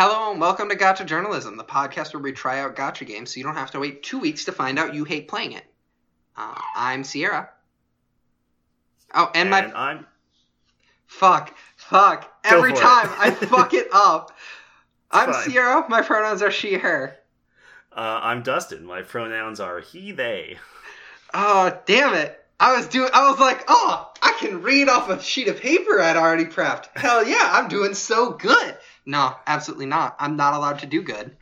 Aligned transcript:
Hello 0.00 0.30
and 0.30 0.40
welcome 0.40 0.68
to 0.68 0.76
Gotcha 0.76 1.04
Journalism, 1.04 1.56
the 1.56 1.64
podcast 1.64 2.14
where 2.14 2.22
we 2.22 2.30
try 2.30 2.60
out 2.60 2.76
gacha 2.76 3.04
games 3.04 3.34
so 3.34 3.38
you 3.38 3.42
don't 3.42 3.56
have 3.56 3.72
to 3.72 3.80
wait 3.80 4.04
two 4.04 4.20
weeks 4.20 4.44
to 4.44 4.52
find 4.52 4.78
out 4.78 4.94
you 4.94 5.02
hate 5.02 5.26
playing 5.26 5.50
it. 5.50 5.64
Uh, 6.36 6.54
I'm 6.76 7.02
Sierra. 7.02 7.50
Oh, 9.12 9.28
and, 9.34 9.52
And, 9.52 9.72
my 9.72 9.76
I'm 9.76 10.06
fuck, 11.08 11.52
fuck. 11.74 12.30
Go 12.44 12.58
Every 12.58 12.74
time 12.74 13.10
I 13.18 13.30
fuck 13.48 13.74
it 13.74 13.88
up. 13.92 14.30
I'm 15.10 15.32
fine. 15.32 15.50
Sierra. 15.50 15.84
My 15.88 16.02
pronouns 16.02 16.42
are 16.42 16.52
she, 16.52 16.74
her. 16.74 17.16
uh, 17.90 18.20
I'm 18.22 18.44
Dustin. 18.44 18.84
My 18.84 19.02
pronouns 19.02 19.58
are 19.58 19.80
he, 19.80 20.12
they. 20.12 20.58
Oh, 21.34 21.76
damn 21.86 22.14
it. 22.14 22.38
I 22.60 22.76
was 22.76 22.86
doing. 22.86 23.10
I 23.12 23.28
was 23.28 23.40
like, 23.40 23.64
oh, 23.66 24.12
I 24.22 24.36
can 24.38 24.62
read 24.62 24.88
off 24.88 25.10
a 25.10 25.20
sheet 25.20 25.48
of 25.48 25.58
paper 25.58 26.00
I'd 26.00 26.16
already 26.16 26.44
prepped. 26.44 26.96
Hell 26.96 27.26
yeah, 27.26 27.50
I'm 27.52 27.66
doing 27.66 27.94
so 27.94 28.30
good. 28.30 28.78
No, 29.08 29.34
absolutely 29.46 29.86
not. 29.86 30.16
I'm 30.18 30.36
not 30.36 30.52
allowed 30.52 30.80
to 30.80 30.86
do 30.86 31.00
good. 31.00 31.34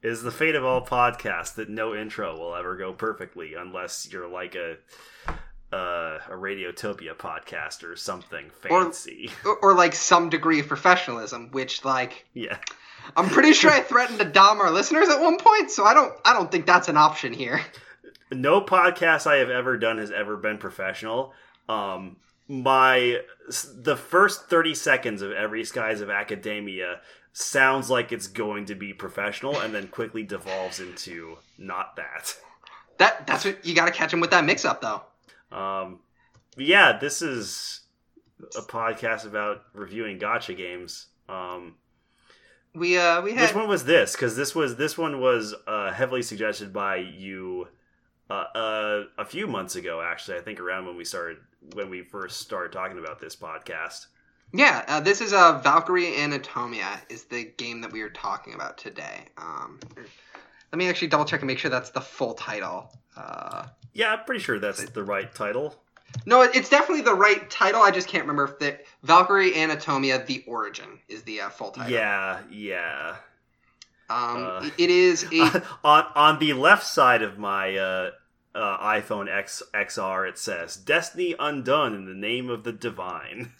It 0.00 0.08
is 0.08 0.22
the 0.22 0.30
fate 0.30 0.54
of 0.54 0.64
all 0.64 0.80
podcasts 0.80 1.56
that 1.56 1.68
no 1.68 1.92
intro 1.92 2.38
will 2.38 2.54
ever 2.54 2.76
go 2.76 2.92
perfectly 2.92 3.54
unless 3.54 4.08
you're 4.12 4.28
like 4.28 4.54
a 4.54 4.76
uh, 5.72 6.20
a 6.28 6.32
Radiotopia 6.34 7.16
podcast 7.16 7.82
or 7.82 7.96
something 7.96 8.50
fancy. 8.50 9.32
Or, 9.44 9.56
or 9.56 9.74
like 9.74 9.96
some 9.96 10.30
degree 10.30 10.60
of 10.60 10.68
professionalism, 10.68 11.48
which 11.50 11.84
like 11.84 12.26
yeah. 12.32 12.58
I'm 13.16 13.28
pretty 13.28 13.54
sure 13.54 13.72
I 13.72 13.80
threatened 13.80 14.20
to 14.20 14.24
dom 14.24 14.60
our 14.60 14.70
listeners 14.70 15.08
at 15.08 15.20
one 15.20 15.36
point, 15.36 15.72
so 15.72 15.84
I 15.84 15.94
don't 15.94 16.12
I 16.24 16.32
don't 16.32 16.50
think 16.50 16.64
that's 16.64 16.88
an 16.88 16.96
option 16.96 17.32
here. 17.32 17.60
No 18.30 18.60
podcast 18.60 19.26
I 19.26 19.38
have 19.38 19.50
ever 19.50 19.76
done 19.76 19.98
has 19.98 20.12
ever 20.12 20.36
been 20.36 20.58
professional. 20.58 21.32
Um, 21.68 22.18
my 22.50 23.20
the 23.76 23.96
first 23.96 24.50
thirty 24.50 24.74
seconds 24.74 25.22
of 25.22 25.30
every 25.30 25.62
Skies 25.64 26.00
of 26.00 26.10
Academia 26.10 27.00
sounds 27.32 27.88
like 27.88 28.10
it's 28.10 28.26
going 28.26 28.64
to 28.66 28.74
be 28.74 28.92
professional, 28.92 29.60
and 29.60 29.72
then 29.72 29.86
quickly 29.86 30.24
devolves 30.24 30.80
into 30.80 31.38
not 31.56 31.94
that. 31.94 32.36
That 32.98 33.24
that's 33.24 33.44
what 33.44 33.64
you 33.64 33.74
got 33.74 33.86
to 33.86 33.92
catch 33.92 34.12
him 34.12 34.18
with 34.18 34.30
that 34.32 34.44
mix 34.44 34.64
up 34.64 34.82
though. 34.82 35.02
Um, 35.56 36.00
yeah, 36.56 36.98
this 36.98 37.22
is 37.22 37.82
a 38.58 38.62
podcast 38.62 39.24
about 39.24 39.62
reviewing 39.72 40.18
gacha 40.18 40.56
games. 40.56 41.06
Um, 41.28 41.76
We 42.74 42.98
uh 42.98 43.22
we 43.22 43.30
which 43.30 43.40
had 43.40 43.54
one 43.54 43.68
was 43.68 43.84
this? 43.84 44.12
Because 44.12 44.34
this 44.36 44.54
was 44.54 44.74
this 44.76 44.98
one 44.98 45.20
was 45.20 45.54
uh, 45.68 45.92
heavily 45.92 46.22
suggested 46.22 46.72
by 46.72 46.96
you 46.96 47.68
uh, 48.30 48.44
uh, 48.54 49.04
a 49.18 49.24
few 49.24 49.46
months 49.46 49.76
ago. 49.76 50.00
Actually, 50.00 50.38
I 50.38 50.40
think 50.42 50.60
around 50.60 50.86
when 50.86 50.96
we 50.96 51.04
started 51.04 51.38
when 51.74 51.90
we 51.90 52.02
first 52.02 52.40
started 52.40 52.72
talking 52.72 52.98
about 52.98 53.20
this 53.20 53.36
podcast. 53.36 54.06
yeah 54.54 54.84
uh, 54.88 55.00
this 55.00 55.20
is 55.20 55.32
uh 55.32 55.58
Valkyrie 55.58 56.12
Anatomia 56.12 57.00
is 57.10 57.24
the 57.24 57.44
game 57.58 57.80
that 57.82 57.92
we 57.92 58.00
are 58.02 58.10
talking 58.10 58.54
about 58.54 58.78
today. 58.78 59.24
Um, 59.36 59.78
let 60.72 60.78
me 60.78 60.88
actually 60.88 61.08
double 61.08 61.24
check 61.24 61.40
and 61.40 61.46
make 61.48 61.58
sure 61.58 61.70
that's 61.70 61.90
the 61.90 62.00
full 62.00 62.34
title. 62.34 62.92
Uh, 63.16 63.66
Yeah, 63.92 64.12
I'm 64.14 64.24
pretty 64.24 64.40
sure 64.42 64.58
that's 64.58 64.84
the 64.90 65.02
right 65.02 65.32
title. 65.34 65.74
no, 66.26 66.42
it's 66.42 66.68
definitely 66.68 67.02
the 67.02 67.14
right 67.14 67.48
title. 67.50 67.82
I 67.82 67.90
just 67.90 68.08
can't 68.08 68.22
remember 68.24 68.44
if 68.44 68.58
the 68.58 68.78
Valkyrie 69.02 69.52
Anatomia: 69.52 70.24
The 70.26 70.42
Origin 70.46 70.98
is 71.08 71.22
the 71.24 71.42
uh, 71.42 71.48
full 71.50 71.70
title. 71.72 71.92
Yeah, 71.92 72.40
yeah. 72.50 73.16
Um, 74.08 74.44
Uh, 74.44 74.70
it 74.78 74.90
is 74.90 75.26
a 75.32 75.62
on 75.84 76.04
on 76.14 76.38
the 76.38 76.52
left 76.54 76.86
side 76.86 77.22
of 77.22 77.38
my 77.38 77.76
uh, 78.54 78.78
iPhone 78.78 79.28
X 79.32 79.62
XR, 79.74 80.28
it 80.28 80.38
says 80.38 80.76
"Destiny 80.76 81.34
Undone 81.38 81.94
in 81.94 82.06
the 82.06 82.14
name 82.14 82.48
of 82.48 82.64
the 82.64 82.72
Divine." 82.72 83.52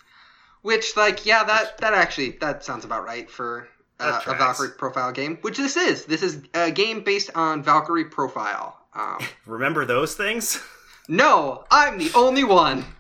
Which, 0.63 0.97
like, 0.97 1.25
yeah, 1.25 1.45
that 1.45 1.79
that 1.79 1.95
actually 1.95 2.33
that 2.41 2.65
sounds 2.65 2.85
about 2.85 3.05
right 3.05 3.31
for 3.31 3.69
uh, 3.99 4.21
a. 4.27 4.35
Valkyrie 4.35 4.71
profile 4.71 5.13
game. 5.13 5.39
Which 5.43 5.57
this 5.57 5.77
is. 5.77 6.05
This 6.05 6.23
is 6.23 6.43
a 6.55 6.71
game 6.71 7.03
based 7.03 7.31
on 7.35 7.63
Valkyrie 7.63 8.07
profile. 8.07 8.79
Um, 8.95 9.19
Remember 9.47 9.85
those 9.85 10.15
things? 10.15 10.63
no, 11.09 11.65
I'm 11.71 11.99
the 11.99 12.11
only 12.15 12.45
one. 12.45 12.85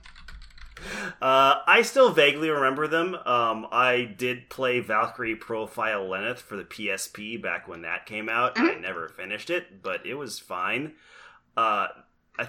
Uh, 1.20 1.60
I 1.66 1.82
still 1.82 2.10
vaguely 2.10 2.48
remember 2.48 2.88
them. 2.88 3.14
Um, 3.14 3.66
I 3.70 4.14
did 4.16 4.48
play 4.48 4.80
Valkyrie 4.80 5.36
Profile 5.36 6.08
Lenneth 6.08 6.40
for 6.40 6.56
the 6.56 6.64
PSP 6.64 7.42
back 7.42 7.68
when 7.68 7.82
that 7.82 8.06
came 8.06 8.30
out. 8.30 8.58
I 8.58 8.76
never 8.76 9.10
finished 9.10 9.50
it, 9.50 9.82
but 9.82 10.06
it 10.06 10.14
was 10.14 10.38
fine. 10.38 10.94
Uh, 11.56 11.88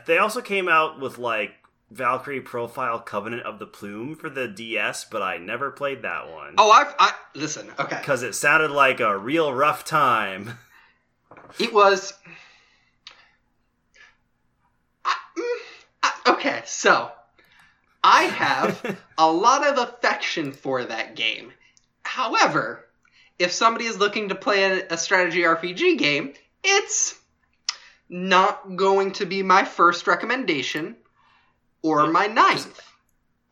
they 0.05 0.17
also 0.17 0.41
came 0.41 0.69
out 0.69 0.99
with 0.99 1.17
like 1.17 1.53
Valkyrie 1.89 2.39
Profile 2.41 2.99
Covenant 2.99 3.43
of 3.43 3.59
the 3.59 3.65
Plume 3.65 4.15
for 4.15 4.29
the 4.29 4.47
DS, 4.47 5.05
but 5.05 5.21
I 5.21 5.37
never 5.37 5.71
played 5.71 6.03
that 6.03 6.31
one 6.31 6.55
Oh, 6.57 6.71
I've 6.71 6.95
I 6.97 7.13
listen. 7.35 7.69
Okay, 7.79 7.97
because 7.99 8.23
it 8.23 8.33
sounded 8.33 8.71
like 8.71 8.99
a 8.99 9.17
real 9.17 9.53
rough 9.53 9.83
time. 9.83 10.57
it 11.59 11.73
was. 11.73 12.13
I- 15.03 15.15
mm, 15.37 15.57
I- 16.03 16.31
okay, 16.31 16.61
so 16.65 17.11
I 18.03 18.23
have 18.23 18.97
a 19.17 19.31
lot 19.31 19.67
of 19.67 19.77
affection 19.77 20.53
for 20.53 20.83
that 20.85 21.15
game. 21.15 21.51
However, 22.03 22.87
if 23.39 23.51
somebody 23.51 23.85
is 23.85 23.97
looking 23.99 24.29
to 24.29 24.35
play 24.35 24.63
a, 24.63 24.87
a 24.91 24.97
strategy 24.97 25.41
RPG 25.41 25.97
game, 25.97 26.33
it's 26.63 27.19
not 28.11 28.75
going 28.75 29.13
to 29.13 29.25
be 29.25 29.41
my 29.41 29.63
first 29.63 30.05
recommendation 30.05 30.97
or 31.81 32.11
my 32.11 32.27
ninth 32.27 32.81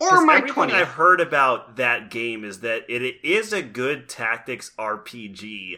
or 0.01 0.25
my 0.25 0.35
everything 0.35 0.69
20th. 0.69 0.73
I've 0.73 0.87
heard 0.89 1.21
about 1.21 1.77
that 1.77 2.11
game 2.11 2.43
is 2.43 2.59
that 2.59 2.83
it, 2.89 3.01
it 3.01 3.15
is 3.23 3.53
a 3.53 3.61
good 3.61 4.09
tactics 4.09 4.71
RPG, 4.77 5.75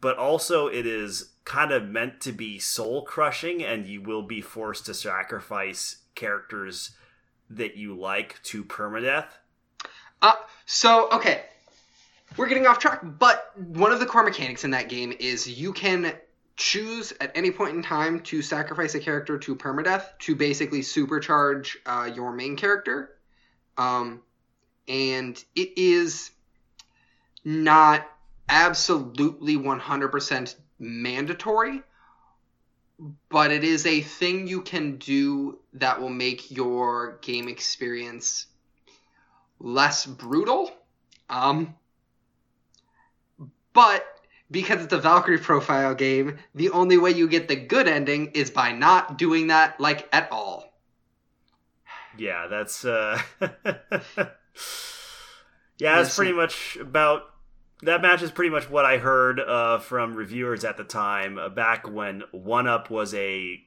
but 0.00 0.18
also 0.18 0.66
it 0.66 0.84
is 0.84 1.30
kind 1.44 1.70
of 1.70 1.88
meant 1.88 2.20
to 2.22 2.32
be 2.32 2.58
soul 2.58 3.02
crushing, 3.02 3.62
and 3.62 3.86
you 3.86 4.02
will 4.02 4.22
be 4.22 4.40
forced 4.40 4.86
to 4.86 4.94
sacrifice 4.94 5.98
characters 6.16 6.90
that 7.48 7.76
you 7.76 7.96
like 7.96 8.42
to 8.42 8.64
permadeath. 8.64 9.28
Uh, 10.20 10.32
so 10.66 11.08
okay, 11.10 11.42
we're 12.36 12.48
getting 12.48 12.66
off 12.66 12.80
track, 12.80 13.00
but 13.04 13.52
one 13.56 13.92
of 13.92 14.00
the 14.00 14.06
core 14.06 14.24
mechanics 14.24 14.64
in 14.64 14.72
that 14.72 14.88
game 14.88 15.14
is 15.20 15.48
you 15.48 15.72
can 15.72 16.14
choose 16.56 17.12
at 17.20 17.32
any 17.34 17.50
point 17.50 17.76
in 17.76 17.82
time 17.82 18.20
to 18.20 18.42
sacrifice 18.42 18.94
a 18.94 19.00
character 19.00 19.38
to 19.38 19.56
permadeath 19.56 20.04
to 20.20 20.36
basically 20.36 20.80
supercharge 20.80 21.76
uh, 21.86 22.10
your 22.14 22.32
main 22.32 22.56
character, 22.56 23.16
um, 23.76 24.22
and 24.86 25.42
it 25.56 25.76
is 25.76 26.30
not 27.44 28.06
absolutely 28.48 29.56
100% 29.56 30.54
mandatory 30.78 31.82
but 33.28 33.50
it 33.50 33.64
is 33.64 33.86
a 33.86 34.00
thing 34.00 34.46
you 34.46 34.62
can 34.62 34.96
do 34.96 35.58
that 35.74 36.00
will 36.00 36.10
make 36.10 36.50
your 36.50 37.18
game 37.22 37.48
experience 37.48 38.46
less 39.58 40.06
brutal. 40.06 40.70
Um, 41.28 41.74
but 43.72 44.04
because 44.50 44.82
it's 44.84 44.92
a 44.92 44.98
Valkyrie 45.00 45.38
profile 45.38 45.94
game, 45.94 46.38
the 46.54 46.70
only 46.70 46.96
way 46.98 47.10
you 47.10 47.28
get 47.28 47.48
the 47.48 47.56
good 47.56 47.88
ending 47.88 48.30
is 48.32 48.50
by 48.50 48.72
not 48.72 49.18
doing 49.18 49.48
that 49.48 49.80
like 49.80 50.08
at 50.12 50.30
all. 50.32 50.74
Yeah, 52.16 52.46
that's 52.48 52.84
uh 52.84 53.20
Yeah, 55.78 55.96
that's 55.96 56.10
pretty 56.10 56.32
much 56.32 56.76
about 56.80 57.22
that 57.82 58.00
match 58.00 58.22
is 58.22 58.30
pretty 58.30 58.50
much 58.50 58.70
what 58.70 58.84
I 58.84 58.98
heard 58.98 59.40
uh, 59.40 59.78
from 59.78 60.14
reviewers 60.14 60.64
at 60.64 60.76
the 60.76 60.84
time, 60.84 61.38
uh, 61.38 61.48
back 61.48 61.88
when 61.88 62.22
1UP 62.32 62.88
was 62.90 63.12
a 63.14 63.60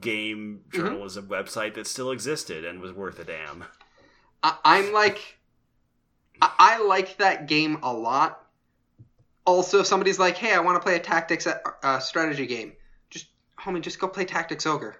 game 0.00 0.62
Mm-hmm. 0.72 0.94
journalism 0.94 1.28
website 1.28 1.74
that 1.74 1.86
still 1.86 2.10
existed 2.10 2.64
and 2.64 2.80
was 2.80 2.92
worth 2.92 3.18
a 3.18 3.24
damn. 3.24 3.64
I- 4.42 4.58
I'm 4.64 4.92
like, 4.92 5.38
I-, 6.42 6.52
I 6.58 6.78
like 6.82 7.16
that 7.18 7.46
game 7.46 7.78
a 7.82 7.92
lot. 7.92 8.46
Also, 9.56 9.80
if 9.80 9.86
somebody's 9.86 10.18
like, 10.18 10.36
"Hey, 10.36 10.52
I 10.54 10.60
want 10.60 10.76
to 10.76 10.80
play 10.80 10.96
a 10.96 11.00
tactics 11.00 11.46
uh, 11.46 11.98
strategy 11.98 12.46
game," 12.46 12.72
just 13.10 13.26
homie, 13.58 13.80
just 13.80 13.98
go 13.98 14.08
play 14.08 14.24
Tactics 14.24 14.66
Ogre. 14.66 14.96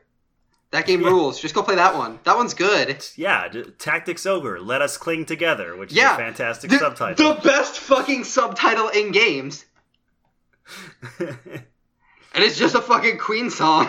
That 0.72 0.86
game 0.86 1.00
Yeah. 1.00 1.08
rules. 1.08 1.40
Just 1.40 1.54
go 1.54 1.62
play 1.64 1.74
that 1.76 1.96
one. 1.96 2.20
That 2.24 2.36
one's 2.36 2.54
good. 2.54 3.04
Yeah, 3.16 3.48
d- 3.48 3.64
Tactics 3.78 4.24
Ogre, 4.24 4.60
Let 4.60 4.82
Us 4.82 4.96
Cling 4.96 5.26
Together, 5.26 5.76
which 5.76 5.92
Yeah, 5.92 6.12
is 6.12 6.14
a 6.14 6.22
fantastic 6.22 6.70
The, 6.70 6.78
subtitle. 6.78 7.34
the 7.34 7.40
best 7.40 7.78
fucking 7.80 8.22
subtitle 8.24 8.88
in 8.88 9.10
games, 9.10 9.64
and 11.18 11.64
it's 12.34 12.56
just 12.58 12.74
a 12.76 12.80
fucking 12.80 13.18
Queen 13.18 13.50
song. 13.50 13.88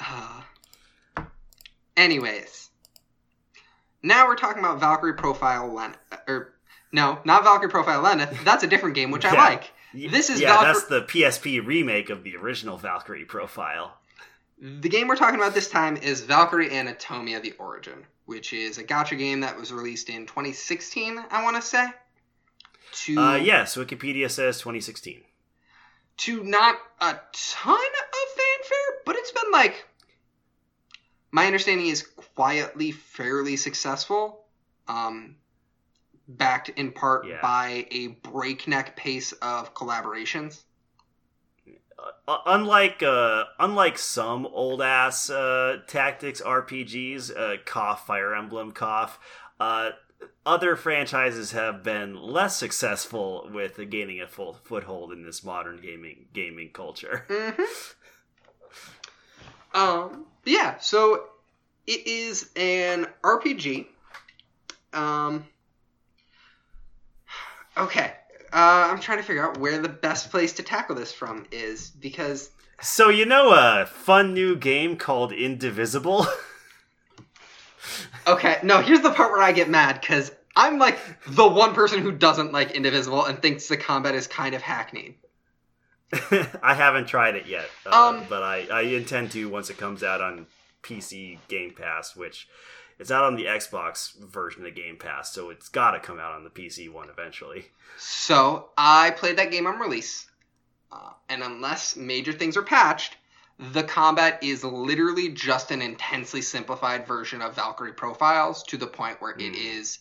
Uh, 0.00 0.42
anyways, 1.96 2.70
now 4.02 4.26
we're 4.26 4.36
talking 4.36 4.58
about 4.62 4.80
Valkyrie 4.80 5.14
Profile 5.14 5.72
Len, 5.72 5.90
or 5.92 5.96
no, 6.92 7.18
not 7.24 7.42
Valkyrie 7.44 7.70
Profile 7.70 8.02
Lenneth. 8.02 8.44
That's 8.44 8.62
a 8.62 8.66
different 8.66 8.94
game, 8.94 9.10
which 9.10 9.24
I 9.24 9.34
like. 9.50 9.72
This 9.94 10.30
is 10.30 10.40
yeah, 10.40 10.62
that's 10.62 10.84
the 10.84 11.02
PSP 11.02 11.64
remake 11.64 12.08
of 12.10 12.22
the 12.24 12.36
original 12.36 12.76
Valkyrie 12.78 13.24
profile. 13.24 13.98
The 14.58 14.88
game 14.88 15.08
we're 15.08 15.16
talking 15.16 15.38
about 15.40 15.54
this 15.54 15.68
time 15.68 15.96
is 15.96 16.20
Valkyrie 16.22 16.70
Anatomia: 16.70 17.42
The 17.42 17.52
Origin, 17.58 18.06
which 18.26 18.52
is 18.52 18.78
a 18.78 18.84
gacha 18.84 19.18
game 19.18 19.40
that 19.40 19.58
was 19.58 19.72
released 19.72 20.08
in 20.08 20.26
2016. 20.26 21.18
I 21.30 21.42
want 21.42 21.56
to 21.56 21.62
say. 21.62 21.88
to 22.92 23.18
Uh, 23.18 23.36
yes, 23.36 23.76
Wikipedia 23.76 24.30
says 24.30 24.58
2016. 24.58 25.22
to 26.18 26.44
not 26.44 26.76
a 27.00 27.18
ton 27.32 27.74
of 27.74 28.28
fanfare, 28.36 29.02
but 29.04 29.16
it's 29.16 29.32
been 29.32 29.50
like 29.52 29.84
my 31.32 31.46
understanding 31.46 31.88
is 31.88 32.02
quietly 32.34 32.92
fairly 32.92 33.56
successful. 33.56 34.44
Um, 34.88 35.36
backed 36.28 36.68
in 36.70 36.92
part 36.92 37.26
Yeah. 37.26 37.40
by 37.42 37.86
a 37.90 38.08
breakneck 38.08 38.96
pace 38.96 39.32
of 39.42 39.74
collaborations. 39.74 40.62
Uh, 42.26 42.38
unlike 42.46 43.02
uh, 43.02 43.44
unlike 43.58 43.96
some 43.98 44.46
old 44.46 44.82
ass 44.82 45.30
uh, 45.30 45.78
tactics 45.86 46.40
RPGs, 46.40 47.36
uh, 47.36 47.56
cough 47.64 48.06
Fire 48.06 48.34
Emblem 48.34 48.72
cough. 48.72 49.18
Uh, 49.60 49.90
other 50.44 50.74
franchises 50.76 51.52
have 51.52 51.82
been 51.84 52.16
less 52.16 52.56
successful 52.56 53.48
with 53.52 53.78
gaining 53.90 54.20
a 54.20 54.26
full 54.26 54.54
foothold 54.64 55.12
in 55.12 55.22
this 55.24 55.44
modern 55.44 55.80
gaming 55.80 56.26
gaming 56.32 56.70
culture. 56.72 57.26
Mm-hmm. 57.32 57.62
Um, 59.74 60.26
yeah, 60.44 60.78
so 60.80 61.24
it 61.86 62.06
is 62.06 62.50
an 62.56 63.06
RPG. 63.22 63.86
Um, 64.92 65.46
okay, 67.76 68.12
uh, 68.52 68.88
I'm 68.90 69.00
trying 69.00 69.18
to 69.18 69.24
figure 69.24 69.44
out 69.48 69.58
where 69.58 69.80
the 69.80 69.88
best 69.88 70.30
place 70.30 70.52
to 70.54 70.62
tackle 70.62 70.94
this 70.94 71.12
from 71.12 71.46
is 71.50 71.90
because 71.90 72.50
So 72.80 73.08
you 73.08 73.26
know 73.26 73.52
a 73.52 73.86
fun 73.86 74.34
new 74.34 74.56
game 74.56 74.96
called 74.96 75.32
Indivisible? 75.32 76.26
okay, 78.26 78.58
no, 78.62 78.80
here's 78.80 79.00
the 79.00 79.10
part 79.10 79.32
where 79.32 79.42
I 79.42 79.52
get 79.52 79.68
mad 79.68 80.00
because 80.00 80.32
I'm 80.54 80.78
like 80.78 80.98
the 81.26 81.48
one 81.48 81.74
person 81.74 82.00
who 82.02 82.12
doesn't 82.12 82.52
like 82.52 82.72
Indivisible 82.72 83.24
and 83.24 83.40
thinks 83.40 83.68
the 83.68 83.76
combat 83.76 84.14
is 84.14 84.26
kind 84.26 84.54
of 84.54 84.62
hackneyed. 84.62 85.14
I 86.62 86.74
haven't 86.74 87.06
tried 87.06 87.36
it 87.36 87.46
yet, 87.46 87.70
uh, 87.86 88.08
Um, 88.08 88.26
but 88.28 88.42
I, 88.42 88.66
I 88.70 88.82
intend 88.82 89.30
to 89.32 89.48
once 89.48 89.70
it 89.70 89.78
comes 89.78 90.02
out 90.02 90.20
on 90.20 90.46
PC 90.82 91.38
Game 91.48 91.72
Pass, 91.72 92.14
which 92.14 92.48
it's 92.98 93.10
out 93.10 93.24
on 93.24 93.36
the 93.36 93.46
Xbox 93.46 94.18
version 94.18 94.62
of 94.62 94.74
the 94.74 94.80
Game 94.80 94.96
Pass, 94.96 95.32
so 95.32 95.50
it's 95.50 95.68
got 95.68 95.92
to 95.92 96.00
come 96.00 96.18
out 96.18 96.32
on 96.34 96.44
the 96.44 96.50
PC 96.50 96.88
one 96.88 97.08
eventually. 97.10 97.66
So 97.96 98.70
I 98.76 99.10
played 99.12 99.38
that 99.38 99.50
game 99.50 99.66
on 99.66 99.78
release, 99.78 100.26
uh, 100.92 101.12
and 101.28 101.42
unless 101.42 101.96
major 101.96 102.32
things 102.32 102.56
are 102.56 102.62
patched, 102.62 103.16
the 103.58 103.84
combat 103.84 104.42
is 104.42 104.64
literally 104.64 105.30
just 105.30 105.70
an 105.70 105.82
intensely 105.82 106.42
simplified 106.42 107.06
version 107.06 107.42
of 107.42 107.54
Valkyrie 107.56 107.94
Profiles 107.94 108.62
to 108.64 108.76
the 108.78 108.86
point 108.86 109.20
where 109.22 109.36
it 109.38 109.54
Hmm. 109.54 109.54
is 109.54 109.98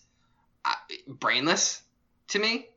uh, 0.66 0.76
brainless 1.08 1.84
to 2.30 2.40
me. 2.40 2.70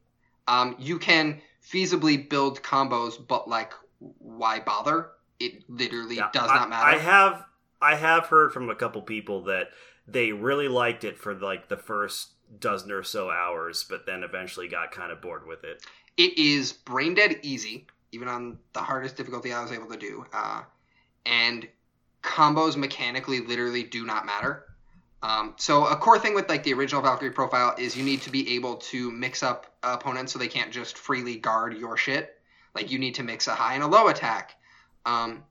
Um, 0.48 0.76
you 0.78 0.98
can 0.98 1.40
feasibly 1.66 2.28
build 2.28 2.62
combos, 2.62 3.14
but 3.26 3.48
like, 3.48 3.72
why 3.98 4.60
bother? 4.60 5.10
It 5.40 5.68
literally 5.68 6.16
Yeah, 6.16 6.30
does 6.32 6.50
I, 6.50 6.54
not 6.54 6.68
matter. 6.70 6.96
I 6.96 6.98
have 6.98 7.44
I 7.80 7.94
have 7.96 8.26
heard 8.26 8.52
from 8.52 8.70
a 8.70 8.74
couple 8.74 9.02
people 9.02 9.44
that 9.44 9.68
they 10.06 10.32
really 10.32 10.68
liked 10.68 11.04
it 11.04 11.18
for 11.18 11.34
like 11.34 11.68
the 11.68 11.76
first 11.76 12.30
dozen 12.60 12.92
or 12.92 13.02
so 13.02 13.30
hours, 13.30 13.84
but 13.88 14.06
then 14.06 14.22
eventually 14.22 14.68
got 14.68 14.92
kind 14.92 15.10
of 15.10 15.20
bored 15.20 15.46
with 15.46 15.64
it. 15.64 15.84
it 16.16 16.38
is 16.38 16.72
brain 16.72 17.14
dead 17.14 17.38
easy, 17.42 17.86
even 18.12 18.28
on 18.28 18.58
the 18.72 18.80
hardest 18.80 19.16
difficulty 19.16 19.52
I 19.52 19.62
was 19.62 19.72
able 19.72 19.88
to 19.88 19.96
do. 19.96 20.24
Uh, 20.32 20.62
and 21.26 21.66
combos 22.22 22.76
mechanically 22.76 23.40
literally 23.40 23.82
do 23.82 24.04
not 24.04 24.26
matter. 24.26 24.64
Um, 25.22 25.54
so 25.56 25.86
a 25.86 25.96
core 25.96 26.18
thing 26.18 26.34
with 26.34 26.48
like 26.50 26.64
the 26.64 26.74
original 26.74 27.00
Valkyrie 27.00 27.30
profile 27.30 27.74
is 27.78 27.96
you 27.96 28.04
need 28.04 28.20
to 28.22 28.30
be 28.30 28.56
able 28.56 28.76
to 28.76 29.10
mix 29.10 29.42
up 29.42 29.74
opponents 29.82 30.32
so 30.32 30.38
they 30.38 30.48
can't 30.48 30.70
just 30.70 30.98
freely 30.98 31.36
guard 31.36 31.76
your 31.76 31.96
shit. 31.96 32.38
Like 32.74 32.90
you 32.90 32.98
need 32.98 33.14
to 33.14 33.22
mix 33.22 33.46
a 33.46 33.54
high 33.54 33.74
and 33.74 33.82
a 33.82 33.86
low 33.86 34.08
attack. 34.08 34.54
Um, 35.06 35.44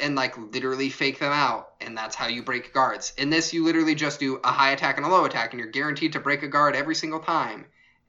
and 0.00 0.16
like 0.16 0.36
literally 0.36 0.90
fake 0.90 1.18
them 1.18 1.32
out 1.32 1.74
and 1.80 1.96
that's 1.96 2.14
how 2.14 2.26
you 2.26 2.42
break 2.42 2.72
guards. 2.72 3.12
In 3.16 3.30
this 3.30 3.52
you 3.52 3.64
literally 3.64 3.94
just 3.94 4.18
do 4.20 4.40
a 4.42 4.50
high 4.50 4.72
attack 4.72 4.96
and 4.96 5.06
a 5.06 5.08
low 5.08 5.24
attack 5.24 5.52
and 5.52 5.60
you're 5.60 5.70
guaranteed 5.70 6.12
to 6.12 6.20
break 6.20 6.42
a 6.42 6.48
guard 6.48 6.74
every 6.74 6.94
single 6.94 7.20
time. 7.20 7.66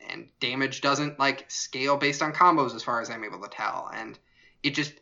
And 0.09 0.27
damage 0.39 0.81
doesn't 0.81 1.19
like 1.19 1.50
scale 1.50 1.97
based 1.97 2.21
on 2.21 2.33
combos 2.33 2.75
as 2.75 2.83
far 2.83 3.01
as 3.01 3.09
i'm 3.09 3.24
able 3.24 3.42
to 3.42 3.50
tell. 3.50 3.89
And 3.94 4.18
it 4.63 4.71
just 4.71 4.94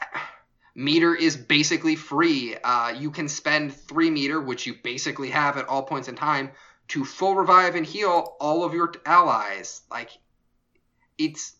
meter 0.74 1.14
is 1.14 1.36
basically 1.36 1.96
free. 1.96 2.56
Uh, 2.56 2.94
you 2.96 3.10
can 3.10 3.28
spend 3.28 3.74
three 3.74 4.10
meter 4.10 4.40
which 4.40 4.66
you 4.66 4.74
basically 4.82 5.30
have 5.30 5.58
at 5.58 5.68
all 5.68 5.82
points 5.82 6.08
in 6.08 6.16
time 6.16 6.50
to 6.88 7.04
full 7.04 7.36
revive 7.36 7.74
and 7.74 7.84
heal 7.84 8.36
all 8.40 8.64
of 8.64 8.72
your 8.72 8.92
allies. 9.04 9.82
Like 9.90 10.10
it's 11.18 11.54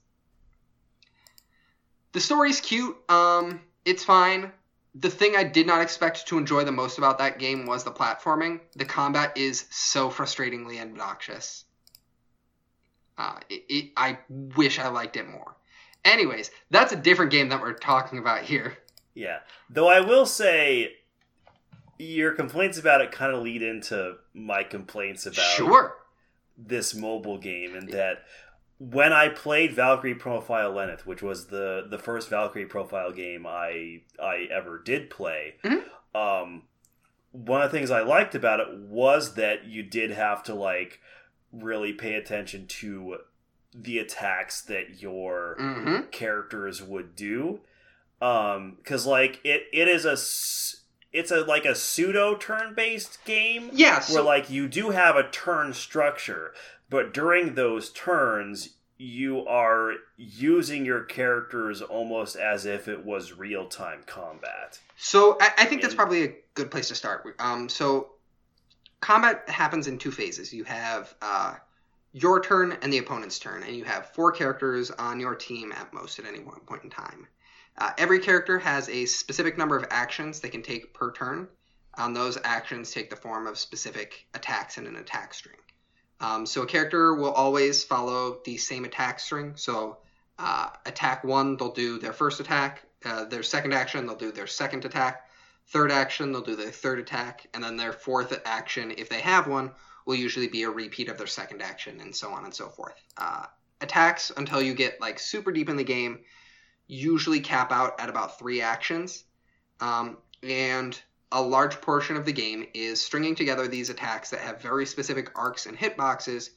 the 2.12 2.20
story's 2.20 2.60
cute 2.60 2.96
um 3.10 3.60
it's 3.84 4.04
fine 4.04 4.52
the 4.94 5.10
thing 5.10 5.34
I 5.36 5.44
did 5.44 5.66
not 5.66 5.82
expect 5.82 6.26
to 6.28 6.38
enjoy 6.38 6.64
the 6.64 6.72
most 6.72 6.98
about 6.98 7.18
that 7.18 7.38
game 7.38 7.66
was 7.66 7.84
the 7.84 7.92
platforming. 7.92 8.60
The 8.74 8.84
combat 8.84 9.36
is 9.36 9.66
so 9.70 10.10
frustratingly 10.10 10.80
obnoxious. 10.80 11.64
Uh, 13.16 13.38
it, 13.48 13.64
it, 13.68 13.90
I 13.96 14.18
wish 14.28 14.78
I 14.78 14.88
liked 14.88 15.16
it 15.16 15.28
more. 15.28 15.54
Anyways, 16.04 16.50
that's 16.70 16.92
a 16.92 16.96
different 16.96 17.30
game 17.30 17.50
that 17.50 17.60
we're 17.60 17.74
talking 17.74 18.18
about 18.18 18.42
here. 18.42 18.78
Yeah. 19.14 19.40
Though 19.68 19.88
I 19.88 20.00
will 20.00 20.26
say 20.26 20.94
your 21.98 22.32
complaints 22.32 22.78
about 22.78 23.02
it 23.02 23.12
kind 23.12 23.34
of 23.34 23.42
lead 23.42 23.62
into 23.62 24.16
my 24.32 24.62
complaints 24.64 25.26
about 25.26 25.44
Sure. 25.56 25.96
this 26.56 26.94
mobile 26.94 27.38
game 27.38 27.74
and 27.74 27.88
that 27.90 28.24
when 28.80 29.12
I 29.12 29.28
played 29.28 29.74
Valkyrie 29.74 30.14
Profile 30.14 30.72
Lenneth, 30.72 31.06
which 31.06 31.22
was 31.22 31.46
the 31.48 31.86
the 31.88 31.98
first 31.98 32.28
Valkyrie 32.30 32.64
Profile 32.66 33.12
game 33.12 33.46
I 33.46 34.00
I 34.20 34.48
ever 34.50 34.78
did 34.78 35.10
play, 35.10 35.56
Mhm. 35.62 35.84
um, 36.14 36.62
one 37.32 37.62
of 37.62 37.70
the 37.70 37.78
things 37.78 37.90
I 37.90 38.00
liked 38.00 38.34
about 38.34 38.58
it 38.58 38.74
was 38.74 39.34
that 39.34 39.66
you 39.66 39.82
did 39.82 40.10
have 40.10 40.42
to 40.44 40.54
like 40.54 40.98
really 41.52 41.92
pay 41.92 42.14
attention 42.14 42.66
to 42.66 43.18
the 43.74 43.98
attacks 43.98 44.62
that 44.62 45.00
your 45.02 45.56
Mm-hmm. 45.60 46.08
characters 46.10 46.82
would 46.82 47.14
do 47.14 47.60
um 48.22 48.76
because 48.78 49.06
like 49.06 49.40
it 49.44 49.62
it 49.72 49.88
is 49.88 50.04
a 50.04 50.16
it's 51.12 51.30
a 51.30 51.40
like 51.40 51.64
a 51.64 51.74
pseudo 51.74 52.36
turn 52.36 52.74
based 52.74 53.24
game 53.24 53.70
Yeah. 53.72 54.02
where 54.10 54.22
like 54.22 54.48
you 54.50 54.68
do 54.68 54.90
have 54.90 55.16
a 55.16 55.28
turn 55.28 55.72
structure 55.72 56.52
but 56.88 57.12
during 57.14 57.54
those 57.54 57.90
turns 57.90 58.70
you 58.96 59.46
are 59.46 59.94
using 60.18 60.84
your 60.84 61.02
characters 61.02 61.80
almost 61.80 62.36
as 62.36 62.66
if 62.66 62.86
it 62.86 63.04
was 63.04 63.32
real 63.38 63.66
time 63.66 64.02
combat 64.06 64.78
so 64.96 65.38
I, 65.40 65.50
I 65.58 65.64
think 65.64 65.80
that's 65.82 65.94
probably 65.94 66.24
a 66.24 66.34
good 66.54 66.70
place 66.70 66.88
to 66.88 66.94
start. 66.94 67.24
Um, 67.38 67.68
so 67.70 68.10
combat 69.00 69.48
happens 69.48 69.86
in 69.86 69.96
two 69.96 70.10
phases. 70.10 70.52
You 70.52 70.64
have 70.64 71.14
uh, 71.22 71.54
your 72.12 72.38
turn 72.42 72.76
and 72.82 72.92
the 72.92 72.98
opponent's 72.98 73.38
turn, 73.38 73.62
and 73.62 73.74
you 73.74 73.84
have 73.84 74.10
four 74.10 74.30
characters 74.30 74.90
on 74.90 75.18
your 75.18 75.34
team 75.34 75.72
at 75.72 75.90
most 75.94 76.18
at 76.18 76.26
any 76.26 76.40
one 76.40 76.60
point 76.66 76.84
in 76.84 76.90
time. 76.90 77.26
Uh, 77.80 77.92
every 77.96 78.18
character 78.18 78.58
has 78.58 78.88
a 78.90 79.06
specific 79.06 79.56
number 79.56 79.76
of 79.76 79.86
actions 79.90 80.40
they 80.40 80.50
can 80.50 80.62
take 80.62 80.92
per 80.92 81.10
turn. 81.12 81.48
Um, 81.96 82.12
those 82.12 82.38
actions 82.44 82.92
take 82.92 83.08
the 83.08 83.16
form 83.16 83.46
of 83.46 83.58
specific 83.58 84.26
attacks 84.34 84.76
in 84.76 84.86
an 84.86 84.96
attack 84.96 85.32
string. 85.32 85.56
Um, 86.20 86.44
so 86.44 86.62
a 86.62 86.66
character 86.66 87.14
will 87.14 87.32
always 87.32 87.82
follow 87.82 88.40
the 88.44 88.58
same 88.58 88.84
attack 88.84 89.18
string. 89.18 89.54
So 89.56 89.98
uh, 90.38 90.68
attack 90.84 91.24
one, 91.24 91.56
they'll 91.56 91.72
do 91.72 91.98
their 91.98 92.12
first 92.12 92.38
attack. 92.40 92.82
Uh, 93.04 93.24
their 93.24 93.42
second 93.42 93.72
action, 93.72 94.06
they'll 94.06 94.14
do 94.16 94.30
their 94.30 94.46
second 94.46 94.84
attack. 94.84 95.26
Third 95.68 95.90
action, 95.90 96.32
they'll 96.32 96.42
do 96.42 96.56
their 96.56 96.70
third 96.70 96.98
attack. 96.98 97.46
And 97.54 97.64
then 97.64 97.78
their 97.78 97.94
fourth 97.94 98.38
action, 98.44 98.92
if 98.98 99.08
they 99.08 99.20
have 99.20 99.46
one, 99.46 99.70
will 100.04 100.16
usually 100.16 100.48
be 100.48 100.64
a 100.64 100.70
repeat 100.70 101.08
of 101.08 101.16
their 101.16 101.26
second 101.26 101.62
action, 101.62 102.00
and 102.00 102.14
so 102.14 102.30
on 102.30 102.44
and 102.44 102.54
so 102.54 102.68
forth. 102.68 102.94
Uh, 103.16 103.46
attacks, 103.80 104.30
until 104.36 104.60
you 104.60 104.74
get 104.74 105.00
like 105.00 105.18
super 105.18 105.52
deep 105.52 105.68
in 105.70 105.76
the 105.76 105.84
game, 105.84 106.18
usually 106.94 107.40
cap 107.40 107.70
out 107.70 108.00
at 108.00 108.08
about 108.08 108.38
three 108.38 108.60
actions. 108.60 109.24
Um, 109.80 110.18
and 110.42 111.00
a 111.32 111.40
large 111.40 111.80
portion 111.80 112.16
of 112.16 112.26
the 112.26 112.32
game 112.32 112.66
is 112.74 113.00
stringing 113.00 113.34
together 113.36 113.68
these 113.68 113.88
attacks 113.90 114.30
that 114.30 114.40
have 114.40 114.60
very 114.60 114.84
specific 114.84 115.30
arcs 115.38 115.66
and 115.66 115.78
hitboxes 115.78 116.50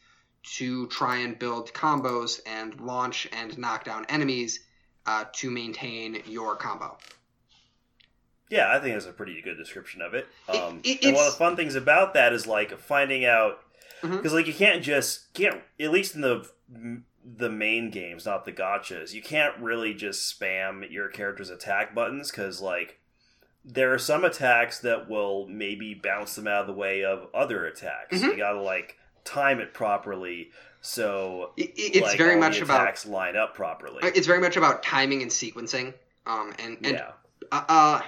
to 0.58 0.88
try 0.88 1.18
and 1.18 1.38
build 1.38 1.72
combos 1.74 2.42
and 2.48 2.82
launch 2.82 3.28
and 3.32 3.58
knock 3.58 3.84
down 3.86 4.06
enemies 4.10 4.60
uh, 5.06 5.26
to 5.34 5.52
maintain 5.52 6.22
your 6.26 6.56
combo. 6.56 6.98
yeah 8.50 8.72
i 8.76 8.80
think 8.80 8.94
that's 8.94 9.06
a 9.06 9.12
pretty 9.14 9.42
good 9.42 9.58
description 9.58 10.02
of 10.02 10.14
it 10.14 10.28
It- 10.50 10.56
um 10.56 10.82
it- 10.84 11.04
and 11.04 11.16
one 11.16 11.26
of 11.28 11.32
the 11.34 11.38
fun 11.38 11.56
things 11.56 11.76
about 11.76 12.14
that 12.16 12.34
is 12.34 12.46
like 12.48 12.78
finding 12.80 13.26
out 13.26 13.60
because 14.02 14.34
like 14.34 14.48
you 14.48 14.54
can't 14.54 14.84
just 14.84 15.34
can't 15.34 15.62
at 15.80 15.92
least 15.92 16.16
in 16.16 16.22
the 16.22 16.46
the 17.26 17.50
main 17.50 17.90
games 17.90 18.26
not 18.26 18.44
the 18.46 18.52
gachas 18.52 19.14
you 19.14 19.22
can't 19.22 19.58
really 19.60 19.94
just 19.94 20.40
spam 20.40 20.90
your 20.92 21.08
character's 21.08 21.50
attack 21.50 21.96
buttons 21.96 22.30
because 22.30 22.60
like 22.62 23.00
there 23.64 23.94
are 23.94 23.98
some 24.00 24.26
attacks 24.26 24.80
that 24.80 25.10
will 25.10 25.48
maybe 25.48 25.94
bounce 25.94 26.36
them 26.36 26.48
out 26.48 26.62
of 26.62 26.68
the 26.68 26.74
way 26.74 27.04
of 27.04 27.28
other 27.34 27.66
attacks 27.66 28.18
Mhm. 28.20 28.32
you 28.32 28.38
gotta 28.38 28.62
like 28.62 28.98
time 29.24 29.62
it 29.62 29.74
properly. 29.74 30.52
So 30.82 31.54
It, 31.56 31.70
it- 31.78 31.96
it's 31.96 32.08
like, 32.08 32.18
very 32.18 32.36
much 32.36 32.58
the 32.58 32.66
about 32.66 33.06
line 33.06 33.38
up 33.38 33.56
properly. 33.56 34.00
it's 34.04 34.28
very 34.28 34.42
much 34.42 34.58
about 34.58 34.84
timing 34.84 35.22
and 35.22 35.32
sequencing. 35.32 35.94
Um, 36.26 36.54
and 36.60 36.78
and 36.84 36.98
yeah, 36.98 37.12
Uh, 37.54 37.64
uh 37.70 38.02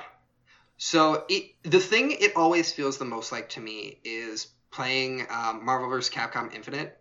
so 0.77 1.23
it, 1.29 1.51
the 1.63 1.79
thing 1.79 2.11
it 2.11 2.35
always 2.35 2.73
feels 2.73 2.97
the 2.97 3.05
most 3.05 3.31
like 3.31 3.47
to 3.51 3.61
me 3.61 3.99
is 4.03 4.47
playing 4.71 5.25
um, 5.29 5.63
Marvel 5.63 5.87
vs. 5.89 6.13
Capcom 6.13 6.53
Infinite. 6.53 6.97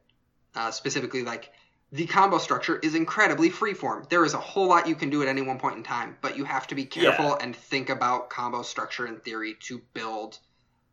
Uh, 0.55 0.71
specifically, 0.71 1.25
like 1.25 1.51
the 1.95 2.07
combo 2.07 2.39
structure 2.39 2.79
is 2.83 2.95
incredibly 2.97 3.49
freeform. 3.49 4.09
There 4.09 4.25
is 4.25 4.35
a 4.35 4.39
whole 4.39 4.67
lot 4.67 4.89
you 4.89 4.97
can 4.97 5.11
do 5.11 5.23
at 5.23 5.29
any 5.29 5.43
one 5.43 5.59
point 5.61 5.77
in 5.77 5.83
time, 5.85 6.17
but 6.21 6.37
you 6.37 6.45
have 6.45 6.67
to 6.67 6.75
be 6.75 6.85
careful 6.85 7.27
Yeah. 7.27 7.37
and 7.41 7.55
think 7.55 7.89
about 7.89 8.31
combo 8.31 8.63
structure 8.63 9.07
in 9.07 9.21
theory 9.21 9.55
to 9.69 9.81
build 9.95 10.39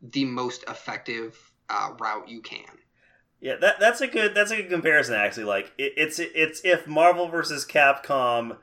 the 0.02 0.26
most 0.26 0.64
effective 0.68 1.36
uh, 1.70 1.94
route 2.00 2.28
you 2.30 2.42
can. 2.42 2.66
yeah. 3.40 3.56
That 3.56 3.80
that's 3.80 4.02
a 4.02 4.08
good 4.08 4.36
that's 4.36 4.52
a 4.52 4.58
good 4.58 4.70
comparison 4.70 5.16
actually. 5.16 5.46
Like 5.46 5.72
it, 5.78 5.94
it's 5.98 6.20
it's 6.20 6.62
if 6.64 6.86
Marvel 6.86 7.28
versus 7.30 7.66
Capcom, 7.66 8.58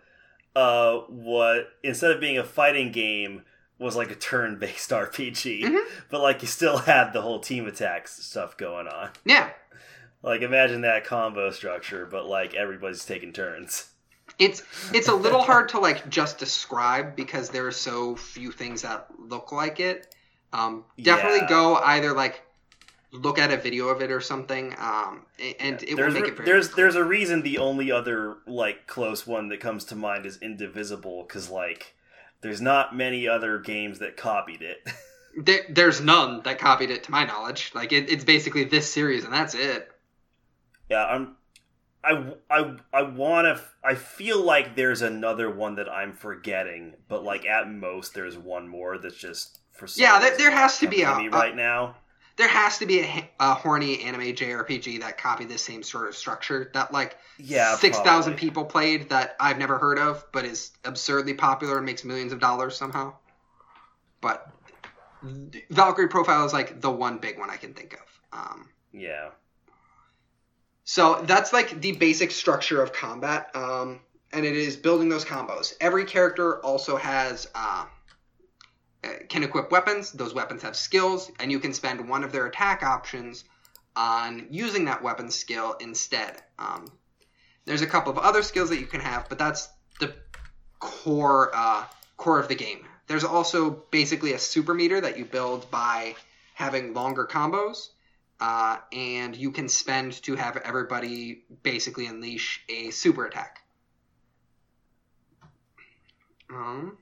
uh, 0.54 0.98
what 1.08 1.68
instead 1.82 2.10
of 2.12 2.20
being 2.20 2.38
a 2.38 2.44
fighting 2.44 2.92
game 2.92 3.42
was 3.80 3.96
like 3.96 4.10
a 4.10 4.14
turn 4.14 4.58
based 4.58 4.90
RPG, 5.04 5.62
Mhm. 5.64 5.84
but 6.10 6.20
like 6.20 6.42
you 6.42 6.48
still 6.48 6.78
had 6.78 7.12
the 7.12 7.22
whole 7.22 7.40
team 7.40 7.66
attacks 7.66 8.22
stuff 8.24 8.56
going 8.56 8.86
on. 8.88 9.10
Yeah, 9.24 9.50
Like 10.22 10.42
imagine 10.42 10.80
that 10.82 11.04
combo 11.04 11.50
structure, 11.50 12.06
but 12.06 12.26
like 12.26 12.54
everybody's 12.54 13.04
taking 13.04 13.32
turns. 13.32 13.88
it's 14.38 14.62
it's 14.92 15.08
a 15.08 15.14
little 15.14 15.42
hard 15.42 15.68
to 15.70 15.78
like 15.80 16.08
just 16.08 16.38
describe 16.38 17.16
because 17.16 17.50
there 17.50 17.66
are 17.66 17.72
so 17.72 18.16
few 18.16 18.50
things 18.52 18.82
that 18.82 19.06
look 19.18 19.52
like 19.52 19.80
it. 19.80 20.14
Um, 20.52 20.84
definitely 21.00 21.40
Yeah. 21.40 21.48
go 21.48 21.74
either 21.76 22.12
like 22.12 22.42
look 23.10 23.38
at 23.38 23.50
a 23.50 23.56
video 23.56 23.88
of 23.88 24.02
it 24.02 24.10
or 24.10 24.20
something, 24.20 24.74
um, 24.78 25.24
and 25.60 25.82
it 25.82 25.90
will 25.90 25.96
there's 25.96 26.14
make 26.14 26.24
a, 26.24 26.28
it 26.28 26.36
very 26.36 26.46
there's 26.46 26.68
clear. 26.68 26.84
there's 26.84 26.94
a 26.96 27.04
reason 27.04 27.42
the 27.42 27.58
only 27.58 27.90
other 27.90 28.36
like 28.46 28.86
close 28.86 29.26
one 29.26 29.48
that 29.48 29.60
comes 29.60 29.84
to 29.86 29.94
mind 29.96 30.26
is 30.26 30.38
Indivisible 30.42 31.22
because 31.26 31.48
like 31.48 31.94
there's 32.40 32.60
not 32.60 32.94
many 32.96 33.26
other 33.28 33.58
games 33.58 33.98
that 34.00 34.16
copied 34.16 34.62
it. 34.62 34.78
There, 35.36 35.60
there's 35.68 36.00
none 36.00 36.42
that 36.44 36.58
copied 36.58 36.90
it 36.90 37.04
to 37.04 37.10
my 37.12 37.24
knowledge. 37.24 37.70
Like 37.72 37.92
it, 37.92 38.10
it's 38.10 38.24
basically 38.24 38.64
this 38.64 38.92
series 38.92 39.22
and 39.24 39.32
that's 39.32 39.54
it. 39.54 39.88
Yeah, 40.88 41.04
I'm. 41.06 41.36
I, 42.04 42.32
I, 42.48 42.76
I 42.92 43.02
want 43.02 43.46
to. 43.46 43.60
I 43.84 43.94
feel 43.96 44.40
like 44.42 44.76
there's 44.76 45.02
another 45.02 45.50
one 45.50 45.74
that 45.76 45.88
I'm 45.88 46.12
forgetting, 46.12 46.94
but 47.08 47.24
like 47.24 47.44
at 47.44 47.68
most 47.70 48.14
there's 48.14 48.38
one 48.38 48.68
more 48.68 48.98
that's 48.98 49.16
just 49.16 49.58
for 49.72 49.86
some 49.88 50.02
Yeah, 50.02 50.18
there- 50.20 50.36
there 50.36 50.50
has 50.52 50.78
to 50.78 50.86
be 50.88 51.02
a- 51.02 51.18
me 51.18 51.28
right 51.28 51.54
now. 51.56 51.96
There 52.36 52.46
has 52.48 52.78
to 52.78 52.86
be 52.86 53.00
a, 53.00 53.28
a 53.40 53.52
horny 53.54 54.00
anime 54.04 54.20
JRPG 54.32 55.00
that 55.00 55.18
copied 55.18 55.48
the 55.48 55.58
same 55.58 55.82
sort 55.82 56.06
of 56.06 56.14
structure 56.14 56.70
that 56.72 56.92
like 56.92 57.18
Yeah, 57.38 57.74
six 57.76 57.98
thousand 57.98 58.36
people 58.36 58.64
played 58.64 59.08
that 59.10 59.34
I've 59.40 59.58
never 59.58 59.76
heard 59.76 59.98
of, 59.98 60.24
but 60.32 60.44
is 60.44 60.70
absurdly 60.84 61.34
popular 61.34 61.78
and 61.78 61.84
makes 61.84 62.04
millions 62.04 62.32
of 62.32 62.38
dollars 62.38 62.76
somehow. 62.76 63.14
But 64.20 64.48
Valkyrie 65.70 66.08
Profile 66.08 66.44
is 66.46 66.52
like 66.52 66.80
the 66.80 66.90
one 66.90 67.18
big 67.18 67.40
one 67.40 67.50
I 67.50 67.56
can 67.56 67.74
think 67.74 67.94
of. 67.94 68.38
Um, 68.38 68.68
Yeah, 68.92 69.30
so 70.88 71.20
that's 71.24 71.52
like 71.52 71.82
the 71.82 71.92
basic 71.92 72.30
structure 72.30 72.80
of 72.80 72.94
combat, 72.94 73.54
um, 73.54 74.00
and 74.32 74.46
it 74.46 74.56
is 74.56 74.74
building 74.74 75.10
those 75.10 75.22
combos. 75.22 75.74
Every 75.82 76.06
character 76.06 76.64
also 76.64 76.96
has 76.96 77.46
uh, 77.54 77.84
can 79.28 79.42
equip 79.42 79.70
weapons. 79.70 80.12
Those 80.12 80.32
weapons 80.32 80.62
have 80.62 80.74
skills, 80.74 81.30
and 81.40 81.52
you 81.52 81.60
can 81.60 81.74
spend 81.74 82.08
one 82.08 82.24
of 82.24 82.32
their 82.32 82.46
attack 82.46 82.82
options 82.82 83.44
on 83.96 84.46
using 84.48 84.86
that 84.86 85.02
weapon 85.02 85.30
skill 85.30 85.76
instead. 85.78 86.40
Um, 86.58 86.90
there's 87.66 87.82
a 87.82 87.86
couple 87.86 88.10
of 88.10 88.16
other 88.16 88.40
skills 88.40 88.70
that 88.70 88.80
you 88.80 88.86
can 88.86 89.02
have, 89.02 89.28
but 89.28 89.38
that's 89.38 89.68
the 90.00 90.14
core 90.78 91.50
uh, 91.52 91.84
core 92.16 92.40
of 92.40 92.48
the 92.48 92.54
game. 92.54 92.86
There's 93.08 93.24
also 93.24 93.84
basically 93.90 94.32
a 94.32 94.38
super 94.38 94.72
meter 94.72 95.02
that 95.02 95.18
you 95.18 95.26
build 95.26 95.70
by 95.70 96.16
having 96.54 96.94
longer 96.94 97.26
combos, 97.26 97.88
uh, 98.40 98.76
and 98.92 99.36
you 99.36 99.50
can 99.50 99.68
spend 99.68 100.22
to 100.22 100.36
have 100.36 100.56
everybody 100.58 101.44
basically 101.62 102.06
unleash 102.06 102.62
a 102.68 102.90
super 102.90 103.26
attack. 103.26 103.62
Um, 106.50 106.96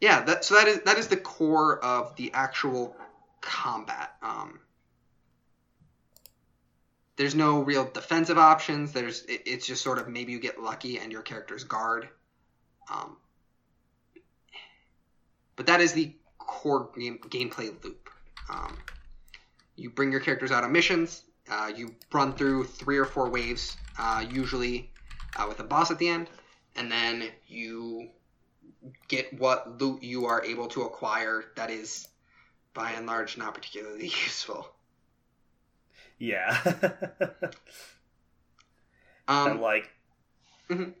yeah, 0.00 0.22
that, 0.24 0.44
so 0.44 0.54
that 0.56 0.68
is 0.68 0.80
that 0.80 0.98
is 0.98 1.08
the 1.08 1.16
core 1.16 1.82
of 1.82 2.14
the 2.16 2.32
actual 2.34 2.94
combat. 3.40 4.12
Um, 4.22 4.60
there's 7.16 7.34
no 7.34 7.60
real 7.60 7.88
defensive 7.90 8.38
options. 8.38 8.92
There's 8.92 9.22
it, 9.22 9.42
it's 9.46 9.66
just 9.66 9.82
sort 9.82 9.98
of 9.98 10.08
maybe 10.08 10.32
you 10.32 10.40
get 10.40 10.60
lucky 10.60 10.98
and 10.98 11.12
your 11.12 11.22
character's 11.22 11.64
guard. 11.64 12.08
Um, 12.92 13.16
but 15.56 15.66
that 15.66 15.80
is 15.80 15.92
the 15.92 16.14
core 16.38 16.90
game, 16.96 17.18
gameplay 17.28 17.72
loop. 17.82 18.03
Um, 18.48 18.78
you 19.76 19.90
bring 19.90 20.10
your 20.10 20.20
characters 20.20 20.50
out 20.52 20.64
on 20.64 20.72
missions. 20.72 21.22
Uh, 21.50 21.70
you 21.74 21.94
run 22.12 22.34
through 22.34 22.64
three 22.64 22.98
or 22.98 23.04
four 23.04 23.28
waves, 23.30 23.76
uh, 23.98 24.24
usually 24.30 24.90
uh, 25.36 25.46
with 25.48 25.60
a 25.60 25.64
boss 25.64 25.90
at 25.90 25.98
the 25.98 26.08
end, 26.08 26.28
and 26.76 26.90
then 26.90 27.30
you 27.46 28.08
get 29.08 29.32
what 29.38 29.80
loot 29.80 30.02
you 30.02 30.26
are 30.26 30.44
able 30.44 30.68
to 30.68 30.82
acquire 30.82 31.44
that 31.56 31.70
is, 31.70 32.08
by 32.74 32.92
and 32.92 33.06
large, 33.06 33.36
not 33.38 33.54
particularly 33.54 34.04
useful. 34.24 34.68
yeah. 36.18 36.58
Um, 39.28 39.50
and 39.50 39.60
like 39.60 39.90
Mhm. 40.70 40.94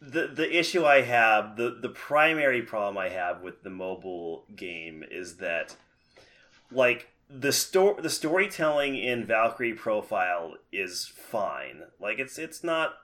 the 0.00 0.26
the 0.28 0.58
issue 0.58 0.84
I 0.84 1.02
have, 1.02 1.56
the 1.56 1.78
the 1.80 1.88
primary 1.88 2.62
problem 2.62 2.98
I 2.98 3.08
have 3.08 3.42
with 3.42 3.62
the 3.62 3.70
mobile 3.70 4.44
game 4.54 5.04
is 5.10 5.36
that 5.38 5.76
like 6.70 7.08
the 7.28 7.52
sto- 7.52 8.00
the 8.00 8.10
storytelling 8.10 8.96
in 8.96 9.24
Valkyrie 9.26 9.74
Profile 9.74 10.54
is 10.72 11.06
fine. 11.06 11.82
Like 12.00 12.18
it's 12.18 12.38
it's 12.38 12.62
not 12.64 12.94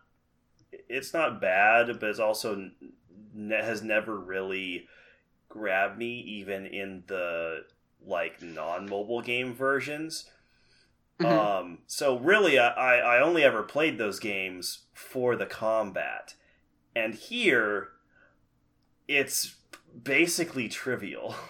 it's 0.89 1.13
not 1.13 1.41
bad, 1.41 1.99
but 2.01 2.11
it's 2.11 2.19
also 2.19 2.71
ne- 3.35 3.57
has 3.63 3.83
never 3.83 4.19
really 4.19 4.87
grabbed 5.49 5.99
me 5.99 6.21
even 6.21 6.67
in 6.67 7.05
the 7.07 7.65
like 8.05 8.43
non-mobile 8.43 9.23
game 9.23 9.55
versions. 9.55 10.31
mhm. 11.21 11.53
Um, 11.61 11.79
so 11.87 12.19
really, 12.19 12.59
I, 12.59 12.99
I 12.99 13.21
only 13.23 13.45
ever 13.45 13.63
played 13.63 13.99
those 13.99 14.19
games 14.19 14.87
for 14.93 15.37
the 15.37 15.47
combat, 15.47 16.35
and 16.97 17.15
here, 17.15 17.91
it's 19.09 19.57
basically 20.03 20.69
trivial. 20.69 21.35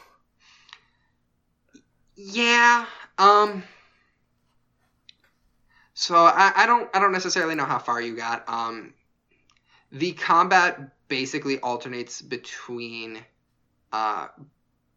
Yeah. 2.14 2.86
Um. 3.18 3.62
So 5.94 6.16
I, 6.16 6.52
I 6.56 6.66
don't 6.66 6.88
I 6.94 6.98
don't 6.98 7.12
necessarily 7.12 7.54
know 7.54 7.64
how 7.64 7.78
far 7.78 8.00
you 8.00 8.16
got. 8.16 8.48
Um, 8.48 8.94
the 9.90 10.12
combat 10.12 11.08
basically 11.08 11.58
alternates 11.60 12.22
between 12.22 13.18
uh, 13.92 14.28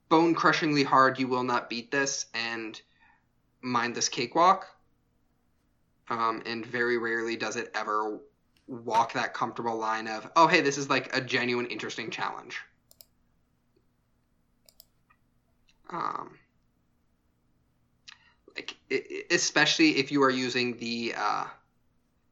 bone 0.09 0.33
crushingly 0.33 0.83
hard. 0.83 1.19
You 1.19 1.27
will 1.27 1.43
not 1.43 1.69
beat 1.69 1.91
this 1.91 2.25
and 2.33 2.79
mindless 3.61 4.09
cakewalk. 4.09 4.67
Um, 6.09 6.43
and 6.45 6.65
very 6.65 6.97
rarely 6.97 7.35
does 7.35 7.55
it 7.55 7.71
ever 7.73 8.19
walk 8.67 9.13
that 9.13 9.33
comfortable 9.33 9.77
line 9.77 10.07
of 10.07 10.27
oh 10.35 10.47
hey 10.47 10.59
this 10.59 10.77
is 10.77 10.89
like 10.89 11.15
a 11.15 11.21
genuine 11.21 11.67
interesting 11.67 12.09
challenge. 12.09 12.59
Um 15.89 16.37
especially 19.31 19.97
if 19.97 20.11
you 20.11 20.23
are 20.23 20.29
using 20.29 20.77
the 20.77 21.13
uh, 21.17 21.45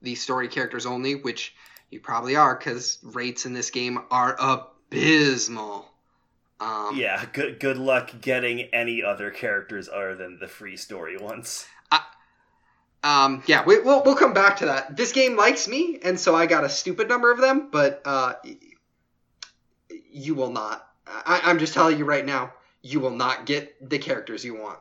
the 0.01 0.15
story 0.15 0.47
characters 0.47 0.85
only, 0.85 1.15
which 1.15 1.55
you 1.89 1.99
probably 1.99 2.35
are, 2.35 2.55
because 2.55 2.99
rates 3.03 3.45
in 3.45 3.53
this 3.53 3.71
game 3.71 3.99
are 4.11 4.35
abysmal. 4.39 5.87
Um, 6.59 6.95
yeah, 6.95 7.25
good 7.33 7.59
good 7.59 7.77
luck 7.77 8.11
getting 8.21 8.61
any 8.73 9.03
other 9.03 9.31
characters 9.31 9.89
other 9.89 10.15
than 10.15 10.39
the 10.39 10.47
free 10.47 10.77
story 10.77 11.17
ones. 11.17 11.65
Um, 13.03 13.43
yeah, 13.47 13.65
we, 13.65 13.81
we'll 13.81 14.01
we'll 14.03 14.15
come 14.15 14.33
back 14.33 14.57
to 14.57 14.67
that. 14.67 14.95
This 14.95 15.11
game 15.11 15.35
likes 15.35 15.67
me, 15.67 15.99
and 16.03 16.17
so 16.17 16.35
I 16.35 16.45
got 16.45 16.63
a 16.63 16.69
stupid 16.69 17.09
number 17.09 17.31
of 17.31 17.41
them, 17.41 17.67
but 17.69 18.01
uh, 18.05 18.35
you 20.09 20.35
will 20.35 20.51
not. 20.51 20.87
I, 21.05 21.41
I'm 21.43 21.59
just 21.59 21.73
telling 21.73 21.97
you 21.97 22.05
right 22.05 22.25
now, 22.25 22.53
you 22.81 23.01
will 23.01 23.11
not 23.11 23.45
get 23.45 23.89
the 23.89 23.99
characters 23.99 24.45
you 24.45 24.55
want 24.55 24.79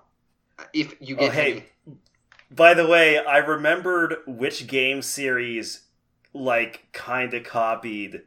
if 0.73 0.94
you 1.00 1.16
get 1.16 1.30
Oh, 1.30 1.32
hey, 1.32 1.52
any. 1.52 1.64
By 2.50 2.75
the 2.75 2.87
way, 2.87 3.18
I 3.18 3.38
remembered 3.38 4.16
which 4.26 4.66
game 4.66 5.02
series 5.02 5.82
like 6.35 6.87
kind 6.92 7.32
of 7.35 7.44
copied 7.44 8.23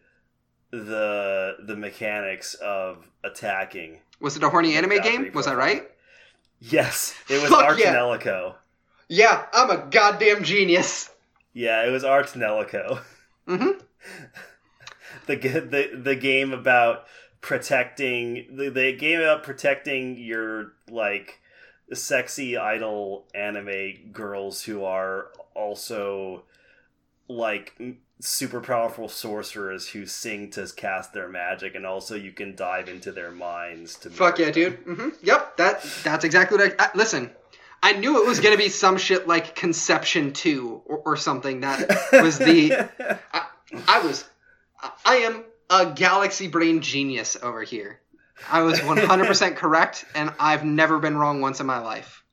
the 0.71 1.57
the 1.65 1.75
mechanics 1.75 2.55
of 2.55 3.09
attacking. 3.23 3.99
Was 4.19 4.35
it 4.35 4.43
a 4.43 4.49
horny 4.49 4.75
anime 4.75 5.01
game? 5.01 5.31
Was 5.33 5.45
that 5.45 5.57
right? 5.57 5.83
Yes, 6.59 7.15
it 7.29 7.41
was 7.41 7.49
Fuck 7.51 7.63
Art 7.63 7.79
yeah. 7.79 8.53
Yeah, 9.07 9.45
I'm 9.53 9.69
a 9.69 9.85
goddamn 9.89 10.43
genius. 10.43 11.11
Yeah, 11.53 11.85
it 11.85 11.91
was 11.91 12.03
Ar 12.03 12.23
tonelico. 12.23 12.99
Mm-hmm. 13.47 13.77
the 15.27 15.35
the 15.35 16.01
the 16.01 16.15
game 16.15 16.51
about 16.51 17.05
protecting 17.41 18.47
the, 18.57 18.69
the 18.69 18.91
game 18.93 19.19
about 19.19 19.43
protecting 19.43 20.17
your 20.17 20.73
like 20.89 21.39
sexy 21.93 22.57
idol 22.57 23.25
anime 23.35 24.11
girls 24.11 24.63
who 24.63 24.83
are 24.83 25.27
also 25.53 26.43
like 27.27 27.79
super 28.19 28.61
powerful 28.61 29.07
sorcerers 29.09 29.89
who 29.89 30.05
sing 30.05 30.49
to 30.49 30.67
cast 30.75 31.13
their 31.13 31.27
magic 31.27 31.75
and 31.75 31.85
also 31.85 32.15
you 32.15 32.31
can 32.31 32.55
dive 32.55 32.87
into 32.87 33.11
their 33.11 33.31
minds 33.31 33.95
to 33.95 34.09
Fuck 34.09 34.39
yeah, 34.39 34.51
dude. 34.51 34.73
hmm 34.85 35.09
Yep, 35.21 35.57
that 35.57 35.83
that's 36.03 36.23
exactly 36.23 36.57
what 36.57 36.75
I, 36.79 36.85
I 36.85 36.89
listen. 36.95 37.29
I 37.83 37.93
knew 37.93 38.23
it 38.23 38.27
was 38.27 38.39
gonna 38.39 38.57
be 38.57 38.69
some 38.69 38.97
shit 38.97 39.27
like 39.27 39.55
Conception 39.55 40.33
Two 40.33 40.81
or, 40.85 40.97
or 40.99 41.17
something. 41.17 41.61
That 41.61 41.87
was 42.13 42.39
the 42.39 42.73
I, 43.33 43.45
I 43.87 43.99
was 44.05 44.25
I 45.05 45.15
am 45.17 45.43
a 45.69 45.91
galaxy 45.91 46.47
brain 46.47 46.81
genius 46.81 47.37
over 47.41 47.63
here. 47.63 47.99
I 48.49 48.61
was 48.61 48.79
100% 48.79 49.55
correct, 49.55 50.05
and 50.15 50.33
I've 50.39 50.63
never 50.63 50.99
been 50.99 51.17
wrong 51.17 51.41
once 51.41 51.59
in 51.59 51.65
my 51.65 51.79
life. 51.79 52.23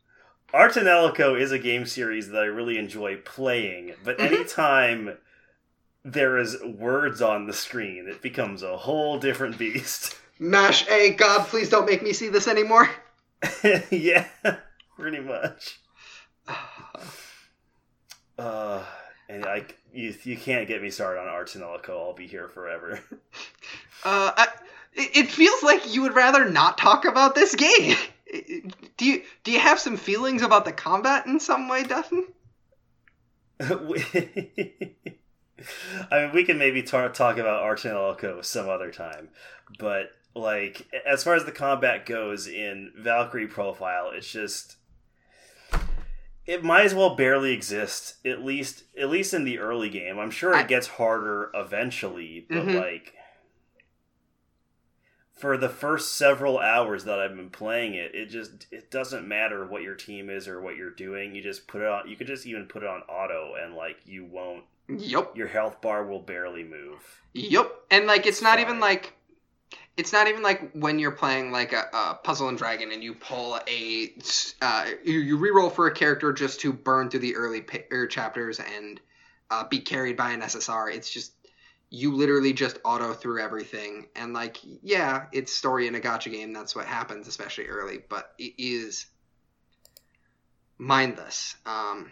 Ar 0.52 0.68
tonelico 0.68 1.34
is 1.40 1.52
a 1.52 1.58
game 1.58 1.86
series 1.86 2.28
that 2.28 2.42
I 2.42 2.46
really 2.46 2.76
enjoy 2.78 3.16
playing, 3.16 3.94
but 4.04 4.18
Mhm. 4.18 4.26
anytime 4.34 5.18
there 6.04 6.36
is 6.36 6.62
words 6.62 7.22
on 7.22 7.46
the 7.46 7.52
screen, 7.52 8.06
it 8.08 8.20
becomes 8.20 8.62
a 8.62 8.76
whole 8.76 9.18
different 9.18 9.56
beast. 9.58 10.18
Mash 10.38 10.86
A, 10.88 11.10
God, 11.14 11.46
please 11.46 11.68
don't 11.70 11.86
make 11.86 12.02
me 12.02 12.12
see 12.12 12.28
this 12.28 12.48
anymore. 12.48 12.90
yeah, 13.90 14.26
pretty 14.98 15.20
much. 15.20 15.78
Uh, 18.38 18.84
and 19.28 19.44
I, 19.44 19.64
you, 19.92 20.14
you 20.24 20.36
can't 20.36 20.66
get 20.66 20.82
me 20.82 20.90
started 20.90 21.20
on 21.20 21.28
Ar 21.28 21.44
tonelico. 21.44 21.90
I'll 21.90 22.12
be 22.14 22.26
here 22.26 22.48
forever. 22.48 23.00
Uh, 24.04 24.32
I, 24.36 24.48
it 24.94 25.16
it 25.16 25.30
feels 25.30 25.62
like 25.62 25.94
you 25.94 26.02
would 26.02 26.14
rather 26.14 26.48
not 26.48 26.78
talk 26.78 27.04
about 27.04 27.34
this 27.34 27.54
game. 27.54 27.96
Do 28.96 29.04
you 29.04 29.22
do 29.44 29.52
you 29.52 29.60
have 29.60 29.78
some 29.78 29.96
feelings 29.96 30.42
about 30.42 30.64
the 30.64 30.72
combat 30.72 31.26
in 31.26 31.38
some 31.40 31.68
way, 31.68 31.82
Dustin? 31.84 32.26
I 36.10 36.24
mean, 36.24 36.32
we 36.34 36.44
can 36.44 36.58
maybe 36.58 36.82
tar- 36.82 37.08
talk 37.10 37.38
about 37.38 37.62
Ar 37.62 37.76
tonelico 37.76 38.42
some 38.42 38.68
other 38.68 38.90
time, 38.90 39.28
but 39.78 40.10
like 40.34 40.86
as 41.06 41.22
far 41.22 41.34
as 41.34 41.44
the 41.44 41.52
combat 41.52 42.06
goes 42.06 42.46
in 42.48 42.92
Valkyrie 42.98 43.46
Profile, 43.46 44.10
it's 44.12 44.30
just 44.30 44.76
it 46.46 46.64
might 46.64 46.84
as 46.84 46.94
well 46.94 47.14
barely 47.14 47.52
exist. 47.52 48.16
At 48.26 48.42
least, 48.42 48.84
at 48.98 49.10
least 49.10 49.32
in 49.34 49.44
the 49.44 49.58
early 49.60 49.88
game. 49.90 50.18
I'm 50.18 50.30
sure 50.32 50.58
it 50.58 50.66
gets 50.68 50.86
harder 50.88 51.50
eventually, 51.54 52.46
but 52.48 52.66
Mhm. 52.66 52.74
like 52.80 53.14
for 55.42 55.56
the 55.56 55.68
first 55.68 56.16
several 56.16 56.60
hours 56.60 57.02
that 57.02 57.18
I've 57.18 57.34
been 57.34 57.50
playing 57.50 57.94
it, 57.94 58.14
it 58.14 58.26
just 58.26 58.68
it 58.70 58.92
doesn't 58.92 59.26
matter 59.26 59.66
what 59.66 59.82
your 59.82 59.96
team 59.96 60.30
is 60.30 60.46
or 60.46 60.62
what 60.62 60.76
you're 60.76 60.92
doing. 60.92 61.34
You 61.34 61.42
just 61.42 61.66
put 61.66 61.82
it 61.82 61.88
on. 61.88 62.08
You 62.08 62.14
could 62.14 62.28
just 62.28 62.46
even 62.46 62.66
put 62.66 62.84
it 62.84 62.88
on 62.88 63.00
auto, 63.08 63.54
and 63.60 63.74
like 63.74 63.96
you 64.06 64.24
won't. 64.24 64.62
Yep. 64.88 65.36
Your 65.36 65.48
health 65.48 65.80
bar 65.80 66.06
will 66.06 66.20
barely 66.20 66.62
move. 66.62 67.20
Yep. 67.34 67.72
And 67.90 68.06
like 68.06 68.24
it's 68.24 68.40
not 68.40 68.60
even 68.60 68.78
like 68.78 69.14
it's 69.96 70.12
not 70.12 70.28
even 70.28 70.44
like 70.44 70.70
when 70.74 71.00
you're 71.00 71.10
playing 71.10 71.50
like 71.50 71.72
a, 71.72 71.88
a 71.92 72.20
puzzle 72.22 72.48
and 72.48 72.56
dragon 72.56 72.92
and 72.92 73.02
you 73.02 73.12
pull 73.12 73.58
a 73.66 74.14
uh, 74.62 74.90
you, 75.02 75.18
you 75.18 75.36
reroll 75.36 75.72
for 75.72 75.88
a 75.88 75.92
character 75.92 76.32
just 76.32 76.60
to 76.60 76.72
burn 76.72 77.10
through 77.10 77.18
the 77.18 77.34
early 77.34 77.62
pa- 77.62 77.78
er, 77.90 78.06
chapters 78.06 78.60
and 78.60 79.00
uh, 79.50 79.64
be 79.66 79.80
carried 79.80 80.16
by 80.16 80.30
an 80.30 80.40
SSR. 80.40 80.94
It's 80.94 81.10
just 81.10 81.32
you 81.94 82.14
literally 82.14 82.54
just 82.54 82.78
auto 82.84 83.12
through 83.12 83.42
everything 83.42 84.06
and 84.16 84.32
like 84.32 84.56
yeah, 84.82 85.26
it's 85.30 85.52
story 85.52 85.86
in 85.86 85.94
a 85.94 86.00
gacha 86.00 86.32
game. 86.32 86.52
That's 86.52 86.74
what 86.74 86.86
happens, 86.86 87.28
especially 87.28 87.66
early, 87.66 88.00
but 88.08 88.32
it 88.38 88.54
is 88.56 89.06
mindless. 90.78 91.54
Um, 91.66 92.10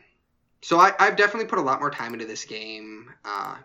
so 0.61 0.79
I, 0.79 0.93
I've 0.99 1.16
definitely 1.16 1.49
put 1.49 1.59
a 1.59 1.62
lot 1.62 1.81
more 1.81 1.90
time 1.90 2.12
into 2.12 2.27
this 2.27 2.45
game. 2.45 3.11
Uh, 3.25 3.57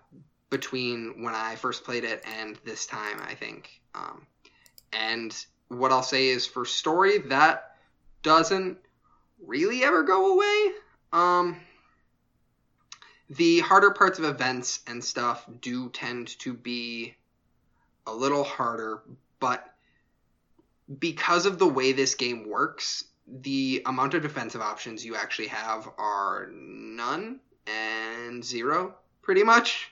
between 0.50 1.22
when 1.22 1.36
I 1.36 1.56
first 1.56 1.84
played 1.84 2.06
it 2.06 2.24
and 2.40 2.58
this 2.64 2.86
time, 2.86 3.20
I 3.28 3.34
think. 3.34 3.82
Um, 3.94 4.26
and 4.94 5.36
what 5.68 5.92
I'll 5.92 6.04
say 6.04 6.28
is 6.28 6.46
for 6.48 6.64
story, 6.64 7.18
that 7.28 7.76
doesn't 8.24 8.78
really 9.46 9.84
ever 9.84 10.04
go 10.04 10.34
away. 10.34 10.72
Um, 11.12 11.60
the 13.30 13.60
harder 13.60 13.92
parts 13.92 14.20
of 14.20 14.26
events 14.26 14.82
and 14.88 15.04
stuff 15.04 15.46
do 15.62 15.90
tend 15.90 16.38
to 16.40 16.54
be 16.54 17.16
a 18.06 18.14
little 18.14 18.44
harder, 18.44 19.02
but 19.40 19.74
because 21.00 21.46
of 21.46 21.58
the 21.58 21.68
way 21.68 21.92
this 21.92 22.16
game 22.16 22.48
works, 22.48 23.06
the 23.28 23.82
amount 23.86 24.14
of 24.14 24.22
defensive 24.22 24.62
options 24.62 25.04
you 25.04 25.16
actually 25.16 25.48
have 25.48 25.90
are 25.98 26.48
none 26.52 27.40
and 27.66 28.46
zero, 28.46 28.96
pretty 29.24 29.44
much. 29.44 29.92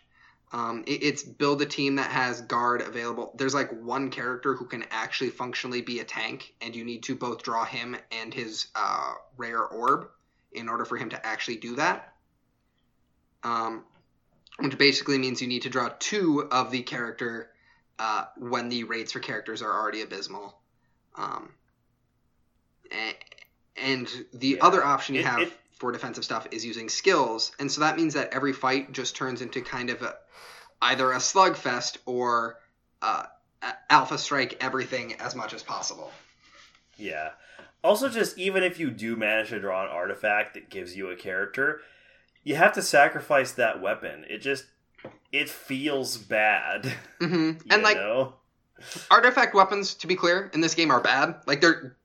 Um, 0.51 0.83
it- 0.85 1.01
it's 1.01 1.23
build 1.23 1.63
a 1.63 1.65
team 1.65 1.95
that 1.95 2.11
has 2.11 2.41
guard 2.41 2.81
available. 2.81 3.33
There's 3.35 3.55
like 3.55 3.71
one 3.71 4.11
character 4.11 4.53
who 4.53 4.67
can 4.67 4.83
actually 4.91 5.31
functionally 5.31 5.81
be 5.81 5.99
a 5.99 6.03
tank, 6.03 6.53
and 6.61 6.75
you 6.75 6.85
need 6.85 7.01
to 7.03 7.15
both 7.15 7.41
draw 7.41 7.65
him 7.65 7.97
and 8.11 8.31
his 8.31 8.67
uh, 8.75 9.15
rare 9.35 9.63
orb 9.65 10.11
in 10.51 10.69
order 10.69 10.85
for 10.85 10.97
him 10.97 11.09
to 11.09 11.25
actually 11.25 11.57
do 11.57 11.75
that. 11.77 12.12
Um, 13.43 13.83
which 14.59 14.77
basically 14.77 15.17
means 15.17 15.41
you 15.41 15.47
need 15.47 15.63
to 15.63 15.69
draw 15.69 15.89
two 15.99 16.47
of 16.51 16.71
the 16.71 16.81
character 16.83 17.49
uh, 17.99 18.25
when 18.37 18.69
the 18.69 18.83
rates 18.83 19.11
for 19.11 19.19
characters 19.19 19.61
are 19.61 19.71
already 19.71 20.01
abysmal. 20.01 20.57
Um, 21.15 21.51
and 23.75 24.07
the 24.33 24.49
Yeah. 24.49 24.57
other 24.65 24.83
option 24.83 25.15
you 25.15 25.21
It- 25.21 25.25
have 25.27 25.41
it- 25.41 25.53
for 25.79 25.91
defensive 25.91 26.23
stuff 26.23 26.47
is 26.51 26.63
using 26.65 26.87
skills, 26.87 27.51
and 27.59 27.69
so 27.71 27.81
that 27.81 27.97
means 27.97 28.13
that 28.13 28.31
every 28.31 28.53
fight 28.53 28.91
just 28.91 29.15
turns 29.15 29.41
into 29.41 29.61
kind 29.61 29.89
of 29.89 30.01
a, 30.01 30.17
either 30.81 31.11
a 31.11 31.17
slugfest 31.17 31.97
or 32.05 32.59
uh, 33.01 33.25
alpha 33.89 34.17
strike 34.17 34.55
everything 34.63 35.13
as 35.19 35.35
much 35.35 35.53
as 35.53 35.61
possible. 35.63 36.11
Yeah. 36.97 37.31
Also, 37.83 38.07
just 38.07 38.37
even 38.37 38.63
if 38.63 38.79
you 38.79 38.89
do 38.91 39.15
manage 39.17 39.49
to 39.49 39.59
draw 39.59 39.83
an 39.83 39.89
artifact 39.89 40.53
that 40.53 40.69
gives 40.69 40.95
you 40.95 41.09
a 41.09 41.15
character, 41.17 41.81
you 42.43 42.55
have 42.55 42.73
to 42.73 42.81
sacrifice 42.81 43.53
that 43.53 43.81
weapon. 43.81 44.25
It 44.29 44.39
just 44.39 44.65
it 45.31 45.49
feels 45.49 46.17
bad. 46.17 46.91
hmm 47.19 47.53
And 47.69 47.83
like 47.83 47.97
know? 47.97 48.35
artifact 49.09 49.55
weapons, 49.55 49.93
to 49.95 50.07
be 50.07 50.15
clear, 50.15 50.49
in 50.53 50.61
this 50.61 50.75
game 50.75 50.91
are 50.91 51.01
bad. 51.01 51.35
Like 51.45 51.61
they're 51.61 51.97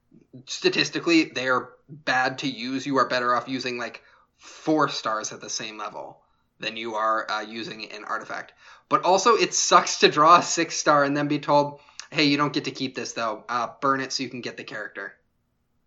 statistically 0.47 1.25
they 1.25 1.49
are 1.49 1.71
bad 1.89 2.39
to 2.39 2.49
use. 2.49 2.87
You 2.87 2.97
are 2.99 3.09
better 3.09 3.35
off 3.35 3.49
using 3.49 3.79
like 3.79 4.03
four 4.37 4.89
stars 4.89 5.33
at 5.33 5.41
the 5.41 5.51
same 5.51 5.79
level 5.79 6.23
than 6.61 6.77
you 6.77 6.95
are 6.95 7.31
uh, 7.31 7.41
using 7.41 7.91
an 7.93 8.05
artifact. 8.05 8.53
But 8.89 9.05
also, 9.05 9.35
it 9.35 9.55
sucks 9.55 10.01
to 10.01 10.09
draw 10.09 10.39
a 10.39 10.43
six 10.43 10.77
star 10.77 11.05
and 11.05 11.17
then 11.17 11.29
be 11.29 11.39
told, 11.39 11.81
"Hey, 12.11 12.25
you 12.25 12.37
don't 12.37 12.53
get 12.53 12.65
to 12.65 12.71
keep 12.71 12.95
this 12.95 13.13
though. 13.13 13.45
Uh, 13.49 13.69
burn 13.81 14.01
it 14.01 14.13
so 14.13 14.23
you 14.23 14.31
can 14.31 14.41
get 14.41 14.57
the 14.57 14.65
character." 14.65 15.15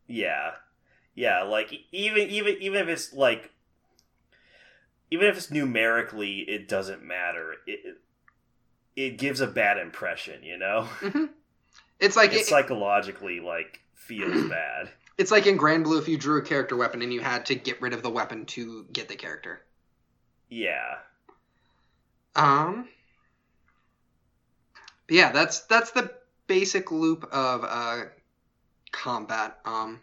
Yeah. 0.08 0.52
Yeah, 1.16 1.44
like 1.44 1.74
even 1.92 2.30
even 2.30 2.58
even 2.62 2.82
if 2.82 2.88
it's 2.88 3.14
like 3.14 3.52
even 5.12 5.28
if 5.28 5.38
it's 5.38 5.52
numerically 5.52 6.40
it 6.40 6.68
doesn't 6.68 7.04
matter. 7.04 7.56
It 7.68 7.98
it, 8.96 9.18
gives 9.18 9.40
a 9.42 9.48
bad 9.48 9.78
impression, 9.78 10.44
you 10.44 10.58
know? 10.58 10.88
It's 12.00 12.16
like 12.16 12.32
It 12.34 12.42
it- 12.42 12.46
psychologically 12.48 13.40
like 13.40 13.80
feels 13.94 14.44
bad. 14.50 14.90
It's 15.18 15.30
like 15.32 15.46
in 15.46 15.58
Granblue 15.58 16.00
if 16.00 16.08
you 16.08 16.18
drew 16.18 16.40
a 16.40 16.42
character 16.42 16.76
weapon 16.76 17.02
and 17.04 17.14
you 17.14 17.20
had 17.22 17.46
to 17.48 17.56
get 17.56 17.80
rid 17.82 17.94
of 17.94 18.02
the 18.02 18.10
weapon 18.10 18.46
to 18.48 18.86
get 18.92 19.08
the 19.08 19.16
character. 19.16 19.62
Yeah. 20.50 20.96
Um. 22.36 22.88
yeah, 25.10 25.32
that's 25.32 25.62
that's 25.62 25.92
the 25.92 26.12
basic 26.48 26.92
loop 26.92 27.24
of 27.32 27.64
uh, 27.64 28.04
combat. 28.92 29.60
Um. 29.66 30.00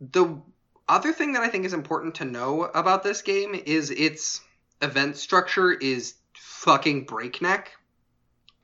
The 0.00 0.40
other 0.88 1.12
thing 1.12 1.32
that 1.32 1.42
I 1.42 1.48
think 1.48 1.64
is 1.64 1.72
important 1.72 2.16
to 2.16 2.24
know 2.24 2.64
about 2.64 3.02
this 3.02 3.22
game 3.22 3.54
is 3.66 3.90
its 3.90 4.40
event 4.82 5.16
structure 5.16 5.72
is 5.72 6.14
fucking 6.34 7.04
breakneck. 7.04 7.72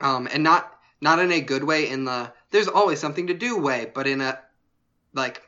Um, 0.01 0.29
and 0.33 0.43
not 0.43 0.79
not 1.01 1.19
in 1.19 1.33
a 1.33 1.41
good 1.41 1.65
way. 1.65 1.89
In 1.89 2.05
the 2.05 2.33
there's 2.51 2.69
always 2.69 3.01
something 3.01 3.27
to 3.29 3.35
do 3.35 3.59
way, 3.59 3.91
but 3.95 4.07
in 4.07 4.21
a 4.21 4.39
like 5.15 5.43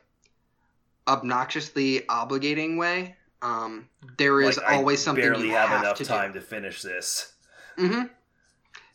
obnoxiously 1.07 2.01
obligating 2.01 2.77
way. 2.77 3.15
Um, 3.41 3.89
there 4.17 4.39
is 4.41 4.57
Like, 4.57 4.67
I 4.67 4.75
always 4.75 5.01
something 5.03 5.23
barely 5.23 5.47
you 5.49 5.53
have, 5.53 5.69
have 5.69 5.81
enough 5.81 5.97
to 5.97 6.05
time 6.05 6.31
do. 6.31 6.39
to 6.39 6.45
finish 6.45 6.81
this. 6.81 7.33
hmm 7.77 8.03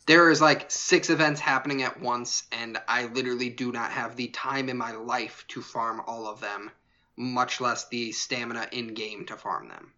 there 0.05 0.31
is 0.31 0.41
like 0.41 0.71
six 0.71 1.11
events 1.11 1.39
happening 1.39 1.83
at 1.83 2.01
once, 2.01 2.45
and 2.51 2.79
I 2.87 3.05
literally 3.05 3.51
do 3.51 3.71
not 3.71 3.91
have 3.91 4.15
the 4.15 4.29
time 4.29 4.67
in 4.67 4.75
my 4.75 4.91
life 4.91 5.45
to 5.49 5.61
farm 5.61 6.01
all 6.07 6.25
of 6.25 6.41
them, 6.41 6.71
much 7.19 7.59
less 7.59 7.87
the 7.89 8.11
stamina 8.13 8.67
in 8.71 8.93
game 8.93 9.25
to 9.25 9.35
farm 9.35 9.67
them. 9.67 9.91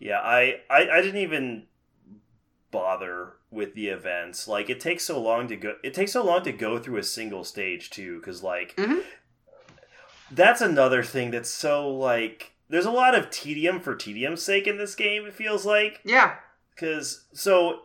Yeah, 0.00 0.18
I, 0.18 0.56
I, 0.68 0.88
I 0.90 1.00
didn't 1.00 1.20
even 1.22 1.66
bother 2.70 3.34
with 3.50 3.74
the 3.74 3.86
events. 3.88 4.48
Like 4.48 4.68
it 4.68 4.80
takes 4.80 5.04
so 5.04 5.20
long 5.20 5.46
to 5.48 5.56
go. 5.56 5.74
It 5.84 5.94
takes 5.94 6.12
so 6.12 6.24
long 6.24 6.42
to 6.42 6.52
go 6.52 6.78
through 6.78 6.96
a 6.98 7.02
single 7.04 7.44
stage 7.44 7.88
too, 7.90 8.18
because 8.18 8.42
like 8.42 8.74
Mhm. 8.76 9.04
that's 10.30 10.60
another 10.60 11.02
thing 11.02 11.30
that's 11.30 11.50
so 11.50 11.88
like. 11.88 12.50
There's 12.68 12.86
a 12.86 12.90
lot 12.90 13.14
of 13.14 13.30
tedium 13.30 13.78
for 13.78 13.94
tedium's 13.94 14.42
sake 14.42 14.66
in 14.66 14.78
this 14.78 14.94
game. 14.94 15.26
It 15.26 15.34
feels 15.34 15.64
like 15.64 16.00
Yeah. 16.04 16.36
because 16.74 17.26
so 17.32 17.82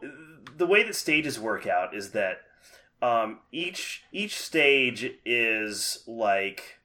the 0.57 0.65
way 0.65 0.81
that 0.83 0.95
stages 0.95 1.39
work 1.39 1.67
out 1.67 1.93
is 1.93 2.11
that 2.11 2.41
um, 3.01 3.39
each 3.51 4.03
each 4.11 4.37
stage 4.39 5.11
is 5.25 6.03
like 6.07 6.78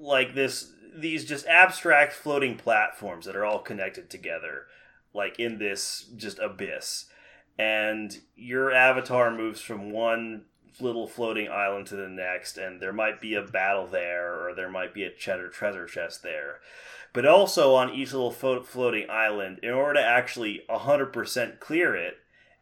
like 0.00 0.34
this 0.34 0.72
these 0.96 1.24
just 1.24 1.46
abstract 1.46 2.12
floating 2.12 2.56
platforms 2.56 3.26
that 3.26 3.34
are 3.34 3.44
all 3.44 3.58
connected 3.58 4.08
together 4.08 4.66
like 5.14 5.38
in 5.38 5.58
this 5.58 6.06
just 6.16 6.38
abyss. 6.38 7.06
And 7.56 8.18
your 8.34 8.72
avatar 8.72 9.30
moves 9.30 9.60
from 9.60 9.92
one 9.92 10.42
little 10.80 11.06
floating 11.06 11.48
island 11.48 11.86
to 11.86 11.96
the 11.96 12.08
next 12.08 12.58
and 12.58 12.80
there 12.80 12.92
might 12.92 13.20
be 13.20 13.34
a 13.34 13.42
battle 13.42 13.86
there 13.86 14.44
or 14.44 14.54
there 14.54 14.68
might 14.68 14.92
be 14.92 15.04
a 15.04 15.14
cheddar 15.14 15.48
treasure 15.48 15.86
chest 15.86 16.22
there. 16.22 16.58
But 17.12 17.24
also 17.24 17.74
on 17.76 17.94
each 17.94 18.12
little 18.12 18.32
fo- 18.32 18.64
floating 18.64 19.08
island 19.08 19.60
in 19.62 19.70
order 19.70 20.00
to 20.00 20.04
actually 20.04 20.62
100% 20.68 21.60
clear 21.60 21.94
it 21.94 22.14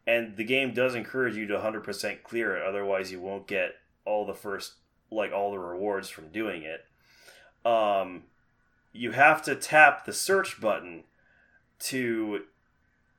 and 0.05 0.37
the 0.37 0.43
game 0.43 0.73
does 0.73 0.93
encourage 0.93 1.35
you 1.35 1.47
to 1.47 1.57
100% 1.57 2.23
clear 2.23 2.55
it 2.55 2.67
otherwise 2.67 3.11
you 3.11 3.19
won't 3.19 3.47
get 3.47 3.71
all 4.05 4.27
the 4.27 4.33
first 4.33 4.73
like 5.09 5.31
all 5.31 5.51
the 5.51 5.57
rewards 5.57 6.09
from 6.09 6.27
doing 6.27 6.61
it 6.61 6.81
um 7.65 8.23
you 8.93 9.11
have 9.11 9.41
to 9.43 9.55
tap 9.55 10.05
the 10.05 10.13
search 10.13 10.61
button 10.61 11.03
to 11.79 12.43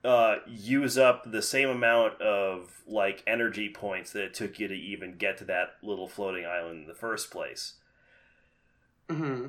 uh, 0.04 0.36
use 0.46 0.98
up 0.98 1.30
the 1.30 1.42
same 1.42 1.68
amount 1.68 2.20
of 2.20 2.82
like 2.86 3.22
energy 3.26 3.68
points 3.70 4.12
that 4.12 4.24
it 4.24 4.34
took 4.34 4.58
you 4.58 4.68
to 4.68 4.74
even 4.74 5.16
get 5.16 5.38
to 5.38 5.44
that 5.44 5.74
little 5.82 6.08
floating 6.08 6.44
island 6.44 6.82
in 6.82 6.86
the 6.86 6.94
first 6.94 7.30
place. 7.30 7.74
hmm 9.08 9.46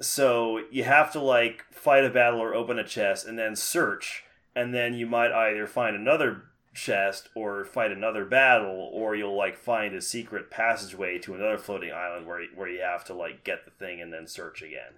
So 0.00 0.62
you 0.70 0.84
have 0.84 1.12
to 1.12 1.20
like 1.20 1.64
fight 1.70 2.04
a 2.04 2.10
battle 2.10 2.40
or 2.40 2.54
open 2.54 2.78
a 2.78 2.84
chest 2.84 3.26
and 3.26 3.38
then 3.38 3.56
search, 3.56 4.24
and 4.54 4.74
then 4.74 4.94
you 4.94 5.06
might 5.06 5.32
either 5.32 5.66
find 5.66 5.96
another 5.96 6.44
chest 6.74 7.28
or 7.34 7.64
fight 7.64 7.92
another 7.92 8.24
battle, 8.24 8.90
or 8.92 9.14
you'll 9.14 9.36
like 9.36 9.56
find 9.56 9.94
a 9.94 10.00
secret 10.00 10.50
passageway 10.50 11.18
to 11.18 11.34
another 11.34 11.58
floating 11.58 11.92
island 11.92 12.26
where 12.26 12.44
where 12.54 12.68
you 12.68 12.80
have 12.80 13.04
to 13.04 13.14
like 13.14 13.44
get 13.44 13.64
the 13.64 13.70
thing 13.70 14.00
and 14.00 14.12
then 14.12 14.26
search 14.26 14.62
again. 14.62 14.94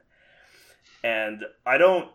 And 1.03 1.45
I 1.67 1.79
don't 1.79 2.11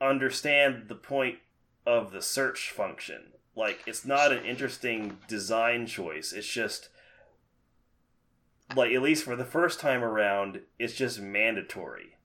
understand 0.00 0.84
the 0.88 0.94
point 0.94 1.38
of 1.86 2.12
the 2.12 2.22
search 2.22 2.70
function. 2.70 3.32
Like 3.56 3.80
it's 3.86 4.04
not 4.04 4.32
an 4.32 4.44
interesting 4.44 5.18
design 5.28 5.86
choice. 5.86 6.32
It's 6.32 6.46
just 6.46 6.88
like 8.76 8.92
at 8.92 9.02
least 9.02 9.24
for 9.24 9.36
the 9.36 9.44
first 9.44 9.80
time 9.80 10.02
around, 10.02 10.60
it's 10.78 10.94
just 10.94 11.20
mandatory. 11.20 12.16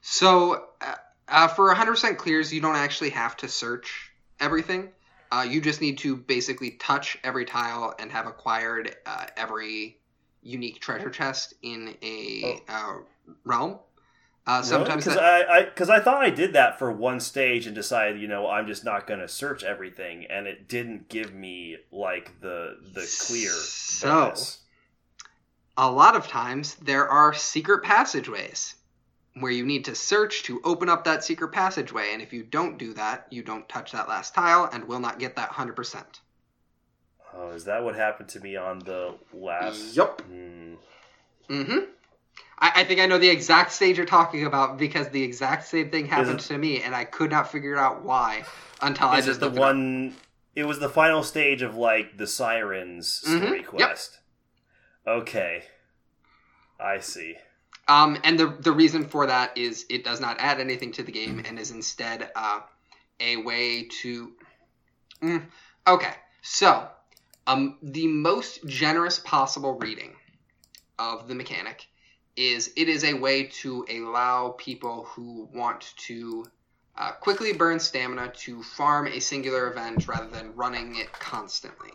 So, 0.00 0.66
uh, 0.80 0.94
uh, 1.28 1.48
for 1.48 1.74
100% 1.74 2.16
clears, 2.16 2.52
you 2.52 2.60
don't 2.60 2.76
actually 2.76 3.10
have 3.10 3.36
to 3.38 3.48
search 3.48 4.12
everything. 4.38 4.90
Uh, 5.30 5.46
you 5.48 5.60
just 5.60 5.80
need 5.80 5.98
to 5.98 6.16
basically 6.16 6.72
touch 6.72 7.18
every 7.24 7.44
tile 7.44 7.94
and 7.98 8.10
have 8.12 8.26
acquired 8.26 8.96
uh, 9.06 9.26
every 9.36 9.98
unique 10.42 10.80
treasure 10.80 11.10
chest 11.10 11.54
in 11.62 11.94
a 12.02 12.60
uh, 12.68 12.98
realm. 13.44 13.78
Uh, 14.46 14.62
sometimes 14.62 15.04
because 15.04 15.18
that- 15.18 15.50
I 15.50 15.64
because 15.64 15.90
I, 15.90 15.98
thought 15.98 16.22
I 16.22 16.30
did 16.30 16.52
that 16.52 16.78
for 16.78 16.92
one 16.92 17.18
stage 17.18 17.66
and 17.66 17.74
decided 17.74 18.20
you 18.20 18.28
know 18.28 18.48
I'm 18.48 18.68
just 18.68 18.84
not 18.84 19.08
going 19.08 19.18
to 19.18 19.26
search 19.26 19.64
everything 19.64 20.24
and 20.30 20.46
it 20.46 20.68
didn't 20.68 21.08
give 21.08 21.34
me 21.34 21.78
like 21.90 22.40
the 22.40 22.76
the 22.94 23.00
clear 23.26 23.50
So- 23.50 24.26
bonus. 24.26 24.58
a 25.76 25.90
lot 25.90 26.14
of 26.14 26.28
times 26.28 26.76
there 26.76 27.08
are 27.08 27.34
secret 27.34 27.82
passageways 27.82 28.75
where 29.38 29.52
you 29.52 29.66
need 29.66 29.84
to 29.84 29.94
search 29.94 30.44
to 30.44 30.60
open 30.64 30.88
up 30.88 31.04
that 31.04 31.22
secret 31.24 31.48
passageway, 31.48 32.12
and 32.12 32.22
if 32.22 32.32
you 32.32 32.42
don't 32.42 32.78
do 32.78 32.94
that, 32.94 33.26
you 33.30 33.42
don't 33.42 33.68
touch 33.68 33.92
that 33.92 34.08
last 34.08 34.34
tile 34.34 34.68
and 34.72 34.84
will 34.88 35.00
not 35.00 35.18
get 35.18 35.36
that 35.36 35.50
100%. 35.50 36.04
Oh, 37.34 37.50
is 37.50 37.64
that 37.64 37.84
what 37.84 37.94
happened 37.96 38.30
to 38.30 38.40
me 38.40 38.56
on 38.56 38.78
the 38.78 39.14
last? 39.34 39.94
Yup. 39.94 40.22
Hmm. 40.22 40.74
Mm-hmm. 41.50 41.78
I, 42.58 42.72
I 42.76 42.84
think 42.84 43.00
I 43.00 43.06
know 43.06 43.18
the 43.18 43.28
exact 43.28 43.72
stage 43.72 43.98
you're 43.98 44.06
talking 44.06 44.46
about 44.46 44.78
because 44.78 45.10
the 45.10 45.22
exact 45.22 45.66
same 45.66 45.90
thing 45.90 46.06
happened 46.06 46.40
it- 46.40 46.44
to 46.46 46.56
me, 46.56 46.82
and 46.82 46.94
I 46.94 47.04
could 47.04 47.30
not 47.30 47.52
figure 47.52 47.76
out 47.76 48.02
why 48.04 48.44
until 48.80 49.08
I 49.08 49.20
just 49.20 49.40
the 49.40 49.46
looked 49.46 49.58
it 49.58 49.60
one? 49.60 50.14
It 50.54 50.64
was 50.64 50.78
the 50.78 50.88
final 50.88 51.22
stage 51.22 51.60
of 51.60 51.76
like 51.76 52.16
the 52.16 52.26
Sirens 52.26 53.22
Mhm, 53.26 53.38
story 53.38 53.66
yep. 53.78 53.98
Okay, 55.06 55.64
I 56.80 56.98
see. 56.98 57.36
Um, 57.88 58.18
and 58.24 58.38
the 58.38 58.48
the 58.60 58.72
reason 58.72 59.06
for 59.06 59.26
that 59.26 59.56
is 59.56 59.86
it 59.88 60.04
does 60.04 60.20
not 60.20 60.38
add 60.40 60.60
anything 60.60 60.92
to 60.92 61.02
the 61.02 61.12
game 61.12 61.42
and 61.46 61.58
is 61.58 61.70
instead 61.70 62.30
uh, 62.34 62.60
a 63.20 63.36
way 63.36 63.84
to. 64.02 64.32
Mm, 65.22 65.46
okay, 65.86 66.12
so 66.42 66.88
um, 67.46 67.78
the 67.82 68.08
most 68.08 68.66
generous 68.66 69.18
possible 69.20 69.78
reading 69.78 70.14
of 70.98 71.28
the 71.28 71.34
mechanic 71.34 71.86
is 72.36 72.72
it 72.76 72.88
is 72.88 73.04
a 73.04 73.14
way 73.14 73.44
to 73.44 73.86
allow 73.88 74.54
people 74.58 75.04
who 75.04 75.48
want 75.54 75.94
to 75.96 76.44
uh, 76.98 77.12
quickly 77.12 77.52
burn 77.52 77.78
stamina 77.78 78.32
to 78.36 78.62
farm 78.62 79.06
a 79.06 79.20
singular 79.20 79.70
event 79.70 80.08
rather 80.08 80.28
than 80.28 80.54
running 80.54 80.96
it 80.96 81.12
constantly. 81.12 81.92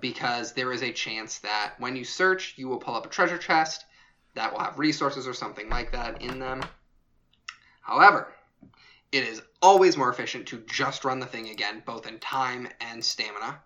Because 0.00 0.52
there 0.52 0.72
is 0.72 0.82
a 0.82 0.92
chance 0.92 1.38
that 1.38 1.74
when 1.78 1.96
you 1.96 2.04
search, 2.04 2.54
you 2.56 2.68
will 2.68 2.78
pull 2.78 2.94
up 2.94 3.06
a 3.06 3.08
treasure 3.08 3.38
chest 3.38 3.84
that 4.38 4.52
will 4.52 4.60
have 4.60 4.78
resources 4.78 5.26
or 5.26 5.34
something 5.34 5.68
like 5.68 5.90
that 5.90 6.22
in 6.22 6.38
them. 6.38 6.62
However, 7.80 8.32
it 9.10 9.24
is 9.24 9.42
always 9.60 9.96
more 9.96 10.10
efficient 10.10 10.46
to 10.46 10.58
just 10.68 11.04
run 11.04 11.18
the 11.18 11.26
thing 11.26 11.48
again, 11.48 11.82
both 11.84 12.06
in 12.06 12.20
time 12.20 12.68
and 12.80 13.04
stamina. 13.04 13.58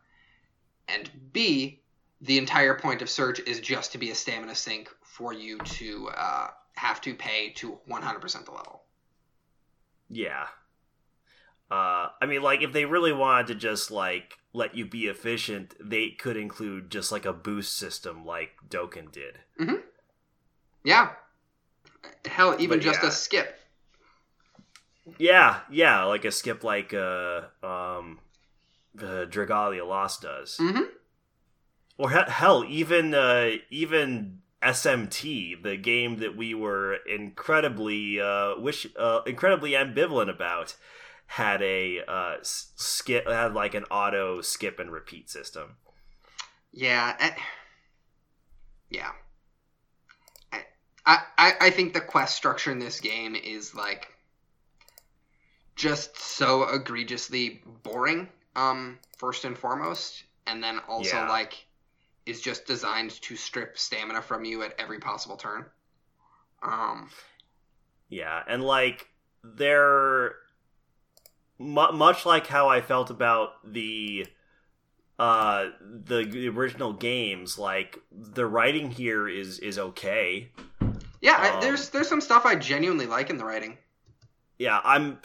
And 0.88 1.10
B, 1.32 1.80
the 2.22 2.38
entire 2.38 2.74
point 2.74 3.02
of 3.02 3.10
search 3.10 3.40
is 3.40 3.60
just 3.60 3.92
to 3.92 3.98
be 3.98 4.10
a 4.10 4.14
stamina 4.14 4.54
sink 4.54 4.88
for 5.02 5.34
you 5.34 5.58
to 5.58 6.08
uh, 6.16 6.48
have 6.74 7.02
to 7.02 7.14
pay 7.14 7.50
to 7.56 7.78
100% 7.90 8.44
the 8.44 8.52
level. 8.52 8.82
Yeah. 10.08 10.46
Uh, 11.70 12.08
I 12.20 12.26
mean, 12.26 12.42
like, 12.42 12.62
if 12.62 12.72
they 12.72 12.86
really 12.86 13.12
wanted 13.12 13.48
to 13.48 13.54
just, 13.56 13.90
like, 13.90 14.38
let 14.52 14.74
you 14.74 14.86
be 14.86 15.06
efficient, 15.06 15.74
they 15.80 16.10
could 16.10 16.36
include 16.36 16.90
just, 16.90 17.12
like, 17.12 17.26
a 17.26 17.32
boost 17.32 17.76
system 17.76 18.24
like 18.24 18.52
Dokkan 18.68 19.10
did. 19.12 19.38
Yeah. 20.84 21.10
Hell, 22.24 22.56
even 22.58 22.78
But 22.78 22.84
just 22.84 23.02
yeah. 23.02 23.08
a 23.08 23.12
skip. 23.12 23.58
Yeah, 25.18 25.60
yeah, 25.70 26.04
like 26.04 26.24
a 26.24 26.30
skip 26.30 26.62
like, 26.64 26.94
uh, 26.94 27.42
um, 27.62 28.20
uh, 28.98 29.26
Dragalia 29.26 29.86
Lost 29.86 30.22
does. 30.22 30.56
Mhm. 30.60 30.88
Or 31.98 32.10
he- 32.10 32.30
hell, 32.30 32.64
even, 32.66 33.14
uh, 33.14 33.50
even 33.70 34.42
SMT, 34.62 35.54
the 35.60 35.76
game 35.76 36.18
that 36.18 36.36
we 36.36 36.54
were 36.54 36.94
incredibly, 37.06 38.20
uh, 38.20 38.56
wish, 38.58 38.86
uh, 38.96 39.22
incredibly 39.26 39.72
ambivalent 39.72 40.30
about, 40.30 40.76
had 41.26 41.62
a, 41.62 42.00
uh, 42.06 42.36
skip, 42.42 43.26
had 43.26 43.54
like 43.54 43.74
an 43.74 43.84
auto 43.84 44.40
skip 44.40 44.78
and 44.78 44.92
repeat 44.92 45.28
system. 45.30 45.76
Yeah. 46.72 47.16
yeah. 48.88 49.12
I, 51.04 51.52
I 51.60 51.70
think 51.70 51.94
the 51.94 52.00
quest 52.00 52.36
structure 52.36 52.70
in 52.70 52.78
this 52.78 53.00
game 53.00 53.34
is 53.34 53.74
like 53.74 54.08
just 55.76 56.16
so 56.18 56.64
egregiously 56.64 57.62
boring. 57.82 58.28
Um, 58.54 58.98
first 59.16 59.44
and 59.46 59.56
foremost, 59.56 60.24
and 60.46 60.62
then 60.62 60.78
also 60.80 61.16
Yeah. 61.16 61.28
like 61.28 61.66
is 62.26 62.40
just 62.42 62.66
designed 62.66 63.10
to 63.22 63.36
strip 63.36 63.78
stamina 63.78 64.22
from 64.22 64.44
you 64.44 64.62
at 64.62 64.74
every 64.78 64.98
possible 65.00 65.36
turn. 65.36 65.64
Um, 66.62 67.10
Yeah, 68.08 68.42
and 68.46 68.62
like 68.62 69.08
they're 69.42 70.34
mu- 71.58 71.92
much 71.92 72.26
like 72.26 72.46
how 72.46 72.68
I 72.68 72.80
felt 72.80 73.10
about 73.10 73.50
the 73.64 74.26
uh 75.18 75.66
the, 75.80 76.24
the 76.24 76.48
original 76.48 76.92
games 76.92 77.58
like 77.58 77.98
the 78.10 78.46
writing 78.46 78.90
here 78.90 79.28
is 79.28 79.58
is 79.58 79.78
okay. 79.78 80.50
Yeah, 81.22 81.36
I, 81.38 81.48
Um, 81.54 81.60
there's 81.62 81.88
there's 81.88 82.08
some 82.08 82.20
stuff 82.20 82.44
I 82.44 82.56
genuinely 82.56 83.06
like 83.06 83.30
in 83.30 83.38
the 83.38 83.44
writing. 83.46 83.78
Yeah, 84.58 84.80
I'm 84.84 85.18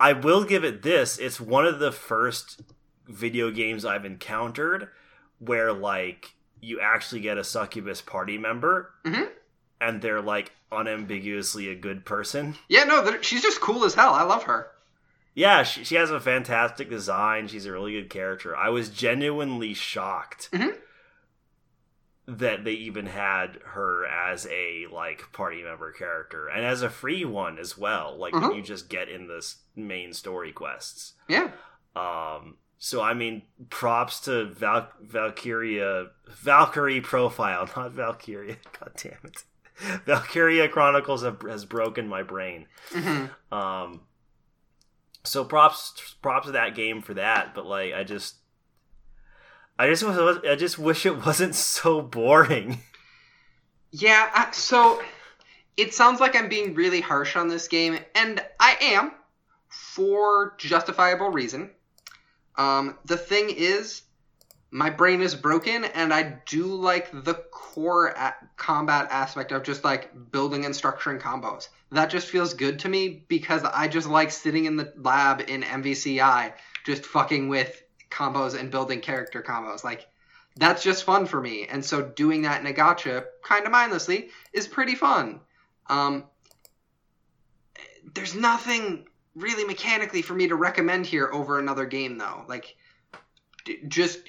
I 0.00 0.14
will 0.14 0.44
give 0.44 0.64
it 0.64 0.82
this. 0.82 1.18
It's 1.18 1.38
one 1.40 1.66
of 1.66 1.78
the 1.78 1.92
first 1.92 2.62
video 3.06 3.50
games 3.50 3.84
I've 3.84 4.04
encountered 4.06 4.88
where 5.38 5.72
like 5.72 6.34
you 6.60 6.80
actually 6.80 7.20
get 7.20 7.36
a 7.38 7.44
succubus 7.44 8.00
party 8.00 8.38
member 8.38 8.92
Mhm. 9.04 9.28
and 9.80 10.00
they're 10.00 10.22
like 10.22 10.52
unambiguously 10.70 11.68
a 11.68 11.74
good 11.74 12.04
person. 12.04 12.56
Yeah, 12.68 12.84
no, 12.84 13.20
she's 13.20 13.42
just 13.42 13.60
cool 13.60 13.84
as 13.84 13.94
hell. 13.94 14.14
I 14.14 14.22
love 14.22 14.44
her. 14.44 14.68
Yeah, 15.34 15.62
she, 15.64 15.82
she 15.84 15.94
has 15.96 16.10
a 16.10 16.20
fantastic 16.20 16.88
design. 16.90 17.48
She's 17.48 17.66
a 17.66 17.72
really 17.72 17.92
good 17.92 18.10
character. 18.10 18.54
I 18.56 18.68
was 18.68 18.88
genuinely 18.90 19.74
shocked 19.74 20.50
Mhm. 20.52 20.76
That 22.26 22.64
they 22.64 22.72
even 22.72 23.06
had 23.06 23.58
her 23.64 24.06
as 24.06 24.46
a 24.46 24.86
like 24.92 25.32
party 25.32 25.62
member 25.62 25.90
character 25.92 26.46
and 26.48 26.64
as 26.64 26.80
a 26.82 26.88
free 26.90 27.24
one 27.24 27.58
as 27.58 27.76
well. 27.76 28.16
Like 28.16 28.32
Mhm. 28.34 28.54
you 28.56 28.62
just 28.62 28.88
get 28.88 29.08
in 29.08 29.26
the 29.26 29.44
main 29.74 30.12
story 30.12 30.52
quests. 30.52 31.14
Yeah. 31.28 31.50
Um, 31.96 32.56
so 32.78 33.00
I 33.02 33.12
mean, 33.14 33.42
props 33.70 34.20
to 34.20 34.46
Val- 34.46 34.92
Valkyria, 35.00 36.10
Valkyrie 36.28 37.00
profile, 37.00 37.68
not 37.76 37.90
Valkyria. 37.92 38.56
God 38.80 38.92
damn 38.96 39.18
it, 39.24 39.44
Valkyria 40.06 40.68
Chronicles 40.68 41.22
have, 41.24 41.42
has 41.42 41.64
broken 41.64 42.06
my 42.08 42.22
brain. 42.22 42.66
hmm 42.92 43.26
Um, 43.50 44.02
so 45.24 45.44
props 45.44 46.14
props 46.22 46.46
to 46.46 46.52
that 46.52 46.74
game 46.74 47.02
for 47.02 47.14
that. 47.14 47.54
But 47.54 47.66
like, 47.66 47.94
I 47.94 48.04
just, 48.04 48.36
I 49.82 49.88
just 49.88 50.04
I 50.04 50.54
just 50.54 50.78
wish 50.78 51.04
it 51.06 51.26
wasn't 51.26 51.56
so 51.56 52.00
boring. 52.00 52.78
Yeah, 53.90 54.52
so 54.52 55.02
it 55.76 55.92
sounds 55.92 56.20
like 56.20 56.36
I'm 56.36 56.48
being 56.48 56.74
really 56.74 57.00
harsh 57.00 57.34
on 57.34 57.48
this 57.48 57.66
game, 57.66 57.98
and 58.14 58.40
I 58.60 58.76
am 58.80 59.10
for 59.68 60.54
justifiable 60.56 61.30
reason. 61.30 61.72
Um, 62.56 62.96
the 63.06 63.16
thing 63.16 63.50
is, 63.50 64.02
my 64.70 64.88
brain 64.88 65.20
is 65.20 65.34
broken, 65.34 65.84
and 65.84 66.14
I 66.14 66.38
do 66.46 66.66
like 66.66 67.10
the 67.24 67.34
core 67.50 68.14
combat 68.56 69.08
aspect 69.10 69.50
of 69.50 69.64
just 69.64 69.82
like 69.82 70.30
building 70.30 70.64
and 70.64 70.72
structuring 70.72 71.20
combos. 71.20 71.70
That 71.90 72.08
just 72.08 72.28
feels 72.28 72.54
good 72.54 72.78
to 72.78 72.88
me 72.88 73.24
because 73.26 73.64
I 73.64 73.88
just 73.88 74.08
like 74.08 74.30
sitting 74.30 74.66
in 74.66 74.76
the 74.76 74.92
lab 74.96 75.40
in 75.48 75.62
MVCI, 75.62 76.52
just 76.86 77.04
fucking 77.04 77.48
with 77.48 77.81
combos 78.12 78.58
and 78.58 78.70
building 78.70 79.00
character 79.00 79.42
combos. 79.42 79.82
Like, 79.82 80.06
that's 80.56 80.82
just 80.82 81.04
fun 81.04 81.26
for 81.26 81.40
me. 81.40 81.66
And 81.66 81.84
so 81.84 82.02
doing 82.02 82.42
that 82.42 82.60
in 82.60 82.66
a 82.66 82.72
gacha 82.72 83.24
kind 83.42 83.64
of 83.64 83.72
mindlessly 83.72 84.28
is 84.52 84.68
pretty 84.68 84.94
fun. 84.94 85.40
Um, 85.88 86.24
there's 88.14 88.34
nothing 88.34 89.06
really 89.34 89.64
mechanically 89.64 90.20
for 90.22 90.34
me 90.34 90.48
to 90.48 90.54
recommend 90.54 91.06
here 91.06 91.30
over 91.32 91.58
another 91.58 91.86
game 91.86 92.18
though. 92.18 92.44
Like, 92.48 92.76
d- 93.64 93.78
just 93.88 94.20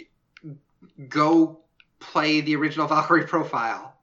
go 1.09 1.59
play 1.99 2.41
the 2.41 2.55
original 2.55 2.87
Valkyrie 2.93 3.27
profile. 3.27 3.97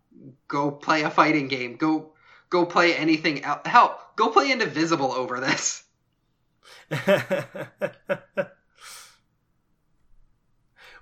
Go 0.49 0.71
play 0.71 1.03
a 1.03 1.11
fighting 1.11 1.49
game. 1.49 1.77
Go 1.77 2.13
go 2.51 2.67
play 2.67 2.95
anything 2.95 3.45
else. 3.45 3.61
Hell, 3.65 3.99
go 4.17 4.29
play 4.29 4.53
Indivisible 4.53 5.13
over 5.13 5.41
this. 5.41 5.85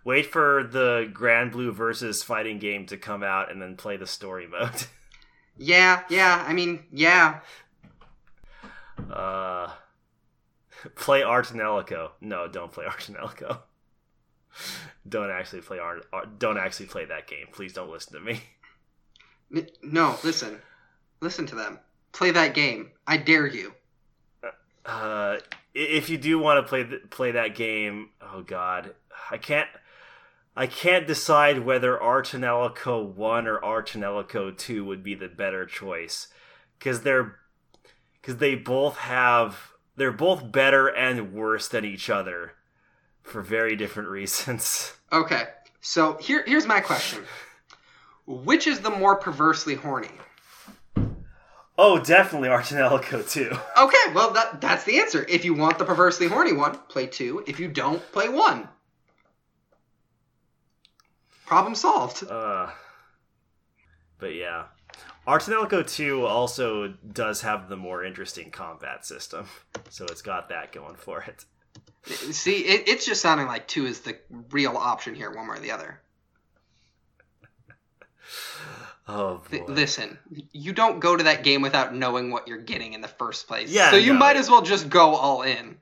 Wait 0.09 0.25
for 0.25 0.67
the 0.73 1.07
Granblue 1.13 1.71
versus 1.71 2.23
fighting 2.23 2.59
game 2.59 2.87
to 2.87 2.97
come 2.97 3.23
out 3.23 3.53
and 3.53 3.61
then 3.61 3.77
play 3.77 3.99
the 3.99 4.07
story 4.07 4.47
mode. 4.47 4.87
Yeah, 5.61 6.05
yeah. 6.09 6.45
I 6.47 6.53
mean, 6.53 6.85
yeah. 6.93 7.41
Uh, 9.13 9.73
play 10.95 11.25
Ar 11.25 11.43
tonelico. 11.43 12.13
No, 12.21 12.47
don't 12.47 12.71
play 12.71 12.85
Ar 12.87 12.93
tonelico. 12.93 13.59
Don't 15.07 15.31
actually 15.31 15.63
play 15.63 15.81
Art. 15.81 16.07
Don't 16.39 16.59
actually 16.59 16.87
play 16.87 17.05
that 17.07 17.27
game. 17.27 17.49
Please 17.51 17.73
don't 17.73 17.91
listen 17.91 18.13
to 18.15 18.21
me. 18.21 18.41
No, 19.83 20.17
listen. 20.23 20.63
Listen 21.21 21.45
to 21.47 21.57
them. 21.57 21.81
Play 22.13 22.31
that 22.31 22.55
game. 22.55 22.93
I 23.05 23.17
dare 23.17 23.49
you. 23.49 23.75
Uh, 24.87 25.39
if 25.75 26.09
you 26.09 26.19
do 26.19 26.39
want 26.39 26.65
to 26.65 26.69
play 26.69 26.85
th- 26.85 27.11
play 27.11 27.33
that 27.33 27.57
game, 27.57 28.11
oh 28.23 28.43
god, 28.43 28.95
I 29.29 29.39
can't. 29.39 29.69
I 30.59 30.67
can't 30.67 31.07
decide 31.07 31.65
whether 31.65 32.03
Ar 32.03 32.21
tonelico 32.21 33.01
one 33.01 33.47
or 33.47 33.65
Ar 33.65 33.81
tonelico 33.81 34.51
two 34.51 34.85
would 34.85 35.05
be 35.05 35.15
the 35.15 35.29
better 35.29 35.65
choice, 35.65 36.27
because 36.77 37.03
they're 37.03 37.37
because 38.21 38.39
they 38.39 38.57
both 38.57 38.97
have 38.97 39.71
they're 39.95 40.11
both 40.11 40.51
better 40.51 40.89
and 40.89 41.33
worse 41.33 41.69
than 41.69 41.85
each 41.85 42.11
other 42.11 42.55
for 43.23 43.41
very 43.41 43.77
different 43.77 44.09
reasons. 44.19 44.95
Okay, 45.13 45.45
so 45.81 46.15
here 46.15 46.43
here's 46.45 46.67
my 46.67 46.81
question. 46.81 47.23
Which 48.27 48.67
is 48.67 48.81
the 48.81 48.91
more 48.91 49.15
perversely 49.15 49.77
horny? 49.77 50.11
Oh, 51.79 52.01
definitely 52.01 52.49
Ar 52.49 52.63
tonelico 52.63 53.23
two. 53.23 53.57
Okay, 53.81 54.13
well 54.13 54.33
that 54.33 54.61
that's 54.61 54.83
the 54.83 54.99
answer. 54.99 55.25
If 55.29 55.45
you 55.45 55.55
want 55.55 55.79
the 55.79 55.85
perversely 55.85 56.27
horny 56.27 56.53
one, 56.53 56.77
play 56.89 57.07
two. 57.07 57.45
If 57.47 57.61
you 57.61 57.69
don't, 57.69 58.03
play 58.11 58.29
one. 58.29 58.69
Problem 61.49 61.75
solved. 61.75 62.25
Uh, 62.31 62.69
but 64.19 64.35
yeah, 64.35 64.65
Ar 65.27 65.39
tonelico 65.39 65.83
2 65.83 66.27
also 66.27 66.89
does 67.13 67.41
have 67.41 67.71
the 67.71 67.77
more 67.77 68.05
interesting 68.05 68.51
combat 68.51 69.07
system, 69.07 69.47
so 69.89 70.05
it's 70.05 70.21
got 70.21 70.51
that 70.51 70.73
going 70.73 70.97
for 70.97 71.23
it. 71.23 71.47
See, 72.35 72.59
it, 72.67 72.87
it's 72.89 73.07
just 73.07 73.23
sounding 73.23 73.47
like 73.47 73.67
two 73.67 73.87
is 73.87 74.01
the 74.01 74.19
real 74.51 74.77
option 74.77 75.15
here, 75.15 75.31
one 75.35 75.49
way 75.49 75.57
or 75.57 75.61
the 75.61 75.71
other. 75.73 76.01
Oh 79.11 79.41
boy. 79.51 79.65
listen, 79.69 80.19
you 80.53 80.75
don't 80.75 81.01
go 81.01 81.17
to 81.17 81.25
that 81.25 81.43
game 81.43 81.63
without 81.63 81.95
knowing 81.95 82.31
what 82.31 82.47
you're 82.47 82.59
getting 82.59 82.93
in 82.93 83.01
the 83.01 83.09
first 83.09 83.49
place. 83.49 83.71
Yeah, 83.71 83.91
So 83.91 83.97
you 83.97 84.13
no, 84.13 84.19
might 84.19 84.37
as 84.37 84.51
well 84.51 84.61
just 84.61 84.91
go 84.91 85.15
all 85.15 85.41
in. 85.41 85.79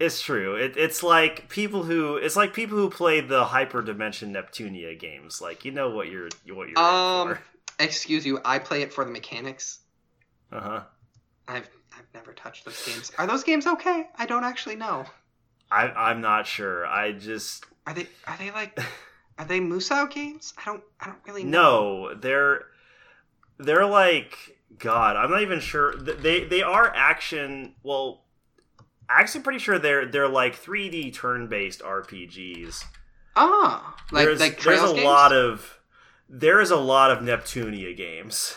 It's 0.00 0.22
true. 0.22 0.54
It, 0.54 0.76
it's 0.76 1.02
like 1.02 1.48
people 1.48 1.82
who 1.82 2.16
it's 2.16 2.36
like 2.36 2.54
people 2.54 2.78
who 2.78 2.88
play 2.88 3.20
the 3.20 3.44
Hyperdimension 3.44 4.30
Neptunia 4.30 4.98
games. 4.98 5.40
Like 5.40 5.64
you 5.64 5.72
know 5.72 5.90
what 5.90 6.08
you're 6.08 6.28
what 6.52 6.68
you're 6.68 6.78
Um, 6.78 7.36
excuse 7.80 8.24
you, 8.24 8.40
I 8.44 8.58
play 8.60 8.82
it 8.82 8.92
for 8.92 9.04
the 9.04 9.10
mechanics. 9.10 9.80
Uh 10.52 10.60
huh. 10.60 10.80
I've 11.48 11.68
I've 11.96 12.06
never 12.14 12.32
touched 12.32 12.64
those 12.64 12.84
games. 12.86 13.10
Are 13.18 13.26
those 13.26 13.42
games 13.42 13.66
okay? 13.66 14.08
I 14.16 14.26
don't 14.26 14.44
actually 14.44 14.76
know. 14.76 15.04
I 15.70 15.88
I'm 15.88 16.20
not 16.20 16.46
sure. 16.46 16.86
I 16.86 17.12
just 17.12 17.64
Are 17.86 17.94
they 17.94 18.06
are 18.26 18.36
they 18.38 18.52
like 18.52 18.78
are 19.38 19.44
they 19.44 19.58
Musou 19.58 20.08
games? 20.10 20.54
I 20.58 20.64
don't 20.64 20.82
I 21.00 21.06
don't 21.06 21.18
really 21.26 21.42
know. 21.42 22.08
No, 22.10 22.14
they're 22.14 22.66
they're 23.58 23.86
like 23.86 24.56
God. 24.78 25.16
I'm 25.16 25.30
not 25.30 25.42
even 25.42 25.58
sure. 25.58 25.96
They 25.96 26.44
they 26.44 26.62
are 26.62 26.92
action. 26.94 27.74
Well, 27.82 28.22
actually, 29.08 29.42
pretty 29.42 29.58
sure 29.58 29.78
they're 29.78 30.06
they're 30.06 30.28
like 30.28 30.54
3D 30.60 31.12
turn-based 31.14 31.80
RPGs. 31.80 32.84
Ah, 33.36 33.96
like 34.10 34.24
there's 34.24 34.40
like 34.40 34.60
there's 34.62 34.82
a 34.82 34.94
games? 34.94 35.04
lot 35.04 35.32
of 35.32 35.78
there 36.28 36.60
is 36.60 36.70
a 36.70 36.76
lot 36.76 37.10
of 37.10 37.18
Neptunia 37.18 37.96
games. 37.96 38.56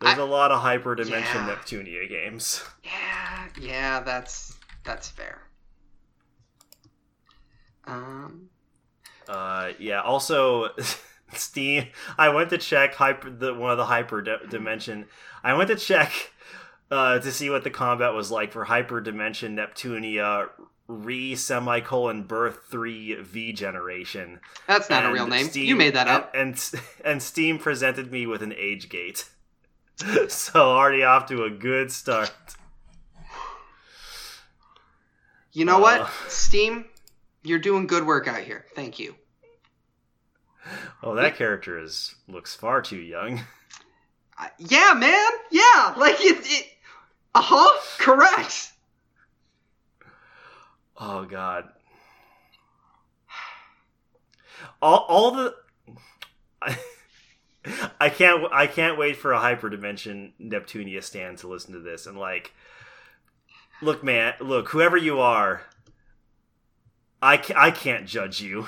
There's 0.00 0.18
I- 0.18 0.22
a 0.22 0.24
lot 0.24 0.50
of 0.50 0.62
hyperdimension 0.62 1.10
Yeah. 1.46 1.54
Neptunia 1.56 2.08
games. 2.08 2.64
Yeah, 2.82 3.48
yeah, 3.60 4.00
that's 4.00 4.56
that's 4.84 5.08
fair. 5.08 5.42
Um, 7.86 8.48
Uh, 9.28 9.72
yeah. 9.78 10.00
Also, 10.00 10.70
Steam. 11.34 11.86
I 12.18 12.28
went 12.30 12.50
to 12.50 12.58
check 12.58 12.94
hyper 12.94 13.30
the 13.30 13.54
one 13.54 13.70
of 13.70 13.78
the 13.78 13.84
hyper 13.86 14.22
di- 14.22 14.38
dimension. 14.48 15.06
I 15.44 15.54
went 15.54 15.68
to 15.68 15.76
check 15.76 16.12
uh, 16.90 17.18
to 17.18 17.32
see 17.32 17.50
what 17.50 17.64
the 17.64 17.70
combat 17.70 18.14
was 18.14 18.30
like 18.30 18.52
for 18.52 18.66
Hyperdimension 18.66 19.54
Neptunia 19.54 20.48
re 20.90 21.36
semicolon 21.36 22.24
birth 22.24 22.60
three 22.68 23.14
V 23.14 23.52
generation. 23.52 24.40
that's 24.66 24.90
not 24.90 25.06
a 25.06 25.12
real 25.12 25.26
name. 25.26 25.46
Steam- 25.46 25.66
you 25.66 25.76
made 25.76 25.94
that 25.94 26.08
up. 26.08 26.34
And, 26.34 26.54
and 26.72 26.82
and 27.04 27.22
Steam 27.22 27.58
presented 27.58 28.10
me 28.10 28.26
with 28.26 28.42
an 28.42 28.52
age 28.56 28.88
gate. 28.88 29.28
so 30.28 30.60
already 30.60 31.02
off 31.02 31.26
to 31.26 31.44
a 31.44 31.50
good 31.50 31.92
start. 31.92 32.32
You 35.52 35.64
know 35.64 35.78
uh, 35.78 35.80
what, 35.80 36.10
Steam? 36.28 36.86
You're 37.42 37.58
doing 37.58 37.86
good 37.86 38.06
work 38.06 38.28
out 38.28 38.40
here. 38.40 38.66
Thank 38.74 38.98
you. 38.98 39.14
Oh, 41.02 41.14
that 41.14 41.36
character 41.36 41.78
is 41.78 42.14
looks 42.28 42.54
far 42.54 42.82
too 42.82 43.00
young. 43.00 43.42
Uh, 44.42 44.48
yeah, 44.56 44.94
man. 44.96 45.30
Yeah, 45.50 45.92
like 45.98 46.14
it. 46.18 46.38
it 46.42 46.66
uh 47.34 47.42
huh. 47.42 47.80
Correct. 47.98 48.72
Oh 50.96 51.24
God. 51.24 51.68
All 54.82 55.06
all 55.08 55.30
the. 55.32 55.54
I, 58.00 58.08
can't 58.08 58.44
I 58.52 58.66
can't 58.66 58.98
wait 58.98 59.16
for 59.16 59.32
a 59.32 59.38
hyperdimension 59.38 60.32
Neptunia 60.40 61.02
stand 61.02 61.38
to 61.38 61.48
listen 61.48 61.74
to 61.74 61.80
this 61.80 62.06
and 62.06 62.18
like 62.18 62.52
look 63.82 64.02
man 64.02 64.32
look 64.40 64.70
whoever 64.70 64.96
you 64.96 65.20
are 65.20 65.62
I 67.22 67.42
I 67.54 67.70
can't 67.70 68.06
judge 68.06 68.40
you. 68.40 68.66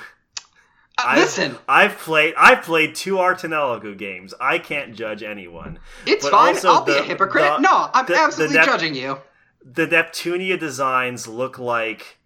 I've- 1.05 1.21
listen, 1.21 1.59
I've 1.69 1.99
played 1.99 2.35
I've 2.37 2.62
played 2.62 2.95
two 2.95 3.19
Ar 3.19 3.35
tonelico 3.35 3.97
games. 3.97 4.35
I 4.41 4.59
can't 4.59 4.95
judge 4.95 5.23
anyone. 5.23 5.79
it's 6.07 6.25
but 6.25 6.33
fine. 6.33 6.57
I'll 6.65 6.85
be 6.85 6.97
a 6.97 7.03
hypocrite. 7.03 7.45
the- 7.45 7.59
no, 7.59 7.91
I'm 7.93 8.07
the- 8.07 8.12
the 8.15 8.19
absolutely 8.19 8.57
Nep- 8.57 8.67
judging 8.67 8.95
you. 8.95 9.19
The 9.65 9.87
Neptunia 9.87 10.59
designs 10.59 11.27
look 11.29 11.59
like 11.59 12.19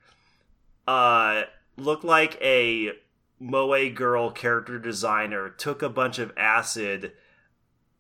uh 0.89 1.43
look 1.77 2.05
like 2.05 2.39
a 2.41 2.93
Moe 3.39 3.91
girl 3.91 4.31
character 4.31 4.79
designer 4.79 5.51
took 5.51 5.83
a 5.83 5.89
bunch 5.91 6.19
of 6.19 6.33
acid 6.39 7.13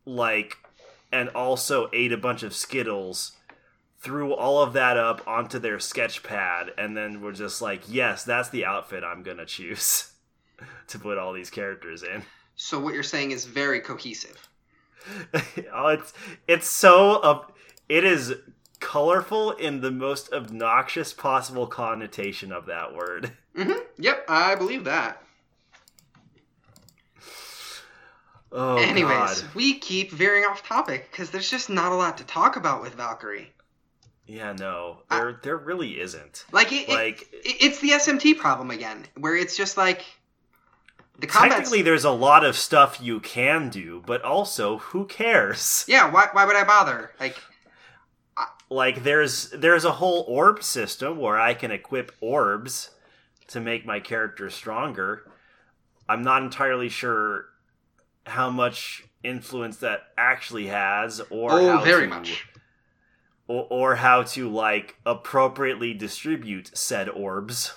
like 0.06 0.56
and 1.12 1.28
also 1.30 1.90
ate 1.92 2.12
a 2.12 2.16
bunch 2.16 2.42
of 2.42 2.54
Skittles 2.54 3.32
threw 3.98 4.32
all 4.32 4.62
of 4.62 4.72
that 4.74 4.96
up 4.96 5.26
onto 5.26 5.58
their 5.58 5.78
sketch 5.80 6.22
pad 6.22 6.72
and 6.78 6.96
then 6.96 7.20
were 7.20 7.32
just 7.32 7.60
like, 7.60 7.82
"Yes, 7.88 8.22
that's 8.24 8.48
the 8.50 8.64
outfit 8.64 9.02
I'm 9.04 9.22
going 9.22 9.38
to 9.38 9.46
choose." 9.46 10.12
to 10.88 10.98
put 10.98 11.18
all 11.18 11.32
these 11.32 11.50
characters 11.50 12.02
in. 12.02 12.22
So 12.56 12.78
what 12.80 12.94
you're 12.94 13.02
saying 13.02 13.32
is 13.32 13.44
very 13.44 13.80
cohesive. 13.80 14.48
oh, 15.72 15.88
it's 15.88 16.12
it's 16.48 16.66
so 16.68 17.22
ob- 17.22 17.52
it 17.88 18.02
is 18.04 18.34
colorful 18.80 19.52
in 19.52 19.80
the 19.80 19.90
most 19.90 20.32
obnoxious 20.32 21.12
possible 21.12 21.66
connotation 21.66 22.50
of 22.52 22.66
that 22.66 22.94
word. 22.94 23.32
hmm 23.56 23.72
Yep, 23.98 24.24
I 24.28 24.54
believe 24.56 24.84
that. 24.84 25.22
Oh 28.52 28.76
Anyways, 28.76 29.42
god. 29.42 29.54
we 29.54 29.74
keep 29.78 30.12
veering 30.12 30.44
off 30.44 30.66
topic 30.66 31.08
because 31.10 31.30
there's 31.30 31.50
just 31.50 31.68
not 31.68 31.92
a 31.92 31.96
lot 31.96 32.18
to 32.18 32.24
talk 32.24 32.56
about 32.56 32.80
with 32.80 32.94
Valkyrie. 32.94 33.52
Yeah, 34.26 34.52
no. 34.52 35.02
I- 35.10 35.18
There 35.18 35.40
there 35.42 35.56
really 35.56 36.00
isn't. 36.00 36.44
Like, 36.52 36.72
it- 36.72 36.88
Like 36.88 37.22
it- 37.32 37.56
it's 37.60 37.80
the 37.80 37.90
SMT 37.90 38.34
problem 38.38 38.70
again, 38.70 39.04
where 39.16 39.36
it's 39.36 39.56
just 39.56 39.76
like 39.76 40.04
the 41.18 41.26
technically 41.26 41.82
there's 41.82 42.04
a 42.04 42.10
lot 42.10 42.44
of 42.44 42.56
stuff 42.56 42.98
you 43.00 43.20
can 43.20 43.70
do, 43.70 44.02
but 44.06 44.22
also 44.22 44.78
who 44.78 45.06
cares? 45.06 45.84
Yeah, 45.88 46.10
why, 46.10 46.28
why 46.32 46.44
would 46.44 46.56
I 46.56 46.64
bother? 46.64 47.12
Like, 47.18 47.36
Like 48.68 49.02
there's 49.02 49.50
there's 49.50 49.84
a 49.84 49.92
whole 49.92 50.24
orb 50.28 50.62
system 50.62 51.18
where 51.18 51.38
I 51.38 51.54
can 51.54 51.70
equip 51.70 52.12
orbs 52.20 52.90
to 53.48 53.60
make 53.60 53.86
my 53.86 54.00
character 54.00 54.50
stronger. 54.50 55.30
I'm 56.08 56.22
not 56.22 56.42
entirely 56.42 56.88
sure 56.88 57.46
how 58.26 58.50
much 58.50 59.04
influence 59.22 59.78
that 59.78 60.08
actually 60.18 60.66
has 60.66 61.20
or 61.30 61.52
oh, 61.52 61.78
how 61.78 61.84
very 61.84 62.08
to, 62.08 62.08
much. 62.08 62.46
or, 63.48 63.66
or 63.70 63.94
how 63.96 64.22
to 64.22 64.50
like 64.50 64.96
appropriately 65.06 65.94
distribute 65.94 66.76
said 66.76 67.08
orbs 67.08 67.72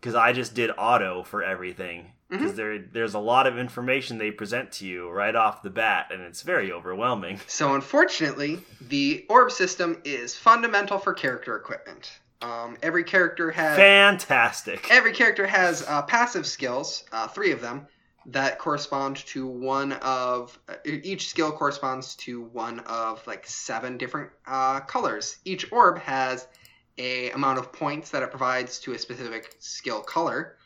because 0.00 0.14
i 0.14 0.32
just 0.32 0.54
did 0.54 0.70
auto 0.78 1.22
for 1.22 1.42
everything 1.42 2.12
because 2.28 2.54
there 2.54 2.78
there's 2.78 3.14
a 3.14 3.18
lot 3.20 3.46
of 3.46 3.56
information 3.56 4.18
they 4.18 4.32
present 4.32 4.72
to 4.72 4.84
you 4.86 5.08
right 5.08 5.36
off 5.36 5.62
the 5.62 5.70
bat 5.70 6.08
and 6.10 6.20
it's 6.22 6.42
very 6.42 6.72
overwhelming 6.72 7.38
So, 7.46 7.74
unfortunately, 7.74 8.58
the 8.80 9.24
orb 9.28 9.52
system 9.52 10.00
is 10.04 10.34
fundamental 10.34 10.98
for 10.98 11.14
character 11.14 11.54
equipment. 11.56 12.18
Um, 12.42 12.76
every 12.82 13.04
character 13.04 13.50
has 13.52 13.76
fantastic 13.76 14.88
every 14.90 15.12
character 15.12 15.46
has 15.46 15.84
uh, 15.86 16.02
passive 16.02 16.46
skills, 16.46 17.04
uh, 17.12 17.28
three 17.28 17.52
of 17.52 17.60
them, 17.60 17.86
that 18.26 18.58
correspond 18.58 19.16
to 19.26 19.46
one 19.46 19.92
of 19.92 20.58
uh, 20.68 20.74
each 20.84 21.28
skill 21.28 21.52
corresponds 21.52 22.16
to 22.16 22.42
one 22.42 22.80
of 22.80 23.24
like 23.26 23.46
seven 23.46 23.96
different 23.96 24.30
uh, 24.48 24.80
colors. 24.80 25.38
Each 25.44 25.70
orb 25.70 25.98
has 26.00 26.48
a 26.98 27.30
amount 27.30 27.58
of 27.58 27.72
points 27.72 28.10
that 28.10 28.22
it 28.22 28.30
provides 28.30 28.78
to 28.80 28.92
a 28.92 28.98
specific 28.98 29.54
skill 29.58 30.00
color, 30.00 30.56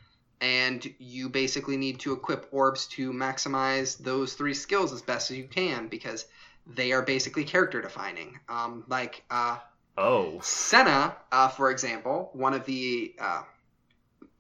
and 0.41 0.93
you 0.99 1.29
basically 1.29 1.77
need 1.77 1.99
to 2.01 2.13
equip 2.13 2.49
orbs 2.53 2.87
to 2.87 3.13
maximize 3.13 3.99
those 3.99 4.35
three 4.35 4.55
skills 4.55 4.93
as 4.93 5.03
best 5.03 5.31
as 5.31 5.37
you 5.37 5.45
can 5.45 5.89
because 5.89 6.27
they 6.67 6.93
are 6.93 7.03
basically 7.03 7.45
character 7.45 7.81
defining. 7.81 8.39
Um, 8.49 8.85
like 8.89 9.25
uh, 9.31 9.59
oh 9.99 10.41
Senna, 10.41 11.17
uh, 11.33 11.49
for 11.49 11.71
example, 11.71 12.31
one 12.33 12.55
of 12.55 12.65
the 12.65 13.15
uh, 13.19 13.43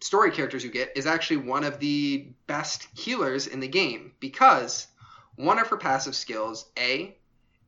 story 0.00 0.30
characters 0.30 0.64
you 0.64 0.70
get 0.70 0.92
is 0.96 1.06
actually 1.06 1.38
one 1.38 1.64
of 1.64 1.78
the 1.78 2.28
best 2.46 2.88
healers 2.98 3.46
in 3.46 3.60
the 3.60 3.68
game 3.68 4.12
because 4.20 4.86
one 5.36 5.58
of 5.58 5.68
her 5.68 5.76
passive 5.76 6.14
skills, 6.14 6.70
A, 6.78 7.16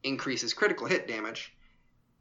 increases 0.02 0.54
critical 0.54 0.87
hit 0.87 1.06
damage, 1.08 1.54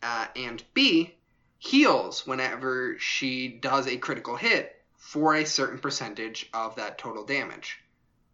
uh, 0.04 0.28
and 0.36 0.64
B, 0.74 1.16
heals 1.64 2.26
whenever 2.26 2.98
she 2.98 3.48
does 3.48 3.86
a 3.86 3.96
critical 3.96 4.36
hit 4.36 4.76
for 4.98 5.36
a 5.36 5.46
certain 5.46 5.78
percentage 5.78 6.50
of 6.56 6.76
that 6.76 6.98
total 6.98 7.24
damage. 7.24 7.78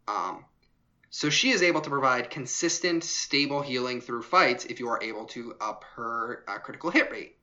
Um, 0.08 0.46
so 1.10 1.28
she 1.28 1.50
is 1.50 1.62
able 1.62 1.82
to 1.82 1.90
provide 1.90 2.30
consistent, 2.30 3.04
stable 3.04 3.60
healing 3.60 4.00
through 4.00 4.22
fights 4.22 4.64
if 4.64 4.80
you 4.80 4.88
are 4.88 5.02
able 5.02 5.26
to 5.26 5.54
up 5.60 5.84
her 5.94 6.42
uh, 6.48 6.56
critical 6.56 6.90
hit 6.90 7.10
rate. 7.12 7.36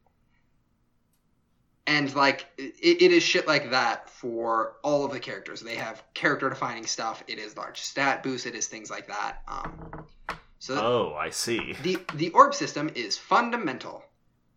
And 1.86 2.14
like 2.16 2.48
it, 2.58 3.04
it 3.04 3.12
is 3.12 3.22
shit 3.22 3.48
like 3.48 3.70
that 3.70 4.10
for 4.10 4.78
all 4.84 5.06
of 5.06 5.12
the 5.12 5.20
characters. 5.20 5.62
They 5.62 5.76
have 5.76 6.04
character 6.16 6.50
defining 6.50 6.88
stuff. 6.88 7.24
It 7.28 7.38
is 7.38 7.56
large 7.56 7.80
stat 7.82 8.24
boost. 8.24 8.48
It 8.48 8.56
is 8.56 8.66
things 8.66 8.90
like 8.90 9.08
that. 9.08 9.44
Um, 9.48 10.08
so 10.58 10.74
oh 10.76 11.16
i 11.16 11.30
see 11.30 11.76
the 11.84 12.00
the 12.16 12.32
orb 12.32 12.56
system 12.56 12.90
is 12.96 13.20
fundamental. 13.20 14.04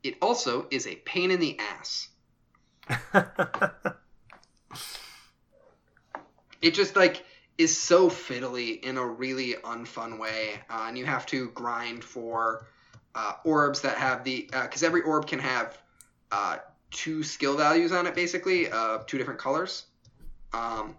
It 0.02 0.16
also 0.22 0.66
is 0.70 0.86
a 0.86 0.96
pain 0.96 1.30
in 1.30 1.40
the 1.40 1.58
ass. 1.58 2.08
It 6.60 6.74
just 6.74 6.96
like 6.96 7.24
is 7.56 7.76
so 7.76 8.08
fiddly 8.08 8.82
in 8.82 8.98
a 8.98 9.06
really 9.06 9.54
unfun 9.64 10.18
way, 10.18 10.60
uh, 10.68 10.86
and 10.88 10.98
you 10.98 11.06
have 11.06 11.26
to 11.26 11.50
grind 11.50 12.02
for 12.02 12.66
uh, 13.14 13.34
orbs 13.44 13.80
that 13.82 13.96
have 13.96 14.24
the 14.24 14.48
because 14.52 14.82
every 14.82 15.02
orb 15.02 15.26
can 15.26 15.38
have 15.38 15.80
uh, 16.32 16.58
two 16.90 17.22
skill 17.22 17.56
values 17.56 17.92
on 17.92 18.06
it, 18.06 18.14
basically, 18.14 18.70
uh, 18.70 18.98
two 19.06 19.18
different 19.18 19.40
colors. 19.40 19.86
Um, 20.52 20.96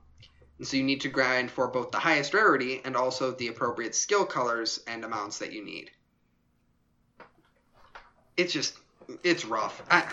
and 0.57 0.67
so 0.67 0.77
you 0.77 0.83
need 0.83 1.01
to 1.01 1.09
grind 1.09 1.49
for 1.51 1.67
both 1.67 1.91
the 1.91 1.99
highest 1.99 2.33
rarity 2.33 2.81
and 2.83 2.95
also 2.95 3.31
the 3.31 3.47
appropriate 3.47 3.95
skill 3.95 4.25
colors 4.25 4.81
and 4.87 5.03
amounts 5.03 5.39
that 5.39 5.53
you 5.53 5.63
need. 5.63 5.91
It's 8.37 8.53
just 8.53 8.78
it's 9.23 9.45
rough. 9.45 9.81
I, 9.89 10.03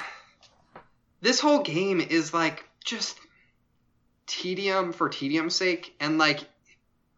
this 1.21 1.41
whole 1.41 1.63
game 1.63 2.01
is 2.01 2.33
like 2.35 2.65
just 2.85 3.19
tedium 4.27 4.93
for 4.93 5.09
tedium's 5.09 5.55
sake, 5.55 5.95
and 6.01 6.19
like 6.19 6.41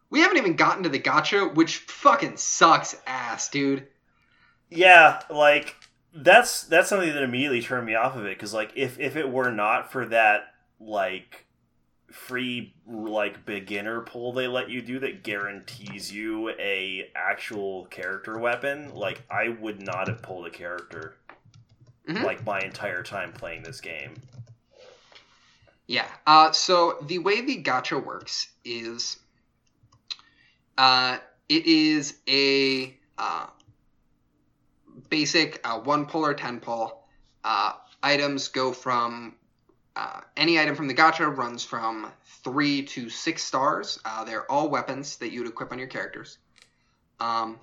we 0.09 0.21
haven't 0.21 0.37
even 0.37 0.55
gotten 0.55 0.83
to 0.83 0.89
the 0.89 0.99
gacha, 0.99 1.53
which 1.55 1.77
fucking 1.77 2.37
sucks 2.37 2.95
ass, 3.07 3.49
dude. 3.49 3.87
yeah 4.69 5.21
like 5.29 5.75
that's 6.13 6.63
that's 6.63 6.89
something 6.89 7.13
that 7.13 7.23
immediately 7.23 7.61
turned 7.61 7.85
me 7.85 7.95
off 7.95 8.15
of 8.15 8.25
it 8.25 8.37
because 8.37 8.53
like 8.53 8.71
if 8.75 8.99
if 8.99 9.15
it 9.15 9.29
were 9.29 9.51
not 9.51 9.91
for 9.91 10.05
that 10.05 10.53
like 10.79 11.45
free 12.11 12.73
like 12.87 13.45
beginner 13.45 14.01
pull 14.01 14.33
they 14.33 14.47
let 14.47 14.69
you 14.69 14.81
do 14.81 14.99
that 14.99 15.23
guarantees 15.23 16.11
you 16.11 16.49
a 16.49 17.09
actual 17.15 17.85
character 17.85 18.37
weapon 18.39 18.93
like 18.95 19.21
i 19.29 19.47
would 19.49 19.81
not 19.81 20.07
have 20.07 20.21
pulled 20.23 20.47
a 20.47 20.49
character 20.49 21.15
Mhm. 22.07 22.23
like 22.23 22.45
my 22.45 22.59
entire 22.59 23.03
time 23.03 23.31
playing 23.33 23.63
this 23.63 23.81
game 23.81 24.15
Yeah. 25.89 26.05
Uh, 26.27 26.51
so 26.51 26.99
the 27.01 27.17
way 27.17 27.41
the 27.41 27.63
gacha 27.63 28.03
works 28.05 28.47
is, 28.63 29.17
uh, 30.77 31.17
it 31.49 31.65
is 31.65 32.13
a 32.27 32.95
uh, 33.17 33.47
basic 35.09 35.59
uh, 35.67 35.79
one 35.79 36.05
pull 36.05 36.23
or 36.23 36.35
ten 36.35 36.59
pull. 36.59 37.03
Uh, 37.43 37.73
items 38.03 38.49
go 38.49 38.71
from 38.71 39.33
uh, 39.95 40.21
any 40.37 40.59
item 40.59 40.75
from 40.75 40.87
the 40.87 40.93
gacha 40.93 41.35
runs 41.35 41.63
from 41.63 42.11
three 42.43 42.83
to 42.83 43.09
six 43.09 43.43
stars. 43.43 43.99
Uh, 44.05 44.23
they're 44.23 44.49
all 44.51 44.69
weapons 44.69 45.17
that 45.17 45.31
you 45.31 45.41
would 45.41 45.49
equip 45.49 45.71
on 45.71 45.79
your 45.79 45.87
characters. 45.87 46.37
Um, 47.19 47.57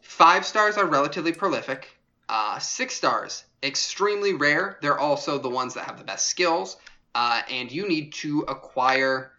five 0.00 0.44
stars 0.44 0.76
are 0.76 0.86
relatively 0.86 1.32
prolific. 1.32 1.95
Uh, 2.28 2.58
six 2.58 2.94
stars, 2.94 3.44
extremely 3.62 4.32
rare. 4.32 4.78
They're 4.82 4.98
also 4.98 5.38
the 5.38 5.48
ones 5.48 5.74
that 5.74 5.84
have 5.84 5.98
the 5.98 6.04
best 6.04 6.26
skills, 6.26 6.76
uh, 7.14 7.42
and 7.50 7.70
you 7.70 7.88
need 7.88 8.12
to 8.14 8.40
acquire 8.48 9.32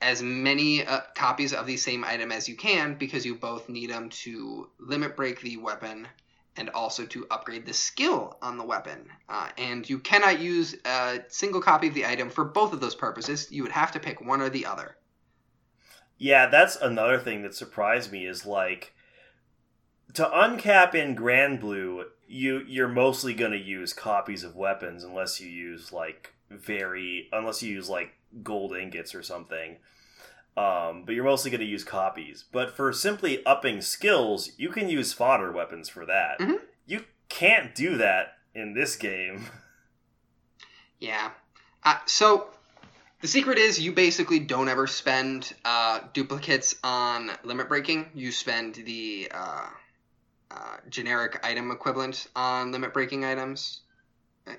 as 0.00 0.22
many 0.22 0.84
uh, 0.84 1.00
copies 1.14 1.52
of 1.52 1.66
the 1.66 1.76
same 1.76 2.04
item 2.04 2.30
as 2.30 2.48
you 2.48 2.56
can 2.56 2.94
because 2.94 3.24
you 3.24 3.34
both 3.34 3.68
need 3.68 3.90
them 3.90 4.10
to 4.10 4.68
limit 4.78 5.16
break 5.16 5.40
the 5.40 5.56
weapon 5.56 6.06
and 6.56 6.70
also 6.70 7.04
to 7.06 7.26
upgrade 7.30 7.66
the 7.66 7.72
skill 7.72 8.36
on 8.42 8.58
the 8.58 8.64
weapon. 8.64 9.08
Uh, 9.28 9.48
and 9.58 9.88
you 9.88 9.98
cannot 9.98 10.40
use 10.40 10.76
a 10.84 11.20
single 11.28 11.60
copy 11.60 11.88
of 11.88 11.94
the 11.94 12.06
item 12.06 12.30
for 12.30 12.44
both 12.44 12.72
of 12.72 12.80
those 12.80 12.94
purposes. 12.94 13.50
You 13.50 13.62
would 13.62 13.72
have 13.72 13.92
to 13.92 14.00
pick 14.00 14.20
one 14.20 14.40
or 14.40 14.48
the 14.48 14.66
other. 14.66 14.96
Yeah, 16.18 16.46
that's 16.46 16.76
another 16.76 17.18
thing 17.18 17.42
that 17.42 17.54
surprised 17.54 18.12
me 18.12 18.26
is 18.26 18.46
like 18.46 18.94
to 20.14 20.24
uncap 20.24 20.94
in 20.94 21.14
Granblue, 21.16 22.04
you 22.26 22.62
you're 22.66 22.88
mostly 22.88 23.34
going 23.34 23.52
to 23.52 23.58
use 23.58 23.92
copies 23.92 24.42
of 24.44 24.56
weapons 24.56 25.04
unless 25.04 25.40
you 25.40 25.48
use 25.48 25.92
like 25.92 26.32
very 26.50 27.28
unless 27.32 27.62
you 27.62 27.72
use 27.74 27.88
like 27.88 28.12
gold 28.42 28.76
ingots 28.76 29.14
or 29.14 29.22
something. 29.22 29.76
Um, 30.56 31.02
but 31.04 31.14
you're 31.16 31.24
mostly 31.24 31.50
going 31.50 31.60
to 31.62 31.66
use 31.66 31.82
copies. 31.82 32.44
But 32.52 32.76
for 32.76 32.92
simply 32.92 33.44
upping 33.44 33.80
skills, 33.80 34.52
you 34.56 34.68
can 34.70 34.88
use 34.88 35.12
fodder 35.12 35.50
weapons 35.50 35.88
for 35.88 36.06
that. 36.06 36.38
Mhm. 36.38 36.60
You 36.86 37.04
can't 37.28 37.74
do 37.74 37.96
that 37.96 38.38
in 38.54 38.74
this 38.74 38.96
game. 38.96 39.46
Yeah. 41.00 41.32
Uh, 41.82 41.98
so 42.06 42.48
the 43.20 43.28
secret 43.28 43.58
is 43.58 43.78
you 43.78 43.92
basically 43.92 44.38
don't 44.38 44.68
ever 44.68 44.86
spend 44.86 45.52
uh, 45.64 46.00
duplicates 46.14 46.76
on 46.82 47.30
limit 47.42 47.68
breaking. 47.68 48.08
You 48.14 48.32
spend 48.32 48.76
the 48.76 49.28
uh, 49.34 49.66
uh, 50.54 50.76
generic 50.88 51.44
item 51.44 51.70
equivalent 51.70 52.28
on 52.36 52.72
limit 52.72 52.92
breaking 52.92 53.24
items, 53.24 53.80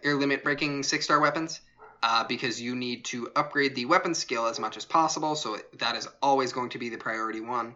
or 0.04 0.16
limit 0.16 0.44
breaking 0.44 0.84
six 0.84 1.06
star 1.06 1.20
weapons, 1.20 1.62
uh, 2.04 2.24
because 2.26 2.62
you 2.62 2.76
need 2.76 3.06
to 3.06 3.30
upgrade 3.36 3.76
the 3.76 3.86
weapon 3.86 4.14
skill 4.14 4.48
as 4.48 4.60
much 4.60 4.78
as 4.78 4.86
possible. 4.86 5.36
So 5.36 5.58
that 5.80 5.96
is 5.96 6.08
always 6.22 6.52
going 6.52 6.70
to 6.70 6.78
be 6.78 6.90
the 6.90 6.98
priority 6.98 7.42
one. 7.42 7.76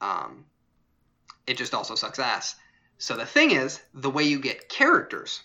Um, 0.00 0.44
it 1.46 1.56
just 1.56 1.74
also 1.74 1.94
sucks 1.94 2.18
ass. 2.18 2.56
So 2.98 3.16
the 3.16 3.26
thing 3.26 3.52
is, 3.52 3.80
the 3.92 4.10
way 4.10 4.24
you 4.24 4.40
get 4.40 4.68
characters 4.68 5.42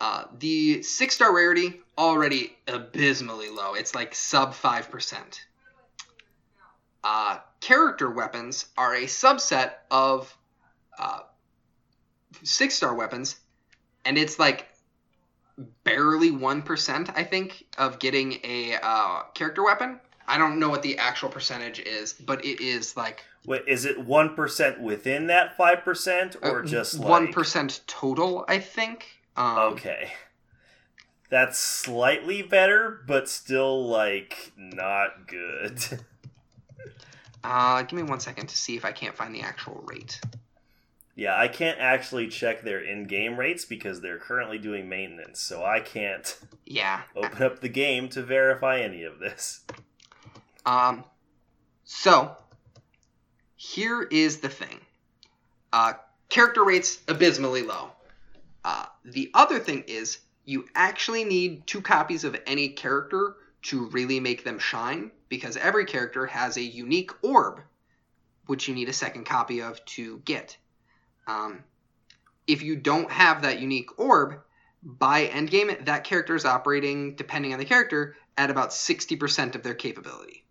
uh, 0.00 0.24
the 0.38 0.82
six 0.82 1.14
star 1.16 1.34
rarity 1.34 1.80
already 1.96 2.56
abysmally 2.68 3.50
low. 3.50 3.74
It's 3.74 3.94
like 3.94 4.14
sub 4.14 4.54
five 4.54 4.90
percent. 4.90 5.44
Uh, 7.02 7.38
character 7.60 8.10
weapons 8.10 8.66
are 8.76 8.94
a 8.94 9.04
subset 9.04 9.72
of 9.90 10.36
uh, 10.98 11.20
six 12.42 12.74
star 12.74 12.94
weapons, 12.94 13.36
and 14.04 14.18
it's 14.18 14.38
like 14.38 14.68
barely 15.84 16.30
one 16.30 16.62
percent, 16.62 17.10
I 17.14 17.24
think, 17.24 17.64
of 17.78 17.98
getting 17.98 18.40
a 18.44 18.76
uh, 18.82 19.22
character 19.34 19.64
weapon. 19.64 20.00
I 20.26 20.36
don't 20.36 20.58
know 20.58 20.68
what 20.68 20.82
the 20.82 20.98
actual 20.98 21.30
percentage 21.30 21.80
is, 21.80 22.12
but 22.12 22.44
it 22.44 22.60
is 22.60 22.96
like 22.96 23.24
Wait, 23.46 23.62
is 23.66 23.84
it 23.86 24.04
one 24.04 24.34
percent 24.34 24.80
within 24.80 25.28
that 25.28 25.56
five 25.56 25.82
percent, 25.82 26.36
or 26.42 26.62
just 26.62 26.94
like 26.98 27.06
Uh, 27.06 27.08
one 27.08 27.32
percent 27.32 27.80
total. 27.86 28.44
I 28.48 28.58
think. 28.58 29.06
Um, 29.36 29.58
Okay. 29.72 30.12
That's 31.30 31.58
slightly 31.58 32.42
better, 32.42 33.02
but 33.06 33.28
still 33.28 33.86
like 33.86 34.52
not 34.56 35.26
good. 35.26 35.82
Uh, 37.44 37.82
give 37.82 37.92
me 37.92 38.02
one 38.02 38.18
second 38.18 38.48
to 38.48 38.56
see 38.56 38.76
if 38.76 38.84
I 38.84 38.92
can't 38.92 39.14
find 39.14 39.34
the 39.34 39.42
actual 39.42 39.84
rate. 39.86 40.20
Yeah, 41.18 41.36
I 41.36 41.48
can't 41.48 41.80
actually 41.80 42.28
check 42.28 42.62
their 42.62 42.78
in-game 42.78 43.36
rates 43.36 43.64
because 43.64 44.00
they're 44.00 44.20
currently 44.20 44.56
doing 44.56 44.88
maintenance, 44.88 45.40
so 45.40 45.64
I 45.64 45.80
can't 45.80 46.38
Yeah. 46.64 47.02
open 47.16 47.42
up 47.42 47.58
the 47.60 47.68
game 47.68 48.08
to 48.10 48.22
verify 48.22 48.78
any 48.78 49.02
of 49.02 49.18
this. 49.18 49.64
Um, 50.64 51.04
so 51.82 52.36
here 53.56 54.02
is 54.02 54.38
the 54.38 54.48
thing. 54.48 54.80
Uh, 55.72 55.94
character 56.28 56.62
rates 56.64 57.00
abysmally 57.08 57.62
low. 57.62 57.90
Uh, 58.64 58.86
the 59.04 59.32
other 59.34 59.58
thing 59.58 59.82
is 59.88 60.18
you 60.44 60.68
actually 60.76 61.24
need 61.24 61.66
two 61.66 61.80
copies 61.80 62.22
of 62.22 62.40
any 62.46 62.68
character 62.68 63.34
to 63.62 63.86
really 63.88 64.20
make 64.20 64.44
them 64.44 64.60
shine 64.60 65.10
because 65.28 65.56
every 65.56 65.84
character 65.84 66.26
has 66.26 66.56
a 66.56 66.62
unique 66.62 67.10
orb 67.24 67.60
which 68.46 68.68
you 68.68 68.74
need 68.74 68.88
a 68.88 68.92
second 68.92 69.24
copy 69.24 69.60
of 69.60 69.84
to 69.84 70.22
get. 70.24 70.56
Um, 71.28 71.62
if 72.46 72.62
you 72.62 72.76
don't 72.76 73.10
have 73.12 73.42
that 73.42 73.60
unique 73.60 73.98
orb, 73.98 74.40
by 74.82 75.26
endgame, 75.26 75.84
that 75.86 76.04
character 76.04 76.34
is 76.34 76.44
operating, 76.44 77.14
depending 77.16 77.52
on 77.52 77.58
the 77.58 77.64
character, 77.64 78.16
at 78.36 78.50
about 78.50 78.72
60% 78.72 79.54
of 79.54 79.62
their 79.62 79.74
capability. 79.74 80.44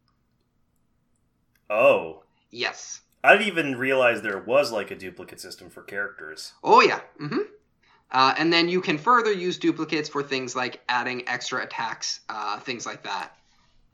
Oh, 1.69 2.23
Yes. 2.51 3.01
I 3.23 3.33
didn't 3.33 3.47
even 3.47 3.75
realize 3.77 4.21
there 4.21 4.41
was 4.41 4.71
like 4.71 4.89
a 4.91 4.95
duplicate 4.95 5.41
system 5.41 5.69
for 5.69 5.81
characters. 5.83 6.53
Oh 6.63 6.81
yeah. 6.81 7.01
hmm 7.17 7.39
Uh, 8.09 8.33
and 8.37 8.53
then 8.53 8.69
you 8.69 8.79
can 8.79 8.97
further 8.97 9.33
use 9.33 9.57
duplicates 9.57 10.07
for 10.07 10.23
things 10.23 10.55
like 10.55 10.81
adding 10.87 11.27
extra 11.27 11.61
attacks, 11.63 12.21
uh, 12.29 12.59
things 12.59 12.85
like 12.85 13.03
that. 13.03 13.35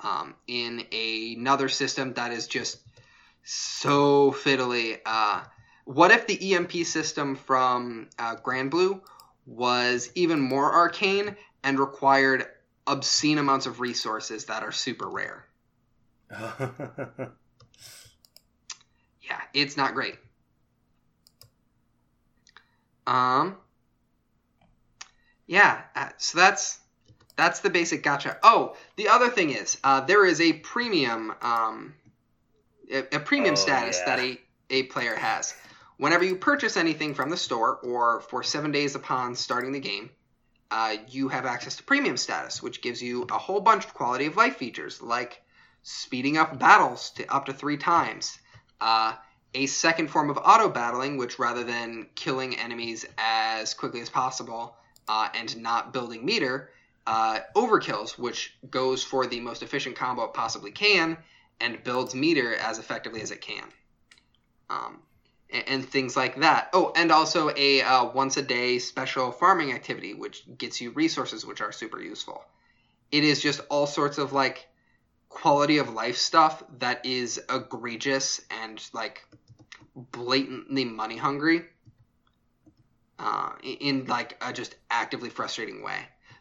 Um, 0.02 0.36
in 0.48 0.86
another 0.92 1.70
system 1.70 2.14
that 2.14 2.32
is 2.32 2.48
just 2.48 2.80
so 3.44 4.32
fiddly. 4.32 5.00
Uh, 5.06 5.42
what 5.86 6.12
if 6.12 6.28
the 6.28 6.54
EMP 6.54 6.72
system 6.86 7.36
from 7.36 8.10
uh, 8.18 8.36
Granblue 8.36 9.02
was 9.46 10.10
even 10.16 10.40
more 10.40 10.72
arcane 10.72 11.36
and 11.64 11.80
required 11.80 12.46
obscene 12.88 13.38
amounts 13.38 13.66
of 13.66 13.80
resources 13.80 14.46
that 14.46 14.64
are 14.64 14.72
super 14.72 15.10
rare? 15.10 15.46
yeah, 16.32 17.30
it's 19.54 19.78
not 19.78 19.94
great. 19.94 20.16
Um. 23.06 23.58
Yeah, 25.46 25.82
uh, 25.96 26.10
so 26.18 26.38
that's 26.38 26.80
that's 27.36 27.60
the 27.60 27.70
basic 27.70 28.04
gacha. 28.04 28.38
Oh, 28.44 28.76
the 28.96 29.10
other 29.10 29.30
thing 29.30 29.50
is 29.50 29.78
uh, 29.84 30.02
there 30.02 30.26
is 30.26 30.40
a 30.40 30.54
premium 30.54 31.34
um, 31.42 31.94
a, 32.92 33.00
a 33.16 33.20
premium 33.20 33.54
Oh, 33.54 33.58
status 33.58 34.00
yeah. 34.00 34.16
that 34.16 34.20
a 34.20 34.40
a 34.70 34.84
player 34.84 35.16
has. 35.16 35.54
Whenever 35.98 36.24
you 36.24 36.36
purchase 36.36 36.78
anything 36.78 37.14
from 37.14 37.30
the 37.30 37.38
store 37.38 37.78
or 37.78 38.22
for 38.22 38.44
seven 38.44 38.72
days 38.72 38.96
upon 38.96 39.36
starting 39.36 39.72
the 39.72 39.80
game, 39.80 40.10
uh, 40.72 40.96
you 41.08 41.28
have 41.28 41.46
access 41.46 41.76
to 41.76 41.84
premium 41.84 42.18
status, 42.18 42.64
which 42.64 42.82
gives 42.82 43.02
you 43.02 43.24
a 43.32 43.38
whole 43.38 43.62
bunch 43.62 43.86
of 43.86 43.94
quality 43.94 44.26
of 44.26 44.36
life 44.36 44.58
features 44.58 45.02
like 45.02 45.42
speeding 45.84 46.38
up 46.38 46.58
battles 46.58 47.12
to 47.12 47.32
up 47.34 47.46
to 47.46 47.54
three 47.54 47.78
times, 47.78 48.40
uh, 48.82 49.14
a 49.54 49.68
second 49.68 50.08
form 50.10 50.30
of 50.32 50.38
auto 50.38 50.68
battling, 50.68 51.18
which 51.18 51.38
rather 51.38 51.64
than 51.64 52.08
killing 52.16 52.58
enemies 52.58 53.06
as 53.18 53.74
quickly 53.76 54.02
as 54.02 54.10
possible 54.10 54.76
uh, 55.08 55.30
and 55.36 55.56
not 55.58 55.94
building 55.94 56.26
meter, 56.26 56.72
uh, 57.06 57.40
overkills, 57.56 58.18
which 58.18 58.58
goes 58.70 59.04
for 59.04 59.28
the 59.28 59.40
most 59.40 59.62
efficient 59.62 59.96
combo 59.96 60.24
it 60.24 60.34
possibly 60.34 60.72
can 60.72 61.18
and 61.60 61.84
builds 61.84 62.16
meter 62.16 62.56
as 62.56 62.80
effectively 62.80 63.22
as 63.22 63.30
it 63.30 63.42
can. 63.42 63.66
Um, 64.70 65.00
and, 65.54 65.88
things 65.88 66.16
like 66.18 66.40
that. 66.40 66.70
Oh, 66.74 66.92
and 66.96 67.12
also 67.12 67.52
a 67.56 67.82
uh, 67.82 68.06
once 68.06 68.38
a 68.38 68.42
day 68.42 68.80
special 68.80 69.32
farming 69.32 69.72
activity, 69.72 70.14
which 70.14 70.44
gets 70.58 70.82
you 70.82 70.92
resources 70.92 71.46
which 71.46 71.62
are 71.62 71.72
super 71.72 72.02
useful. 72.02 72.44
It 73.12 73.24
is 73.24 73.42
just 73.42 73.62
all 73.70 73.86
sorts 73.86 74.18
of 74.18 74.34
like 74.34 74.68
quality 75.30 75.78
of 75.78 75.94
life 75.94 76.18
stuff 76.18 76.64
that 76.80 77.06
is 77.06 77.42
egregious 77.50 78.42
and 78.50 78.84
like 78.94 79.26
blatantly 79.96 80.86
money 80.86 81.18
hungry 81.18 81.64
uh, 83.20 83.52
in, 83.64 84.06
like 84.06 84.38
a 84.42 84.52
just 84.54 84.76
actively 84.90 85.30
frustrating 85.30 85.84
way. 85.84 85.98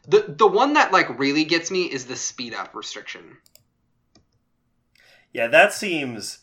The 0.07 0.25
the 0.27 0.47
one 0.47 0.73
that 0.73 0.91
like 0.91 1.17
really 1.17 1.45
gets 1.45 1.71
me 1.71 1.83
is 1.83 2.05
the 2.05 2.15
speed 2.15 2.53
up 2.53 2.75
restriction. 2.75 3.37
yeah, 5.33 5.47
that 5.47 5.73
seems 5.73 6.39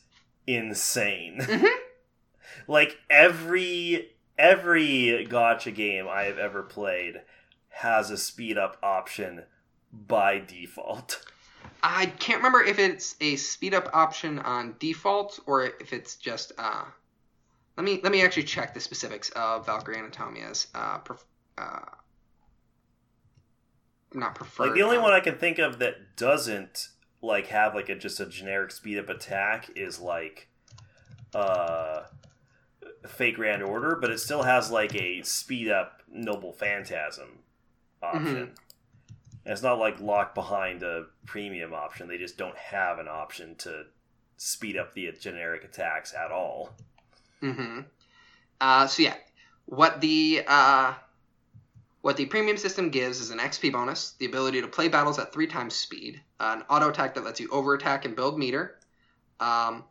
insane. 0.46 1.38
Mhm. 1.40 1.79
Like 2.70 3.00
every 3.10 4.10
every 4.38 5.26
gacha 5.28 5.74
game 5.74 6.06
I 6.06 6.22
have 6.22 6.38
ever 6.38 6.62
played 6.62 7.20
has 7.70 8.12
a 8.12 8.16
speed 8.16 8.56
up 8.56 8.76
option 8.80 9.42
by 9.92 10.38
default. 10.38 11.20
I 11.82 12.06
can't 12.06 12.38
remember 12.38 12.62
if 12.62 12.78
it's 12.78 13.16
a 13.20 13.34
speed 13.34 13.74
up 13.74 13.90
option 13.92 14.38
on 14.38 14.76
default 14.78 15.40
or 15.46 15.64
if 15.64 15.92
it's 15.92 16.14
just 16.14 16.52
uh 16.58 16.84
let 17.76 17.82
me 17.82 17.98
let 18.04 18.12
me 18.12 18.22
actually 18.22 18.44
check 18.44 18.72
the 18.72 18.78
specifics 18.78 19.30
of 19.30 19.66
Valkyrie 19.66 19.96
Anatomia's 19.96 20.68
uh, 20.72 20.98
pref- 20.98 21.24
uh 21.58 21.80
not 24.14 24.36
preferred. 24.36 24.66
Like 24.66 24.74
the 24.74 24.82
only 24.82 24.98
one 24.98 25.12
I 25.12 25.18
can 25.18 25.38
think 25.38 25.58
of 25.58 25.80
that 25.80 26.16
doesn't 26.16 26.90
like 27.20 27.48
have 27.48 27.74
like 27.74 27.88
a 27.88 27.96
just 27.96 28.20
a 28.20 28.26
generic 28.26 28.70
speed 28.70 28.96
up 28.96 29.08
attack 29.08 29.70
is 29.74 29.98
like 29.98 30.46
uh 31.34 32.02
Fate 33.06 33.36
Grand 33.36 33.62
Order, 33.62 33.96
but 33.96 34.10
it 34.10 34.18
still 34.18 34.42
has 34.42 34.70
like 34.70 34.94
a 34.94 35.22
speed 35.22 35.70
up 35.70 36.02
Noble 36.10 36.52
Phantasm 36.52 37.38
option. 38.02 38.24
Mm-hmm. 38.24 38.36
And 39.44 39.52
it's 39.52 39.62
not 39.62 39.78
like 39.78 40.00
locked 40.00 40.34
behind 40.34 40.82
a 40.82 41.06
premium 41.26 41.72
option. 41.72 42.08
They 42.08 42.18
just 42.18 42.36
don't 42.36 42.56
have 42.56 42.98
an 42.98 43.08
option 43.08 43.54
to 43.56 43.84
speed 44.36 44.76
up 44.76 44.92
the 44.94 45.12
generic 45.18 45.64
attacks 45.64 46.14
at 46.14 46.30
all. 46.30 46.70
Mm-hmm. 47.42 47.80
Uh, 48.60 48.86
so 48.86 49.02
yeah, 49.02 49.14
what 49.66 50.00
the 50.00 50.42
uh, 50.46 50.94
what 52.02 52.16
the 52.16 52.26
premium 52.26 52.56
system 52.56 52.90
gives 52.90 53.20
is 53.20 53.30
an 53.30 53.38
XP 53.38 53.72
bonus, 53.72 54.12
the 54.18 54.26
ability 54.26 54.60
to 54.60 54.68
play 54.68 54.88
battles 54.88 55.18
at 55.18 55.32
three 55.32 55.46
times 55.46 55.74
speed, 55.74 56.20
uh, 56.38 56.56
an 56.58 56.64
auto 56.68 56.90
attack 56.90 57.14
that 57.14 57.24
lets 57.24 57.40
you 57.40 57.48
over 57.50 57.74
attack 57.74 58.04
and 58.04 58.16
build 58.16 58.38
meter, 58.38 58.78
um, 59.38 59.84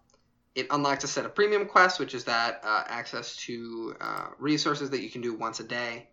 it 0.56 0.68
unlocks 0.72 1.04
a 1.04 1.08
set 1.08 1.26
of 1.26 1.36
premium 1.36 1.66
quests, 1.66 2.00
which 2.00 2.14
is 2.14 2.26
that 2.26 2.62
uh, 2.64 2.84
access 2.88 3.36
to 3.38 3.95
uh, 4.02 4.28
resources 4.39 4.89
that 4.89 5.02
you 5.02 5.10
can 5.10 5.22
do 5.22 5.34
once 5.34 5.60
a 5.60 5.64
day. 5.64 6.08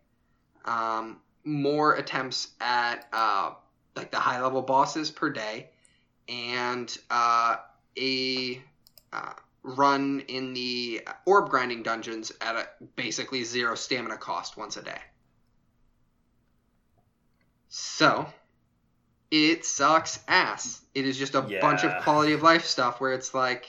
Um, 0.65 1.21
more 1.43 1.95
attempts 1.95 2.49
at 2.59 3.07
uh, 3.13 3.51
like 3.95 4.11
the 4.11 4.19
high 4.19 4.41
level 4.41 4.61
bosses 4.61 5.09
per 5.11 5.29
day, 5.29 5.69
and 6.27 6.95
uh, 7.09 7.57
a 7.97 8.61
uh, 9.13 9.33
run 9.63 10.21
in 10.27 10.53
the 10.53 11.01
orb 11.25 11.49
grinding 11.49 11.83
dungeons 11.83 12.31
at 12.41 12.55
a 12.55 12.67
basically 12.95 13.43
zero 13.43 13.75
stamina 13.75 14.17
cost 14.17 14.57
once 14.57 14.77
a 14.77 14.81
day. 14.81 14.99
So 17.69 18.27
it 19.31 19.65
sucks 19.65 20.19
ass. 20.27 20.81
It 20.93 21.05
is 21.05 21.17
just 21.17 21.35
a 21.35 21.45
Yeah. 21.47 21.59
bunch 21.59 21.83
of 21.83 21.97
quality 22.03 22.33
of 22.33 22.43
life 22.43 22.65
stuff 22.65 23.01
where 23.01 23.13
it's 23.13 23.33
like 23.33 23.65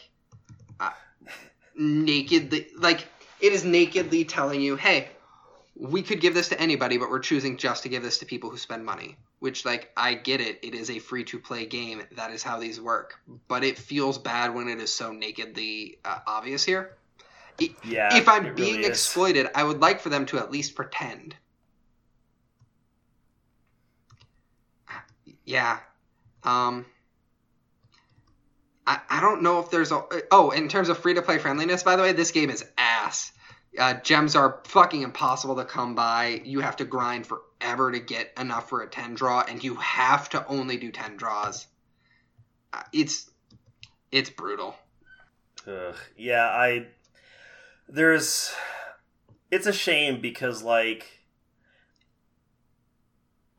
nakedly, 1.79 2.68
like 2.76 3.07
it 3.41 3.53
is 3.53 3.64
nakedly 3.64 4.24
telling 4.24 4.61
you, 4.61 4.76
hey, 4.76 5.09
we 5.76 6.03
could 6.03 6.20
give 6.20 6.35
this 6.35 6.49
to 6.49 6.61
anybody, 6.61 6.99
but 6.99 7.09
we're 7.09 7.20
choosing 7.20 7.57
just 7.57 7.85
to 7.85 7.89
give 7.89 8.03
this 8.03 8.18
to 8.18 8.26
people 8.26 8.51
who 8.51 8.57
spend 8.57 8.85
money. 8.85 9.16
Which, 9.39 9.64
like, 9.64 9.93
I 9.97 10.14
get 10.14 10.41
it. 10.41 10.59
It 10.62 10.74
is 10.74 10.91
a 10.91 10.99
free 10.99 11.22
to 11.24 11.39
play 11.39 11.64
game. 11.64 12.03
That 12.16 12.33
is 12.33 12.43
how 12.43 12.59
these 12.59 12.81
work. 12.81 13.20
But 13.47 13.62
it 13.62 13.79
feels 13.79 14.18
bad 14.18 14.53
when 14.53 14.68
it 14.68 14.81
is 14.81 14.93
so 14.93 15.12
nakedly 15.12 15.99
uh, 16.05 16.18
obvious 16.26 16.64
here. 16.64 16.97
Yeah. 17.85 18.16
if 18.16 18.29
I'm 18.29 18.55
being 18.55 18.76
really 18.76 18.87
exploited, 18.87 19.49
I 19.55 19.64
would 19.64 19.81
like 19.81 20.01
for 20.01 20.09
them 20.09 20.26
to 20.26 20.39
at 20.39 20.51
least 20.51 20.74
pretend. 20.74 21.35
Yeah. 25.45 25.79
Um. 26.45 26.85
I, 29.19 29.21
don't 29.21 29.43
know 29.43 29.61
if 29.61 29.71
there's 29.71 29.93
a 29.93 30.03
oh 30.31 30.51
in 30.51 30.69
terms 30.69 30.89
of 30.89 30.99
free 30.99 31.14
to 31.14 31.23
play 31.23 31.39
friendliness 31.39 31.83
by 31.83 31.97
the 31.97 32.03
way 32.03 32.12
this 32.12 32.31
game 32.31 32.51
is 32.51 32.64
ass 32.77 33.33
uh, 33.79 33.95
gems 33.95 34.35
are 34.35 34.61
fucking 34.64 35.03
impossible 35.03 35.57
to 35.57 35.64
come 35.64 35.95
by 35.95 36.41
you 36.45 36.61
have 36.61 36.77
to 36.77 36.85
grind 36.85 37.27
forever 37.27 37.93
to 37.93 38.01
get 38.01 38.33
enough 38.39 38.69
for 38.69 38.83
a 38.83 38.89
10 38.89 39.14
draw 39.14 39.45
and 39.49 39.62
you 39.62 39.75
have 39.77 40.29
to 40.31 40.47
only 40.47 40.77
do 40.77 40.91
10 40.91 41.16
draws 41.16 41.66
uh, 42.73 42.83
it's 42.93 43.31
it's 44.11 44.31
brutal 44.31 44.75
Ugh, 45.66 45.97
yeah, 46.16 46.47
I 46.47 46.87
there's 47.89 48.55
it's 49.51 49.66
a 49.66 49.73
shame 49.73 50.21
because 50.21 50.62
like 50.62 51.07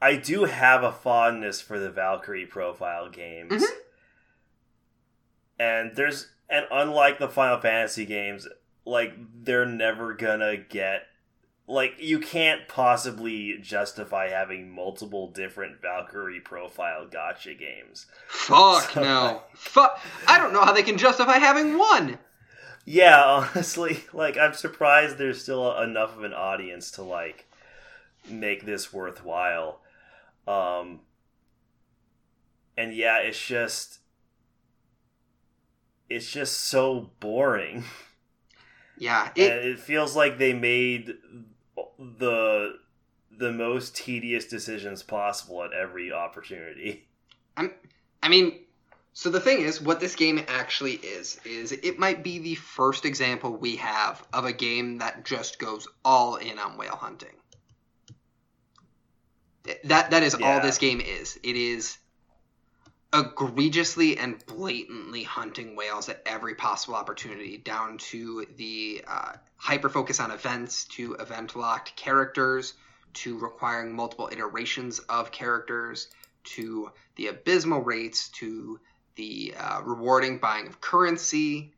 I 0.01 0.15
do 0.15 0.45
have 0.45 0.83
a 0.83 0.91
fondness 0.91 1.61
for 1.61 1.77
the 1.77 1.91
Valkyrie 1.91 2.45
profile 2.45 3.09
games. 3.09 3.63
Mhm. 3.63 3.67
And 5.59 5.95
there's 5.95 6.29
and 6.49 6.65
unlike 6.71 7.19
the 7.19 7.27
Final 7.29 7.59
Fantasy 7.59 8.05
games, 8.05 8.47
like 8.85 9.13
they're 9.43 9.65
never 9.65 10.13
gonna 10.13 10.57
get 10.57 11.03
like 11.67 11.93
you 11.99 12.19
can't 12.19 12.67
possibly 12.67 13.57
justify 13.61 14.29
having 14.29 14.71
multiple 14.71 15.29
different 15.29 15.81
Valkyrie 15.81 16.39
profile 16.39 17.05
gacha 17.05 17.57
games. 17.59 18.07
fuck 18.27 18.89
So, 18.91 19.03
no 19.03 19.23
like- 19.25 19.55
fuck 19.55 19.99
i 20.27 20.39
don't 20.39 20.51
know 20.53 20.63
how 20.65 20.73
they 20.73 20.81
can 20.81 20.97
justify 20.97 21.37
having 21.37 21.77
one 21.77 22.17
Yeah, 22.85 23.23
honestly, 23.53 24.03
like 24.13 24.35
I'm 24.37 24.53
surprised 24.55 25.17
there's 25.19 25.43
still 25.43 25.77
enough 25.79 26.17
of 26.17 26.23
an 26.23 26.33
audience 26.33 26.89
to 26.91 27.03
like 27.03 27.47
make 28.27 28.65
this 28.65 28.91
worthwhile. 28.91 29.81
Um 30.47 31.01
and 32.77 32.95
yeah, 32.95 33.17
it's 33.19 33.39
just 33.45 33.98
it's 36.09 36.29
just 36.29 36.57
so 36.57 37.11
boring. 37.19 37.83
yeah 38.97 39.29
it, 39.35 39.51
it 39.51 39.79
feels 39.79 40.15
like 40.15 40.37
they 40.37 40.53
made 40.53 41.15
the 41.97 42.79
the 43.37 43.51
most 43.51 43.95
tedious 43.95 44.45
decisions 44.45 45.01
possible 45.01 45.63
at 45.63 45.71
every 45.71 46.11
opportunity. 46.11 47.07
I'm, 47.55 47.73
I 48.21 48.27
mean, 48.27 48.59
so 49.13 49.29
the 49.29 49.39
thing 49.39 49.61
is, 49.61 49.81
what 49.81 49.99
this 49.99 50.15
game 50.15 50.43
actually 50.47 50.95
is, 50.95 51.39
is 51.45 51.71
it 51.71 51.97
might 51.97 52.23
be 52.23 52.39
the 52.39 52.55
first 52.55 53.05
example 53.05 53.51
we 53.51 53.77
have 53.77 54.25
of 54.33 54.45
a 54.45 54.53
game 54.53 54.99
that 54.99 55.25
just 55.25 55.59
goes 55.59 55.87
all 56.05 56.35
in 56.35 56.59
on 56.59 56.77
whale 56.77 56.95
hunting. 56.95 57.35
That 59.83 60.11
that 60.11 60.23
is 60.23 60.35
all 60.35 60.61
this 60.61 60.77
game 60.77 61.01
is. 61.01 61.39
It 61.43 61.55
is 61.55 61.97
egregiously 63.13 64.17
and 64.17 64.43
blatantly 64.45 65.23
hunting 65.23 65.75
whales 65.75 66.09
at 66.09 66.21
every 66.25 66.55
possible 66.55 66.95
opportunity, 66.95 67.57
down 67.57 67.97
to 67.97 68.45
the 68.57 69.03
uh, 69.07 69.33
hyper 69.55 69.89
focus 69.89 70.19
on 70.19 70.31
events, 70.31 70.85
to 70.85 71.15
event 71.15 71.55
locked 71.55 71.95
characters, 71.95 72.73
to 73.13 73.37
requiring 73.39 73.93
multiple 73.93 74.29
iterations 74.31 74.99
of 74.99 75.31
characters, 75.31 76.09
to 76.43 76.91
the 77.15 77.27
abysmal 77.27 77.81
rates, 77.81 78.29
to 78.29 78.79
the 79.15 79.53
uh, 79.57 79.81
rewarding 79.83 80.37
buying 80.37 80.67
of 80.67 80.79
currency, 80.79 81.73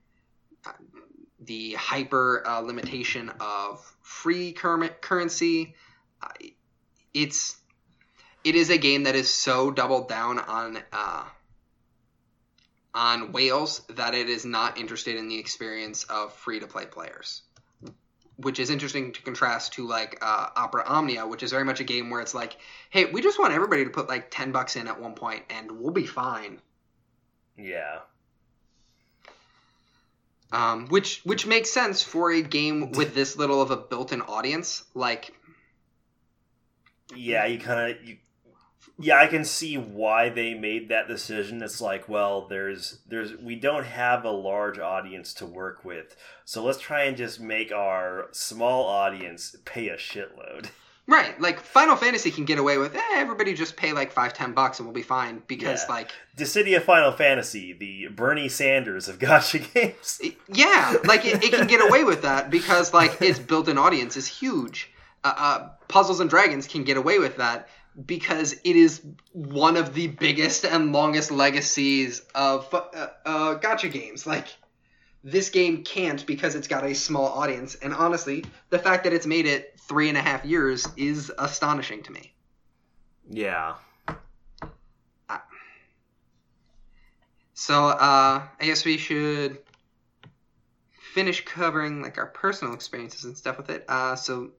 uh, 0.66 0.72
the 1.40 1.74
hyper 1.74 2.44
uh, 2.46 2.60
limitation 2.60 3.32
of 3.40 3.80
free 4.02 4.52
cur- 4.52 4.90
currency. 5.02 5.76
It's 7.14 7.58
it 8.44 8.56
is 8.56 8.70
a 8.70 8.78
game 8.78 9.04
that 9.04 9.16
is 9.16 9.34
so 9.34 9.72
doubled 9.72 10.10
down 10.10 10.40
on 10.40 10.80
uh, 10.92 11.24
on 12.94 13.32
whales 13.32 13.80
that 13.90 14.14
it 14.14 14.30
is 14.30 14.46
not 14.46 14.78
interested 14.78 15.16
in 15.16 15.28
the 15.30 15.40
experience 15.40 16.04
of 16.06 16.34
free 16.34 16.60
to 16.60 16.68
play 16.68 16.86
players. 16.86 17.42
Which 18.38 18.60
is 18.60 18.72
interesting 18.72 19.12
to 19.14 19.22
contrast 19.22 19.74
to 19.74 19.88
like 19.88 20.18
uh, 20.22 20.48
Opera 20.56 20.84
Omnia, 20.88 21.28
which 21.28 21.44
is 21.44 21.52
very 21.52 21.64
much 21.64 21.80
a 21.80 21.84
game 21.84 22.10
where 22.10 22.22
it's 22.22 22.34
like, 22.34 22.58
hey, 22.90 23.06
we 23.06 23.22
just 23.22 23.38
want 23.38 23.54
everybody 23.54 23.84
to 23.84 23.92
put 23.92 24.10
like 24.10 24.32
ten 24.32 24.52
bucks 24.52 24.76
in 24.76 24.88
at 24.88 25.00
one 25.00 25.14
point, 25.14 25.44
and 25.52 25.72
we'll 25.80 25.92
be 25.92 26.08
fine. 26.08 26.60
Yeah. 27.56 28.00
Um, 30.52 30.88
which 30.88 31.22
which 31.24 31.46
makes 31.46 31.70
sense 31.70 32.02
for 32.02 32.32
a 32.32 32.42
game 32.42 32.94
with 32.94 33.14
this 33.14 33.38
little 33.38 33.62
of 33.62 33.70
a 33.70 33.78
built-in 33.78 34.22
audience. 34.22 34.84
Like, 34.96 35.34
yeah 37.16 37.46
you 37.46 37.60
kind 37.60 37.92
of 37.92 38.04
you 38.04 38.18
yeah 39.02 39.20
i 39.20 39.28
can 39.28 39.44
see 39.44 39.78
why 39.78 40.30
they 40.30 40.54
made 40.54 40.90
that 40.90 41.08
decision 41.08 41.62
it's 41.62 41.82
like 41.82 42.08
well 42.08 42.48
there's 42.48 43.00
there's 43.08 43.36
we 43.38 43.56
don't 43.56 43.86
have 43.86 44.24
a 44.26 44.32
large 44.32 44.80
audience 44.80 45.34
to 45.34 45.46
work 45.46 45.84
with 45.86 46.16
so 46.46 46.64
let's 46.64 46.80
try 46.80 47.04
and 47.04 47.18
just 47.18 47.40
make 47.40 47.72
our 47.72 48.28
small 48.32 48.86
audience 48.86 49.56
pay 49.66 49.90
a 49.90 49.98
shitload 49.98 50.70
right? 51.08 51.42
Like 51.42 51.60
Final 51.60 51.98
Fantasy 51.98 52.32
can 52.32 52.46
get 52.46 52.58
away 52.58 52.78
with, 52.78 52.96
eh, 52.96 53.02
everybody 53.16 53.54
just 53.54 53.76
pay 53.76 53.92
like 53.92 54.14
five, 54.14 54.34
ten 54.34 54.54
bucks 54.54 54.80
and 54.80 54.88
we'll 54.88 54.94
be 54.94 55.02
fine 55.02 55.42
because 55.48 55.84
Yeah. 55.84 55.94
like, 55.96 56.12
Dissidia 56.38 56.82
Final 56.82 57.12
Fantasy, 57.12 57.74
the 57.74 58.08
Bernie 58.08 58.48
Sanders 58.48 59.10
of 59.10 59.20
gacha 59.26 59.74
games. 59.74 60.22
yeah, 60.48 60.96
like 61.04 61.26
it, 61.26 61.44
it 61.44 61.52
can 61.52 61.68
get 61.68 61.86
away 61.86 62.06
with 62.06 62.22
that 62.22 62.50
because 62.50 62.94
like 62.94 63.22
its 63.22 63.40
built-in 63.40 63.78
audience 63.78 64.16
is 64.16 64.26
huge. 64.28 64.90
Uh, 65.26 65.34
uh, 65.36 65.70
Puzzles 65.90 66.22
and 66.22 66.30
Dragons 66.30 66.66
can 66.68 66.84
get 66.86 66.96
away 66.96 67.20
with 67.20 67.36
that 67.38 67.68
because 68.06 68.54
it 68.54 68.76
is 68.76 69.02
one 69.34 69.78
of 69.78 69.94
the 69.94 70.08
biggest 70.08 70.66
and 70.66 70.94
longest 70.94 71.32
legacies 71.32 72.22
of 72.34 72.74
uh, 72.74 73.08
uh, 73.26 73.60
gacha 73.60 73.92
games. 73.92 74.26
Like 74.26 74.48
this 75.24 75.50
game 75.50 75.84
can't 75.84 76.26
because 76.26 76.56
it's 76.56 76.68
got 76.68 76.86
a 76.86 76.96
small 76.96 77.28
audience, 77.28 77.76
and 77.76 77.94
honestly, 77.94 78.46
the 78.70 78.80
fact 78.80 79.04
that 79.04 79.14
it's 79.14 79.28
made 79.28 79.46
it 79.46 79.80
three 79.88 80.10
and 80.10 80.18
a 80.18 80.22
half 80.22 80.46
years 80.46 80.88
is 80.98 81.32
astonishing 81.38 82.04
to 82.04 82.12
me. 82.12 82.34
Yeah. 83.30 83.76
So 87.62 87.90
uh, 87.90 88.48
I 88.60 88.66
guess 88.66 88.86
we 88.86 88.98
should 88.98 89.60
finish 91.14 91.46
covering 91.46 92.02
like 92.02 92.18
our 92.18 92.26
personal 92.26 92.74
experiences 92.74 93.24
and 93.24 93.38
stuff 93.38 93.58
with 93.58 93.70
it. 93.70 93.86
Uh, 93.88 94.16
so, 94.16 94.50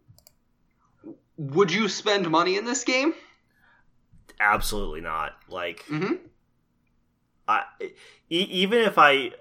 would 1.50 1.72
you 1.72 1.88
spend 1.88 2.30
money 2.30 2.56
in 2.56 2.64
this 2.64 2.84
game? 2.84 3.14
Absolutely 4.40 5.00
not. 5.00 5.32
Like 5.48 5.84
Mm-hmm. 5.88 6.14
I 7.48 7.64
e- 8.30 8.48
even 8.50 8.80
if 8.80 8.98
I 8.98 9.32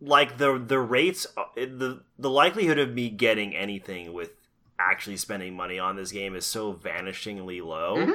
like 0.00 0.38
the 0.38 0.58
the 0.64 0.78
rates 0.78 1.26
uh, 1.36 1.44
the 1.56 2.02
the 2.18 2.30
likelihood 2.30 2.78
of 2.78 2.92
me 2.92 3.08
getting 3.08 3.54
anything 3.54 4.12
with 4.12 4.30
actually 4.78 5.16
spending 5.16 5.54
money 5.54 5.78
on 5.78 5.96
this 5.96 6.10
game 6.12 6.34
is 6.34 6.44
so 6.44 6.72
vanishingly 6.72 7.64
low. 7.64 7.96
Mhm. 7.98 8.14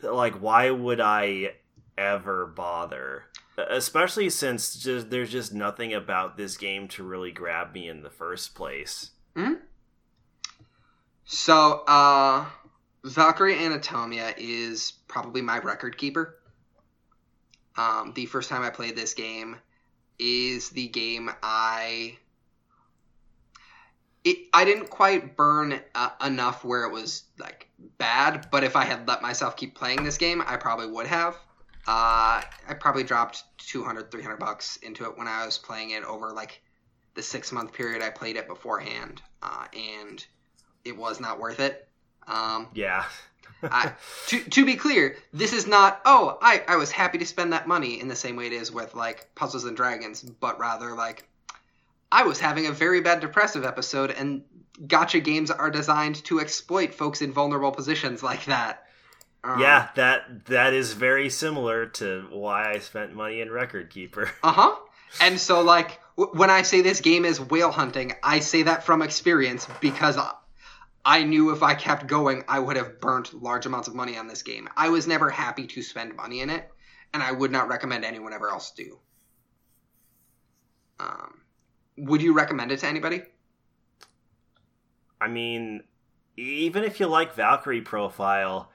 that, 0.00 0.14
Like 0.14 0.34
why 0.42 0.70
would 0.70 1.00
I 1.00 1.54
ever 1.96 2.46
bother? 2.46 3.24
Especially 3.56 4.30
since 4.30 4.74
just 4.74 5.10
there's 5.10 5.30
just 5.30 5.52
nothing 5.52 5.92
about 5.92 6.36
this 6.36 6.56
game 6.56 6.88
to 6.88 7.02
really 7.04 7.30
grab 7.32 7.72
me 7.74 7.88
in 7.88 8.02
the 8.02 8.10
first 8.10 8.54
place. 8.54 9.10
So, 11.34 11.82
uh, 11.88 12.44
Valkyrie 13.04 13.54
Anatomia 13.54 14.34
is 14.36 14.92
probably 15.08 15.40
my 15.40 15.60
record 15.60 15.96
keeper. 15.96 16.38
Um, 17.74 18.12
the 18.14 18.26
first 18.26 18.50
time 18.50 18.60
I 18.60 18.68
played 18.68 18.96
this 18.96 19.14
game, 19.14 19.56
is 20.18 20.68
the 20.68 20.88
game 20.88 21.30
I 21.42 22.18
it 24.24 24.36
I 24.52 24.66
didn't 24.66 24.90
quite 24.90 25.34
burn 25.34 25.80
uh, 25.94 26.10
enough 26.22 26.64
where 26.64 26.84
it 26.84 26.92
was 26.92 27.24
like 27.38 27.66
bad, 27.96 28.48
but 28.50 28.62
if 28.62 28.76
I 28.76 28.84
had 28.84 29.08
let 29.08 29.22
myself 29.22 29.56
keep 29.56 29.74
playing 29.74 30.04
this 30.04 30.18
game, 30.18 30.42
I 30.46 30.58
probably 30.58 30.86
would 30.86 31.06
have. 31.06 31.34
Uh, 31.86 32.42
I 32.68 32.74
probably 32.78 33.04
dropped 33.04 33.42
200 33.56 34.10
300 34.10 34.36
bucks 34.36 34.76
into 34.76 35.04
it 35.04 35.16
when 35.16 35.28
I 35.28 35.46
was 35.46 35.56
playing 35.56 35.92
it 35.92 36.04
over 36.04 36.30
like 36.30 36.60
the 37.14 37.22
6 37.22 37.52
month 37.52 37.72
period 37.72 38.02
I 38.02 38.10
played 38.10 38.36
it 38.36 38.46
beforehand. 38.46 39.22
Uh, 39.42 39.64
and 39.74 40.24
it 40.84 40.96
was 40.96 41.20
not 41.20 41.38
worth 41.38 41.60
it. 41.60 41.88
Um, 42.26 42.68
Yeah. 42.74 43.04
I, 43.62 43.92
to, 44.28 44.42
to 44.42 44.66
be 44.66 44.74
clear, 44.74 45.16
this 45.32 45.52
is 45.52 45.66
not, 45.66 46.00
oh, 46.04 46.38
I, 46.42 46.62
I 46.66 46.76
was 46.76 46.90
happy 46.90 47.18
to 47.18 47.26
spend 47.26 47.52
that 47.52 47.68
money 47.68 48.00
in 48.00 48.08
the 48.08 48.16
same 48.16 48.36
way 48.36 48.46
it 48.46 48.52
is 48.52 48.72
with, 48.72 48.94
like, 48.94 49.32
Puzzles 49.34 49.64
and 49.64 49.76
Dragons, 49.76 50.22
but 50.22 50.58
rather, 50.58 50.94
like, 50.94 51.28
I 52.10 52.24
was 52.24 52.40
having 52.40 52.66
a 52.66 52.72
very 52.72 53.00
bad 53.00 53.20
depressive 53.20 53.64
episode, 53.64 54.10
and 54.10 54.42
gacha 54.86 55.22
games 55.22 55.50
are 55.50 55.70
designed 55.70 56.22
to 56.24 56.40
exploit 56.40 56.92
folks 56.94 57.22
in 57.22 57.32
vulnerable 57.32 57.72
positions 57.72 58.22
like 58.22 58.44
that. 58.46 58.86
Um, 59.44 59.60
yeah, 59.60 59.88
that 59.96 60.46
that 60.46 60.72
is 60.72 60.92
very 60.92 61.28
similar 61.28 61.86
to 61.86 62.26
why 62.30 62.70
I 62.70 62.78
spent 62.78 63.14
money 63.14 63.40
in 63.40 63.50
Record 63.50 63.90
Keeper. 63.90 64.30
Uh 64.42 64.52
huh. 64.52 64.76
And 65.20 65.38
so, 65.38 65.62
like, 65.62 66.00
w- 66.16 66.38
when 66.38 66.48
I 66.48 66.62
say 66.62 66.80
this 66.80 67.00
game 67.00 67.24
is 67.24 67.40
whale 67.40 67.70
hunting, 67.72 68.12
I 68.22 68.38
say 68.40 68.62
that 68.62 68.84
from 68.84 69.02
experience 69.02 69.66
because 69.80 70.16
I, 71.04 71.24
knew 71.24 71.50
if 71.50 71.62
I 71.62 71.74
kept 71.74 72.06
going, 72.06 72.44
I 72.48 72.58
would 72.58 72.76
have 72.76 73.00
burnt 73.00 73.34
large 73.34 73.66
amounts 73.66 73.88
of 73.88 73.94
money 73.94 74.16
on 74.16 74.28
this 74.28 74.42
game. 74.42 74.68
I 74.76 74.88
was 74.88 75.06
never 75.06 75.30
happy 75.30 75.66
to 75.66 75.82
spend 75.82 76.14
money 76.16 76.40
in 76.40 76.50
it, 76.50 76.70
and 77.12 77.22
I 77.22 77.32
would 77.32 77.50
not 77.50 77.68
recommend 77.68 78.04
anyone 78.04 78.32
ever 78.32 78.48
else 78.48 78.70
do. 78.70 78.98
Um, 81.00 81.40
would 81.96 82.22
you 82.22 82.32
recommend 82.32 82.70
it 82.72 82.80
to 82.80 82.86
anybody? 82.86 83.22
I 85.20 85.28
mean, 85.28 85.82
even 86.36 86.84
if 86.84 87.00
you 87.00 87.06
like 87.06 87.34
Valkyrie 87.34 87.80
Profile, 87.80 88.70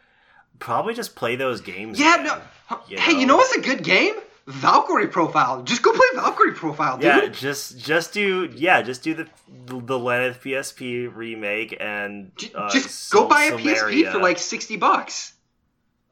probably 0.60 0.94
just 0.94 1.16
play 1.16 1.36
those 1.36 1.62
games. 1.62 2.00
Yeah, 2.00 2.22
again, 2.22 2.42
no. 2.70 2.80
you 2.88 2.98
hey, 3.00 3.20
you 3.20 3.26
know 3.26 3.38
what's 3.38 3.56
a 3.56 3.62
good 3.62 3.84
game? 3.84 4.16
Valkyrie 4.48 5.08
Profile. 5.08 5.62
Just 5.64 5.84
go 5.84 5.92
play 5.92 6.08
Valkyrie 6.16 6.54
Profile, 6.54 6.96
dude. 6.98 7.04
Yeah, 7.06 7.28
just 7.28 7.78
just 7.78 8.14
do 8.14 8.50
yeah, 8.56 8.82
just 8.82 9.04
do 9.04 9.14
the 9.14 9.28
the 9.66 10.00
Lenneth 10.00 10.42
PSP 10.42 11.14
remake 11.14 11.76
and 11.80 12.32
uh, 12.56 12.70
just 12.70 13.12
go 13.12 13.20
Sul- 13.20 13.28
buy 13.28 13.44
a 13.44 13.52
PSP 13.58 14.12
for 14.12 14.20
like 14.20 14.38
sixty 14.40 14.78
bucks. 14.78 15.34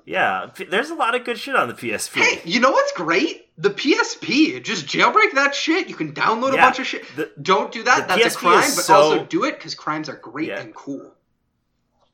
yeah. 0.06 0.50
There's 0.70 0.90
a 0.90 0.96
lot 0.96 1.16
of 1.16 1.24
good 1.24 1.40
shit 1.40 1.56
on 1.56 1.70
the 1.70 1.74
PSP. 1.74 2.20
Hey, 2.22 2.42
you 2.44 2.60
know 2.60 2.72
what's 2.72 2.92
great? 2.92 3.44
The 3.58 3.70
PSP. 3.70 4.62
Just 4.62 4.86
jailbreak 4.86 5.32
that 5.36 5.56
shit. 5.56 5.88
You 5.88 5.96
can 5.96 6.12
download 6.14 6.54
a 6.54 6.58
bunch 6.58 6.80
of 6.80 6.86
shit. 6.86 7.06
the- 7.16 7.32
Don't 7.42 7.72
do 7.72 7.84
that. 7.84 8.10
That's 8.10 8.22
PSP 8.22 8.36
a 8.36 8.38
crime. 8.40 8.56
But 8.76 8.84
so- 8.84 8.96
also 8.96 9.26
do 9.26 9.46
it 9.46 9.58
because 9.58 9.76
crimes 9.76 10.10
are 10.10 10.18
great 10.18 10.50
Yeah. 10.50 10.60
and 10.60 10.76
cool. 10.76 11.14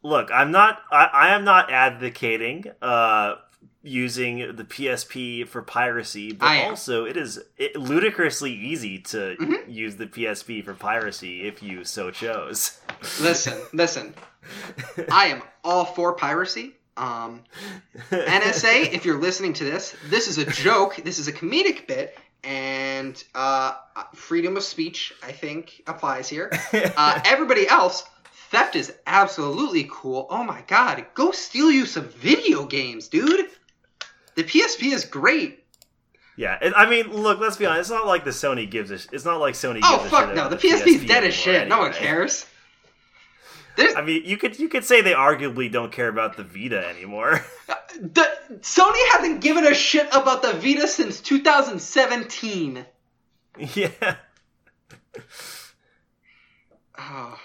Look, 0.04 0.30
I'm 0.32 0.52
not 0.52 0.82
I, 0.92 1.06
I 1.06 1.28
am 1.36 1.44
not 1.46 1.72
advocating 1.72 2.66
uh 2.82 3.36
using 3.84 4.56
the 4.56 4.64
PSP 4.64 5.48
for 5.48 5.62
piracy, 5.62 6.32
but 6.34 6.46
I 6.48 6.56
am. 6.58 6.70
also 6.72 7.06
it 7.06 7.18
is 7.18 7.40
it, 7.58 7.76
ludicrously 7.76 8.52
easy 8.52 9.00
to 9.00 9.36
Mhm. 9.40 9.74
use 9.74 9.96
the 9.96 10.06
PSP 10.08 10.62
for 10.64 10.74
piracy 10.74 11.44
if 11.48 11.64
you 11.64 11.84
so 11.84 12.12
chose. 12.12 12.80
Listen, 13.20 13.60
listen. 13.74 14.14
I 15.12 15.28
am 15.28 15.42
all 15.64 15.86
for 15.86 16.14
piracy. 16.14 16.74
Um, 16.98 17.44
NSA, 18.12 18.92
if 18.94 19.06
you're 19.06 19.20
listening 19.20 19.54
to 19.54 19.64
this, 19.64 19.96
this 20.10 20.28
is 20.28 20.38
a 20.38 20.46
joke. 20.46 20.98
This 20.98 21.20
is 21.20 21.28
a 21.28 21.34
comedic 21.34 21.88
bit, 21.88 22.18
and 22.44 23.22
uh, 23.34 23.74
freedom 24.14 24.58
of 24.58 24.64
speech, 24.64 25.14
I 25.24 25.32
think, 25.32 25.82
applies 25.88 26.28
here. 26.30 26.52
Uh, 26.74 27.20
everybody 27.26 27.68
else, 27.68 28.04
theft 28.52 28.76
is 28.76 28.94
absolutely 29.08 29.88
cool. 29.90 30.28
Oh 30.30 30.44
my 30.44 30.62
god, 30.68 31.06
go 31.16 31.32
steal 31.32 31.72
you 31.72 31.86
some 31.86 32.06
video 32.10 32.66
games, 32.66 33.08
dude. 33.08 33.48
The 34.42 34.48
PSP 34.60 34.92
is 34.92 35.06
great. 35.06 35.64
Yeah, 36.36 36.58
it, 36.62 36.74
I 36.76 36.90
mean, 36.90 37.12
look, 37.12 37.40
let's 37.40 37.58
be 37.58 37.66
honest. 37.66 37.82
It's 37.82 37.90
not 37.92 38.08
like 38.08 38.24
the 38.24 38.32
Sony 38.32 38.70
gives 38.70 38.90
a. 38.90 38.98
sh- 38.98 39.08
It's 39.12 39.26
not 39.26 39.40
like 39.40 39.54
Sony. 39.54 39.82
Oh 39.84 39.98
gives 39.98 40.08
a 40.08 40.10
fuck 40.10 40.28
shit 40.28 40.36
no, 40.36 40.50
the, 40.50 40.56
the 40.56 40.68
PSP's 40.68 41.06
dead 41.06 41.24
as 41.24 41.34
shit. 41.34 41.68
No 41.68 41.80
one 41.80 41.94
cares. 41.94 42.46
There's 43.78 43.96
I 43.96 44.02
mean, 44.02 44.24
you 44.26 44.38
could 44.38 44.58
you 44.60 44.68
could 44.68 44.84
say 44.84 45.02
they 45.02 45.14
arguably 45.14 45.72
don't 45.72 45.92
care 45.92 46.08
about 46.08 46.38
the 46.38 46.44
Vita 46.44 46.88
anymore. 46.90 47.46
the 48.02 48.28
Sony 48.62 49.10
hasn't 49.12 49.42
given 49.42 49.66
a 49.66 49.74
shit 49.74 50.08
about 50.12 50.42
the 50.42 50.54
Vita 50.54 50.88
since 50.88 51.22
2017. 51.22 52.86
yeah, 53.76 54.16
Oh, 56.98 57.38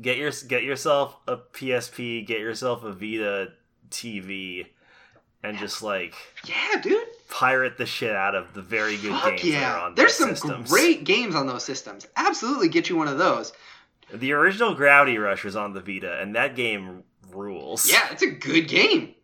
get 0.00 0.16
your 0.16 0.30
get 0.48 0.62
yourself 0.64 1.16
a 1.26 1.36
PSP, 1.36 2.26
get 2.26 2.40
yourself 2.40 2.84
a 2.84 2.92
Vita 2.92 3.52
TV, 3.90 4.66
and 5.42 5.58
just 5.58 5.82
like 5.82 6.14
yeah, 6.44 6.80
dude. 6.80 7.06
pirate 7.28 7.76
the 7.78 7.86
shit 7.86 8.14
out 8.14 8.34
of 8.34 8.52
the 8.54 8.62
very 8.62 8.96
good 8.96 9.12
Fuck 9.12 9.36
games 9.36 9.42
that 9.42 9.48
are 9.48 9.78
yeah. 9.78 9.80
on 9.82 9.94
There's 9.94 10.14
some 10.14 10.30
systems. 10.30 10.70
great 10.70 11.04
games 11.04 11.34
on 11.34 11.46
those 11.46 11.64
systems. 11.64 12.06
Absolutely 12.16 12.68
get 12.68 12.88
you 12.88 12.96
one 12.96 13.08
of 13.08 13.18
those. 13.18 13.52
The 14.12 14.32
original 14.32 14.74
Gravity 14.74 15.18
Rush 15.18 15.44
was 15.44 15.54
on 15.54 15.74
the 15.74 15.80
Vita, 15.80 16.18
and 16.20 16.34
that 16.34 16.56
game 16.56 17.02
rules. 17.30 17.90
Yeah, 17.90 18.08
it's 18.10 18.22
a 18.22 18.30
good 18.30 18.66
game. 18.66 19.14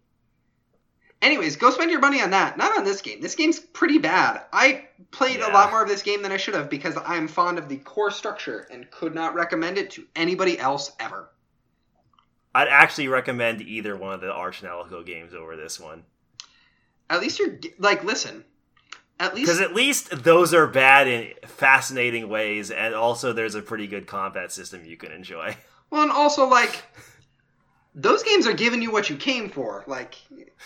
Anyways, 1.22 1.56
go 1.56 1.70
spend 1.70 1.90
your 1.90 2.00
money 2.00 2.20
on 2.20 2.30
that. 2.32 2.58
Not 2.58 2.76
on 2.76 2.84
this 2.84 3.00
game. 3.00 3.22
This 3.22 3.34
game's 3.34 3.58
pretty 3.58 3.96
bad. 3.96 4.42
I 4.52 4.84
played 5.10 5.40
a 5.40 5.48
lot 5.48 5.70
more 5.70 5.82
of 5.82 5.88
this 5.88 6.02
game 6.02 6.20
than 6.20 6.32
I 6.32 6.36
should 6.36 6.54
have 6.54 6.68
because 6.68 6.98
I'm 7.02 7.28
fond 7.28 7.56
of 7.56 7.66
the 7.66 7.78
core 7.78 8.10
structure 8.10 8.68
and 8.70 8.90
could 8.90 9.14
not 9.14 9.34
recommend 9.34 9.78
it 9.78 9.90
to 9.92 10.04
anybody 10.14 10.58
else 10.58 10.92
ever. 11.00 11.30
I'd 12.54 12.68
actually 12.68 13.08
recommend 13.08 13.62
either 13.62 13.96
one 13.96 14.14
of 14.14 14.20
the 14.20 14.32
Arch 14.32 14.62
and 14.62 15.06
games 15.06 15.34
over 15.34 15.56
this 15.56 15.80
one. 15.80 16.04
At 17.10 17.20
least 17.20 17.38
you're 17.38 17.58
like, 17.78 18.04
listen. 18.04 18.44
At 19.20 19.34
least 19.34 19.46
Because 19.46 19.60
at 19.60 19.74
least 19.74 20.24
those 20.24 20.54
are 20.54 20.66
bad 20.66 21.06
in 21.06 21.34
fascinating 21.46 22.28
ways, 22.28 22.70
and 22.70 22.94
also 22.94 23.32
there's 23.32 23.54
a 23.54 23.62
pretty 23.62 23.86
good 23.86 24.06
combat 24.06 24.52
system 24.52 24.84
you 24.84 24.96
can 24.96 25.12
enjoy. 25.12 25.56
well, 25.90 26.02
and 26.02 26.10
also 26.10 26.48
like, 26.48 26.82
those 27.94 28.22
games 28.22 28.46
are 28.46 28.52
giving 28.52 28.82
you 28.82 28.90
what 28.90 29.08
you 29.08 29.16
came 29.16 29.50
for. 29.50 29.84
Like, 29.86 30.16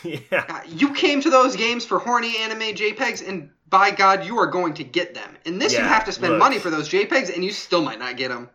yeah. 0.03 0.45
uh, 0.49 0.61
you 0.67 0.95
came 0.95 1.21
to 1.23 1.31
those 1.31 1.57
games 1.57 1.85
for 1.85 1.99
horny 1.99 2.39
anime 2.39 2.75
JPEGs, 2.75 3.27
and 3.27 3.51
by 3.69 3.91
God, 3.91 4.25
you 4.25 4.39
are 4.39 4.47
going 4.47 4.75
to 4.75 4.85
get 4.85 5.15
them. 5.15 5.37
In 5.45 5.59
this, 5.59 5.75
you 5.75 5.81
have 5.81 6.07
to 6.07 6.13
spend 6.13 6.35
look. 6.35 6.39
money 6.39 6.59
for 6.59 6.71
those 6.71 6.89
JPEGs, 6.89 7.35
and 7.35 7.45
you 7.45 7.51
still 7.51 7.83
might 7.83 7.99
not 7.99 8.17
get 8.17 8.29
them. 8.29 8.49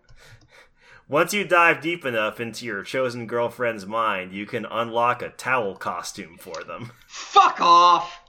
Once 1.09 1.33
you 1.33 1.43
dive 1.43 1.81
deep 1.81 2.05
enough 2.05 2.39
into 2.39 2.65
your 2.65 2.83
chosen 2.83 3.27
girlfriend's 3.27 3.85
mind, 3.85 4.31
you 4.33 4.45
can 4.45 4.65
unlock 4.65 5.21
a 5.21 5.29
towel 5.29 5.75
costume 5.75 6.37
for 6.37 6.63
them. 6.63 6.91
Fuck 7.07 7.59
off! 7.59 8.21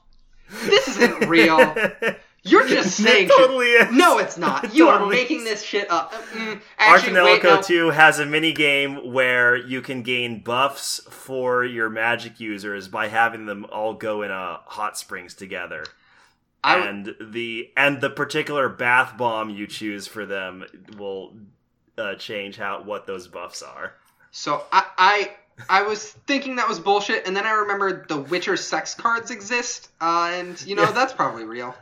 This 0.64 0.88
isn't 0.88 1.28
real. 1.28 1.74
You're 2.46 2.68
just 2.68 2.98
saying 2.98 3.26
it 3.26 3.30
totally 3.30 3.68
shit. 3.68 3.88
is. 3.88 3.96
No, 3.96 4.18
it's 4.18 4.36
not. 4.36 4.64
It 4.64 4.74
You 4.74 4.88
are 4.88 5.06
making 5.06 5.38
is. 5.40 5.44
this 5.44 5.62
shit 5.62 5.90
up. 5.90 6.12
Mm, 6.12 6.52
Arch 6.56 6.60
actually, 6.78 7.22
wait, 7.22 7.42
no. 7.42 7.62
2 7.62 7.90
has 7.90 8.18
a 8.18 8.26
mini 8.26 8.52
game 8.52 9.14
where 9.14 9.56
you 9.56 9.80
can 9.80 10.02
gain 10.02 10.40
buffs 10.40 11.00
for 11.08 11.64
your 11.64 11.88
magic 11.88 12.38
users 12.40 12.86
by 12.86 13.08
having 13.08 13.46
them 13.46 13.64
all 13.72 13.94
go 13.94 14.20
in 14.20 14.30
a 14.30 14.60
hot 14.66 14.98
springs 14.98 15.32
together. 15.32 15.86
I, 16.62 16.86
and 16.86 17.14
the 17.18 17.70
and 17.78 18.02
the 18.02 18.10
particular 18.10 18.68
bath 18.68 19.16
bomb 19.16 19.48
you 19.48 19.66
choose 19.66 20.06
for 20.06 20.26
them 20.26 20.66
will 20.98 21.34
uh, 21.99 22.14
change 22.16 22.57
how 22.57 22.82
what 22.82 23.07
those 23.07 23.28
buffs 23.28 23.62
are. 23.62 23.95
so 24.30 24.62
I, 24.72 24.84
I 24.99 25.30
I 25.68 25.82
was 25.82 26.11
thinking 26.26 26.57
that 26.57 26.68
was 26.68 26.78
bullshit, 26.80 27.26
and 27.26 27.36
then 27.36 27.47
I 27.47 27.53
remembered 27.53 28.09
the 28.09 28.18
Witcher 28.18 28.57
sex 28.57 28.95
cards 28.95 29.30
exist, 29.30 29.90
uh, 30.01 30.30
and 30.34 30.61
you 30.66 30.74
know 30.74 30.82
Yeah. 30.82 30.92
that's 30.92 31.12
probably 31.12 31.45
real. 31.45 31.74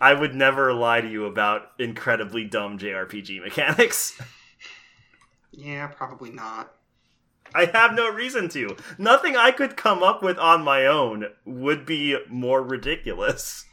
I 0.00 0.14
would 0.14 0.34
never 0.34 0.72
lie 0.72 1.00
to 1.00 1.08
you 1.08 1.26
about 1.26 1.72
incredibly 1.78 2.44
dumb 2.44 2.78
JRPG 2.78 3.42
mechanics. 3.42 4.18
Yeah, 5.50 5.88
probably 5.88 6.30
not. 6.30 6.72
I 7.54 7.66
have 7.66 7.92
no 7.94 8.08
reason 8.10 8.48
to. 8.50 8.76
Nothing 8.98 9.36
I 9.36 9.50
could 9.52 9.76
come 9.76 10.02
up 10.02 10.22
with 10.22 10.38
on 10.38 10.64
my 10.64 10.86
own 10.86 11.26
would 11.44 11.84
be 11.86 12.16
more 12.28 12.62
ridiculous. 12.62 13.64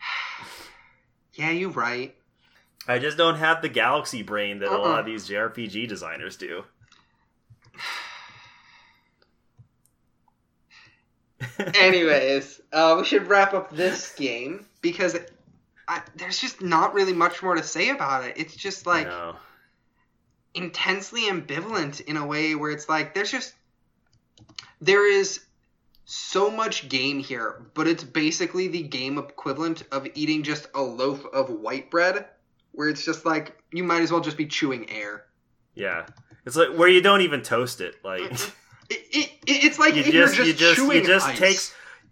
Yeah, 1.34 1.50
you're 1.50 1.68
right. 1.68 2.15
I 2.88 2.98
just 2.98 3.16
don't 3.16 3.36
have 3.36 3.62
the 3.62 3.68
galaxy 3.68 4.22
brain 4.22 4.60
that 4.60 4.70
a 4.70 4.76
lot 4.76 4.86
Uh-uh. 4.86 5.00
of 5.00 5.06
these 5.06 5.28
JRPG 5.28 5.88
designers 5.88 6.36
do. 6.36 6.64
Anyways, 11.74 12.60
uh, 12.72 12.96
we 12.98 13.04
should 13.04 13.26
wrap 13.28 13.54
up 13.54 13.70
this 13.70 14.14
game 14.14 14.66
because 14.80 15.16
I, 15.88 16.02
there's 16.16 16.40
just 16.40 16.62
not 16.62 16.94
really 16.94 17.12
much 17.12 17.42
more 17.42 17.54
to 17.54 17.62
say 17.62 17.90
about 17.90 18.24
it. 18.24 18.34
It's 18.36 18.56
just 18.56 18.86
like 18.86 19.06
no. 19.06 19.36
intensely 20.54 21.22
ambivalent 21.22 22.00
in 22.02 22.16
a 22.16 22.26
way 22.26 22.54
where 22.54 22.70
it's 22.70 22.88
like 22.88 23.14
there's 23.14 23.30
just 23.30 23.54
there 24.80 25.10
is 25.10 25.40
so 26.04 26.50
much 26.50 26.88
game 26.88 27.18
here, 27.18 27.66
but 27.74 27.86
it's 27.88 28.04
basically 28.04 28.68
the 28.68 28.82
game 28.82 29.18
equivalent 29.18 29.82
of 29.90 30.06
eating 30.14 30.42
just 30.42 30.68
a 30.74 30.80
loaf 30.80 31.24
of 31.32 31.50
white 31.50 31.90
bread, 31.90 32.26
where 32.76 32.88
it's 32.88 33.04
just 33.04 33.26
like 33.26 33.58
you 33.72 33.82
might 33.82 34.02
as 34.02 34.12
well 34.12 34.20
just 34.20 34.36
be 34.36 34.46
chewing 34.46 34.88
air. 34.90 35.24
Yeah, 35.74 36.06
it's 36.44 36.54
like 36.56 36.76
where 36.76 36.88
you 36.88 37.00
don't 37.00 37.22
even 37.22 37.42
toast 37.42 37.80
it. 37.80 37.96
Like 38.04 38.22
It, 38.88 39.04
it, 39.10 39.30
it's 39.46 39.78
like 39.78 39.96
you 39.96 40.04
just 40.04 40.36
just 40.36 40.46
you 40.46 40.54
just 40.54 40.76
chewing 40.76 40.98
you 40.98 41.06
just 41.06 41.26
ice. 41.26 41.38
take 41.38 41.58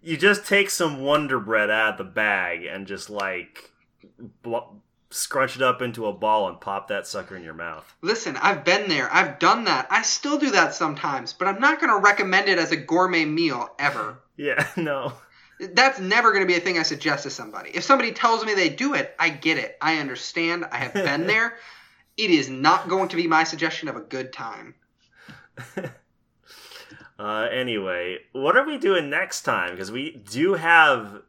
you 0.01 0.17
just 0.17 0.45
take 0.45 0.69
some 0.69 1.01
Wonder 1.01 1.39
Bread 1.39 1.69
out 1.69 1.93
of 1.93 1.97
the 1.97 2.03
bag 2.03 2.65
and 2.65 2.85
just 2.85 3.09
like 3.09 3.71
bl- 4.41 4.57
scrunch 5.09 5.55
it 5.55 5.61
up 5.61 5.81
into 5.81 6.05
a 6.05 6.13
ball 6.13 6.49
and 6.49 6.59
pop 6.59 6.89
that 6.89 7.07
sucker 7.07 7.35
in 7.35 7.43
your 7.43 7.53
mouth. 7.53 7.95
Listen, 8.01 8.35
I've 8.37 8.65
been 8.65 8.89
there. 8.89 9.11
I've 9.13 9.39
done 9.39 9.63
that. 9.65 9.87
I 9.89 10.01
still 10.01 10.37
do 10.37 10.51
that 10.51 10.73
sometimes, 10.73 11.31
but 11.31 11.47
I'm 11.47 11.61
not 11.61 11.79
going 11.79 11.93
to 11.93 12.03
recommend 12.05 12.49
it 12.49 12.59
as 12.59 12.71
a 12.71 12.77
gourmet 12.77 13.25
meal 13.25 13.69
ever. 13.79 14.19
Yeah, 14.37 14.67
no. 14.75 15.13
That's 15.59 15.99
never 15.99 16.31
going 16.31 16.43
to 16.43 16.47
be 16.47 16.57
a 16.57 16.61
thing 16.61 16.77
I 16.77 16.83
suggest 16.83 17.23
to 17.23 17.29
somebody. 17.29 17.71
If 17.73 17.83
somebody 17.83 18.11
tells 18.11 18.43
me 18.43 18.53
they 18.53 18.69
do 18.69 18.93
it, 18.93 19.15
I 19.17 19.29
get 19.29 19.57
it. 19.57 19.77
I 19.81 19.99
understand. 19.99 20.65
I 20.71 20.77
have 20.77 20.93
been 20.93 21.27
there. 21.27 21.55
It 22.17 22.29
is 22.29 22.49
not 22.49 22.89
going 22.89 23.09
to 23.09 23.15
be 23.15 23.27
my 23.27 23.43
suggestion 23.43 23.87
of 23.87 23.95
a 23.95 24.01
good 24.01 24.33
time. 24.33 24.75
Uh, 27.17 27.47
anyway, 27.51 28.17
what 28.33 28.57
are 28.57 28.65
we 28.65 28.77
doing 28.77 29.09
next 29.09 29.43
time? 29.43 29.71
Because 29.71 29.91
we 29.91 30.21
do 30.29 30.53
have 30.53 31.21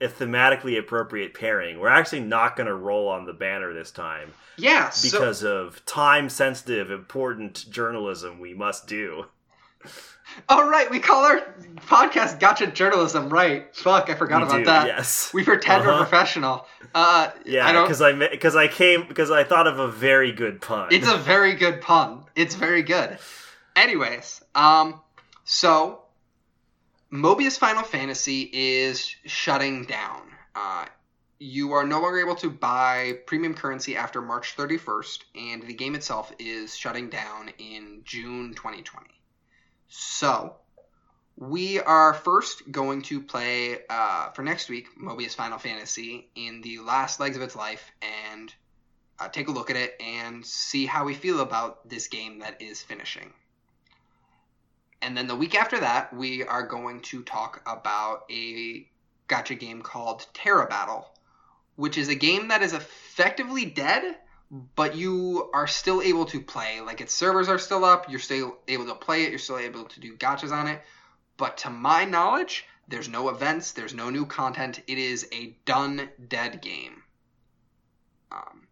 a 0.00 0.08
thematically 0.08 0.78
appropriate 0.78 1.34
pairing. 1.34 1.78
We're 1.78 1.88
actually 1.88 2.20
not 2.20 2.56
going 2.56 2.66
to 2.66 2.74
roll 2.74 3.08
on 3.08 3.24
the 3.24 3.32
banner 3.32 3.72
this 3.72 3.92
time 3.92 4.32
Yeah, 4.56 4.90
so 4.90 5.08
because 5.08 5.44
of 5.44 5.84
time 5.86 6.28
sensitive, 6.28 6.90
important 6.90 7.70
journalism 7.70 8.40
we 8.40 8.54
must 8.54 8.88
do. 8.88 9.26
all 10.48 10.68
right, 10.68 10.90
we 10.90 10.98
call 11.00 11.24
our 11.24 11.40
podcast 11.86 12.38
"Gotcha 12.40 12.66
Journalism." 12.68 13.28
Right? 13.28 13.74
Fuck, 13.74 14.10
I 14.10 14.14
forgot 14.14 14.42
We 14.42 14.46
about 14.48 14.58
do, 14.58 14.64
that. 14.66 14.86
Yes. 14.86 15.32
We 15.34 15.44
pretend 15.44 15.84
we're 15.84 15.92
Uh-huh. 15.92 15.98
professional. 16.04 16.66
Uh, 16.94 17.30
Yeah, 17.44 17.82
because 17.82 18.02
I 18.02 18.12
because 18.12 18.56
I 18.56 18.68
came 18.68 19.06
because 19.08 19.30
I 19.30 19.44
thought 19.44 19.66
of 19.66 19.78
a 19.78 19.88
very 19.88 20.32
good 20.32 20.60
pun. 20.60 20.88
It's 20.90 21.08
a 21.08 21.16
very 21.16 21.54
good 21.54 21.80
pun. 21.80 22.24
It's 22.36 22.54
very 22.54 22.82
good. 22.82 23.18
Anyways, 23.76 24.42
um, 24.54 25.00
so 25.44 26.02
Mobius 27.12 27.58
Final 27.58 27.82
Fantasy 27.82 28.42
is 28.52 29.14
shutting 29.26 29.84
down. 29.84 30.22
Uh, 30.54 30.86
you 31.38 31.72
are 31.72 31.84
no 31.84 32.00
longer 32.00 32.20
able 32.20 32.36
to 32.36 32.48
buy 32.50 33.14
premium 33.26 33.54
currency 33.54 33.96
after 33.96 34.20
March 34.22 34.54
31st, 34.56 35.24
and 35.34 35.62
the 35.62 35.74
game 35.74 35.94
itself 35.94 36.32
is 36.38 36.76
shutting 36.76 37.08
down 37.08 37.50
in 37.58 38.02
June 38.04 38.54
2020. 38.54 39.06
So, 39.94 40.56
we 41.36 41.78
are 41.78 42.14
first 42.14 42.72
going 42.72 43.02
to 43.02 43.20
play 43.20 43.80
uh, 43.90 44.30
for 44.30 44.40
next 44.40 44.70
week 44.70 44.88
Mobius 44.98 45.34
Final 45.34 45.58
Fantasy 45.58 46.30
in 46.34 46.62
the 46.62 46.78
last 46.78 47.20
legs 47.20 47.36
of 47.36 47.42
its 47.42 47.54
life 47.54 47.92
and 48.00 48.54
uh, 49.18 49.28
take 49.28 49.48
a 49.48 49.50
look 49.50 49.68
at 49.68 49.76
it 49.76 49.94
and 50.00 50.46
see 50.46 50.86
how 50.86 51.04
we 51.04 51.12
feel 51.12 51.40
about 51.40 51.86
this 51.86 52.08
game 52.08 52.38
that 52.38 52.62
is 52.62 52.80
finishing. 52.80 53.34
And 55.02 55.14
then 55.14 55.26
the 55.26 55.36
week 55.36 55.54
after 55.54 55.78
that, 55.80 56.16
we 56.16 56.42
are 56.42 56.66
going 56.66 57.02
to 57.02 57.22
talk 57.22 57.60
about 57.66 58.22
a 58.30 58.88
gacha 59.28 59.60
game 59.60 59.82
called 59.82 60.24
Terra 60.32 60.68
Battle, 60.68 61.06
which 61.76 61.98
is 61.98 62.08
a 62.08 62.14
game 62.14 62.48
that 62.48 62.62
is 62.62 62.72
effectively 62.72 63.66
dead, 63.66 64.16
but 64.52 64.94
you 64.94 65.50
are 65.54 65.66
still 65.66 66.02
able 66.02 66.26
to 66.26 66.40
play. 66.40 66.80
Like 66.82 67.00
its 67.00 67.14
servers 67.14 67.48
are 67.48 67.58
still 67.58 67.84
up, 67.84 68.10
you're 68.10 68.20
still 68.20 68.58
able 68.68 68.84
to 68.86 68.94
play 68.94 69.24
it, 69.24 69.30
you're 69.30 69.38
still 69.38 69.58
able 69.58 69.84
to 69.84 70.00
do 70.00 70.16
gachas 70.16 70.52
on 70.52 70.68
it. 70.68 70.82
But 71.38 71.56
to 71.58 71.70
my 71.70 72.04
knowledge, 72.04 72.66
there's 72.86 73.08
no 73.08 73.30
events, 73.30 73.72
there's 73.72 73.94
no 73.94 74.10
new 74.10 74.26
content. 74.26 74.80
It 74.86 74.98
is 74.98 75.26
a 75.32 75.56
done 75.64 76.10
dead 76.28 76.60
game. 76.60 77.02
Um, 78.30 78.66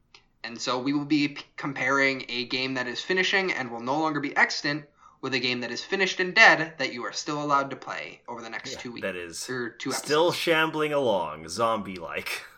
and 0.45 0.61
so 0.61 0.79
we 0.79 0.93
will 0.93 1.07
be 1.07 1.29
p- 1.29 1.45
comparing 1.57 2.27
a 2.29 2.45
game 2.45 2.75
that 2.75 2.87
is 2.87 3.01
finishing 3.01 3.53
and 3.53 3.71
will 3.71 3.81
no 3.81 3.99
longer 3.99 4.21
be 4.21 4.37
extant 4.37 4.85
with 5.23 5.35
a 5.35 5.39
game 5.39 5.61
that 5.61 5.71
is 5.71 5.83
finished 5.83 6.21
and 6.21 6.35
dead 6.35 6.75
that 6.79 6.93
you 6.93 7.05
are 7.05 7.13
still 7.13 7.43
allowed 7.43 7.71
to 7.71 7.77
play 7.77 8.21
over 8.29 8.41
the 8.43 8.49
next 8.49 8.81
two 8.81 8.93
weeks 8.93 9.07
that 9.07 9.17
is 9.17 9.49
or 9.49 9.71
two 9.71 9.91
episodes. 9.91 10.07
still 10.07 10.33
shambling 10.33 10.93
along, 10.93 11.49
zombie 11.49 11.97
like. 11.97 12.43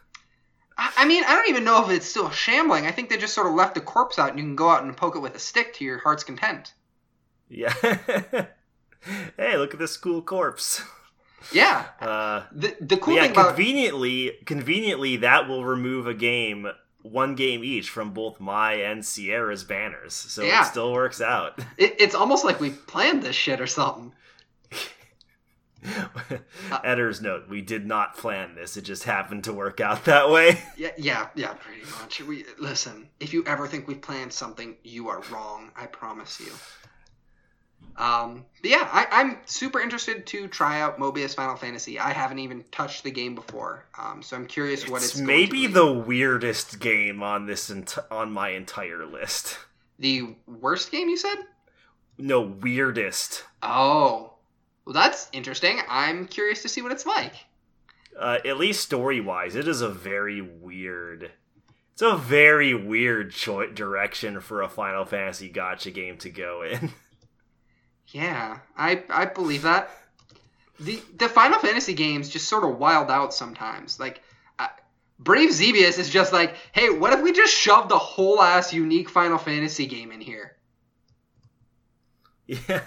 I 0.78 1.04
mean, 1.06 1.22
I 1.26 1.34
don't 1.34 1.48
even 1.48 1.64
know 1.64 1.84
if 1.84 1.90
it's 1.90 2.06
still 2.06 2.30
shambling. 2.30 2.86
I 2.86 2.90
think 2.92 3.10
they 3.10 3.16
just 3.16 3.34
sort 3.34 3.46
of 3.46 3.54
left 3.54 3.74
the 3.74 3.80
corpse 3.80 4.18
out, 4.18 4.30
and 4.30 4.38
you 4.38 4.44
can 4.44 4.56
go 4.56 4.70
out 4.70 4.82
and 4.84 4.96
poke 4.96 5.16
it 5.16 5.20
with 5.20 5.34
a 5.34 5.38
stick 5.38 5.74
to 5.74 5.84
your 5.84 5.98
heart's 5.98 6.24
content. 6.24 6.72
Yeah. 7.48 7.72
hey, 9.36 9.56
look 9.56 9.74
at 9.74 9.78
this 9.78 9.96
cool 9.96 10.22
corpse. 10.22 10.82
Yeah. 11.52 11.86
Uh, 12.00 12.44
The 12.52 12.76
the 12.80 12.96
cool 12.96 13.14
yeah, 13.14 13.22
thing 13.22 13.30
about 13.32 13.54
conveniently, 13.56 14.38
conveniently, 14.46 15.16
that 15.18 15.48
will 15.48 15.64
remove 15.64 16.06
a 16.06 16.14
game, 16.14 16.66
one 17.02 17.34
game 17.34 17.62
each, 17.64 17.90
from 17.90 18.12
both 18.12 18.40
my 18.40 18.74
and 18.74 19.04
Sierra's 19.04 19.64
banners, 19.64 20.14
so 20.14 20.42
Yeah. 20.42 20.62
it 20.62 20.66
still 20.66 20.92
works 20.92 21.20
out. 21.20 21.58
it, 21.76 21.96
it's 22.00 22.14
almost 22.14 22.44
like 22.44 22.60
we 22.60 22.70
planned 22.70 23.22
this 23.22 23.36
shit 23.36 23.60
or 23.60 23.66
something. 23.66 24.12
Editor's 26.84 27.20
note: 27.20 27.48
We 27.48 27.60
did 27.60 27.86
not 27.86 28.16
plan 28.16 28.54
this; 28.54 28.76
it 28.76 28.82
just 28.82 29.04
happened 29.04 29.44
to 29.44 29.52
work 29.52 29.80
out 29.80 30.04
that 30.04 30.30
way. 30.30 30.60
Yeah, 30.76 30.90
yeah, 30.96 31.28
yeah, 31.34 31.54
pretty 31.54 31.82
much. 32.00 32.20
We 32.22 32.44
listen. 32.58 33.08
If 33.20 33.32
you 33.32 33.44
ever 33.46 33.66
think 33.66 33.86
we 33.86 33.94
planned 33.94 34.32
something, 34.32 34.76
you 34.82 35.08
are 35.08 35.20
wrong. 35.30 35.70
I 35.76 35.86
promise 35.86 36.40
you. 36.40 36.52
Um, 37.96 38.46
but 38.62 38.70
yeah, 38.70 38.88
I, 38.90 39.06
I'm 39.10 39.38
super 39.44 39.78
interested 39.80 40.26
to 40.28 40.48
try 40.48 40.80
out 40.80 40.98
Mobius 40.98 41.34
Final 41.34 41.56
Fantasy. 41.56 41.98
I 41.98 42.10
haven't 42.12 42.38
even 42.38 42.64
touched 42.72 43.04
the 43.04 43.10
game 43.10 43.34
before, 43.34 43.84
um, 43.98 44.22
so 44.22 44.34
I'm 44.36 44.46
curious 44.46 44.88
what 44.88 45.02
it's, 45.02 45.18
maybe 45.18 45.66
the 45.66 45.92
weirdest 45.92 46.80
game 46.80 47.22
on 47.22 47.44
this 47.46 47.70
ent- 47.70 47.98
on 48.10 48.32
my 48.32 48.50
entire 48.50 49.04
list. 49.04 49.58
the 49.98 50.36
worst 50.46 50.90
game 50.90 51.08
you 51.10 51.16
said. 51.18 51.36
No, 52.18 52.40
weirdest. 52.40 53.44
Oh, 53.62 54.31
well, 54.84 54.92
that's 54.94 55.28
interesting. 55.32 55.80
I'm 55.88 56.26
curious 56.26 56.62
to 56.62 56.68
see 56.68 56.82
what 56.82 56.92
it's 56.92 57.06
like. 57.06 57.34
Uh, 58.18 58.38
at 58.44 58.58
least 58.58 58.82
story 58.82 59.20
wise, 59.20 59.54
it 59.56 59.66
is 59.66 59.80
a 59.80 59.88
very 59.88 60.40
weird. 60.40 61.30
It's 61.92 62.02
a 62.02 62.16
very 62.16 62.74
weird 62.74 63.32
choi- 63.32 63.72
direction 63.72 64.40
for 64.40 64.62
a 64.62 64.68
Final 64.68 65.04
Fantasy 65.04 65.50
gacha 65.50 65.92
game 65.92 66.16
to 66.18 66.30
go 66.30 66.62
in. 66.62 66.90
Yeah, 68.08 68.58
I 68.76 69.04
I 69.08 69.24
believe 69.24 69.62
that. 69.62 69.88
The 70.78 71.00
the 71.16 71.30
Final 71.30 71.58
Fantasy 71.60 71.94
games 71.94 72.28
just 72.28 72.46
sort 72.46 72.62
of 72.62 72.78
wild 72.78 73.10
out 73.10 73.32
sometimes. 73.32 73.98
Like 73.98 74.20
uh, 74.58 74.68
Brave 75.18 75.48
Exvius 75.48 75.98
is 75.98 76.10
just 76.10 76.30
like, 76.30 76.54
hey, 76.72 76.90
what 76.90 77.14
if 77.14 77.22
we 77.22 77.32
just 77.32 77.54
shoved 77.54 77.88
the 77.88 77.96
whole 77.96 78.42
ass 78.42 78.70
unique 78.72 79.08
Final 79.08 79.38
Fantasy 79.38 79.86
game 79.86 80.12
in 80.12 80.20
here? 80.20 80.56
yeah. 82.46 82.82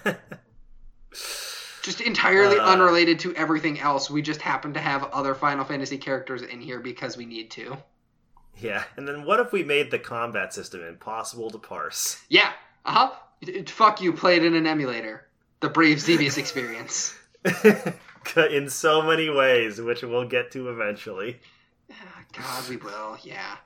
Just 1.86 2.02
entirely 2.02 2.58
Uh. 2.58 2.66
unrelated 2.66 3.20
to 3.20 3.36
everything 3.36 3.80
else. 3.80 4.10
We 4.10 4.24
just 4.24 4.42
happen 4.42 4.74
to 4.74 4.80
have 4.80 5.04
other 5.06 5.36
Final 5.36 5.64
Fantasy 5.64 6.00
characters 6.00 6.42
in 6.42 6.60
here 6.60 6.80
because 6.80 7.16
we 7.16 7.26
need 7.28 7.52
to. 7.52 7.78
Yeah, 8.58 8.84
and 8.98 9.08
then 9.08 9.24
what 9.24 9.40
if 9.40 9.52
we 9.52 9.64
made 9.64 9.92
the 9.92 10.00
combat 10.00 10.52
system 10.52 10.82
impossible 10.82 11.52
to 11.52 11.60
parse? 11.60 12.24
Yeah. 12.28 12.52
Uh 12.86 12.92
huh. 12.92 13.12
Fuck 13.68 14.02
you. 14.02 14.14
Play 14.14 14.38
it 14.38 14.44
in 14.44 14.56
an 14.56 14.66
emulator. 14.66 15.28
The 15.60 15.70
Brave 15.70 15.98
Exvius 15.98 16.40
experience. 16.40 17.16
in 18.36 18.68
so 18.70 19.04
many 19.04 19.30
ways, 19.30 19.80
which 19.80 20.02
we'll 20.02 20.28
get 20.28 20.52
to 20.54 20.70
eventually. 20.70 21.40
God, 22.34 22.68
we 22.68 22.78
will. 22.78 23.18
Yeah. 23.22 23.58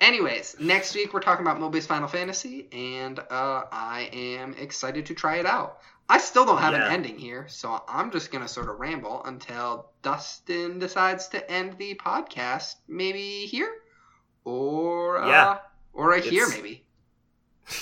Anyways, 0.00 0.56
next 0.60 0.94
week 0.94 1.14
we're 1.14 1.20
talking 1.20 1.46
about 1.46 1.58
Mobius 1.58 1.86
Final 1.86 2.08
Fantasy, 2.08 2.68
and 2.72 3.18
uh, 3.18 3.62
I 3.72 4.10
am 4.12 4.52
excited 4.54 5.06
to 5.06 5.14
try 5.14 5.36
it 5.36 5.46
out. 5.46 5.78
I 6.12 6.18
still 6.18 6.44
don't 6.44 6.58
have 6.58 6.74
Yeah. 6.74 6.86
an 6.86 6.92
ending 6.92 7.16
here, 7.18 7.46
so 7.48 7.82
I'm 7.88 8.10
just 8.10 8.30
gonna 8.30 8.46
sort 8.48 8.68
of 8.68 8.78
ramble 8.78 9.24
until 9.24 9.90
Dustin 10.02 10.78
decides 10.78 11.28
to 11.28 11.50
end 11.50 11.78
the 11.78 11.94
podcast. 11.94 12.74
Maybe 12.86 13.46
here, 13.46 13.72
or 14.44 15.22
uh, 15.22 15.28
Yeah. 15.28 15.58
or 15.94 16.08
right 16.08 16.24
here, 16.24 16.48
maybe. 16.48 16.84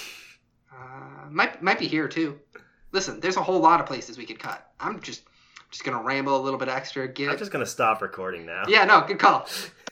Uh, 0.73 1.27
might 1.31 1.63
might 1.63 1.79
be 1.79 1.87
here 1.87 2.09
too. 2.09 2.39
Listen, 2.93 3.21
there's 3.21 3.37
a 3.37 3.43
whole 3.43 3.61
lot 3.61 3.81
of 3.81 3.87
places 3.87 4.17
we 4.17 4.25
could 4.25 4.39
cut. 4.39 4.73
I'm 4.79 5.01
just 5.01 5.23
just 5.71 5.85
gonna 5.85 6.03
ramble 6.03 6.37
a 6.37 6.43
little 6.43 6.59
bit 6.59 6.69
extra. 6.69 7.07
Get 7.09 7.31
I'm 7.31 7.37
just 7.39 7.51
gonna 7.53 7.67
stop 7.67 8.01
recording 8.03 8.47
now. 8.47 8.63
yeah, 8.69 8.85
no, 8.85 9.03
good 9.07 9.19
call. 9.19 9.47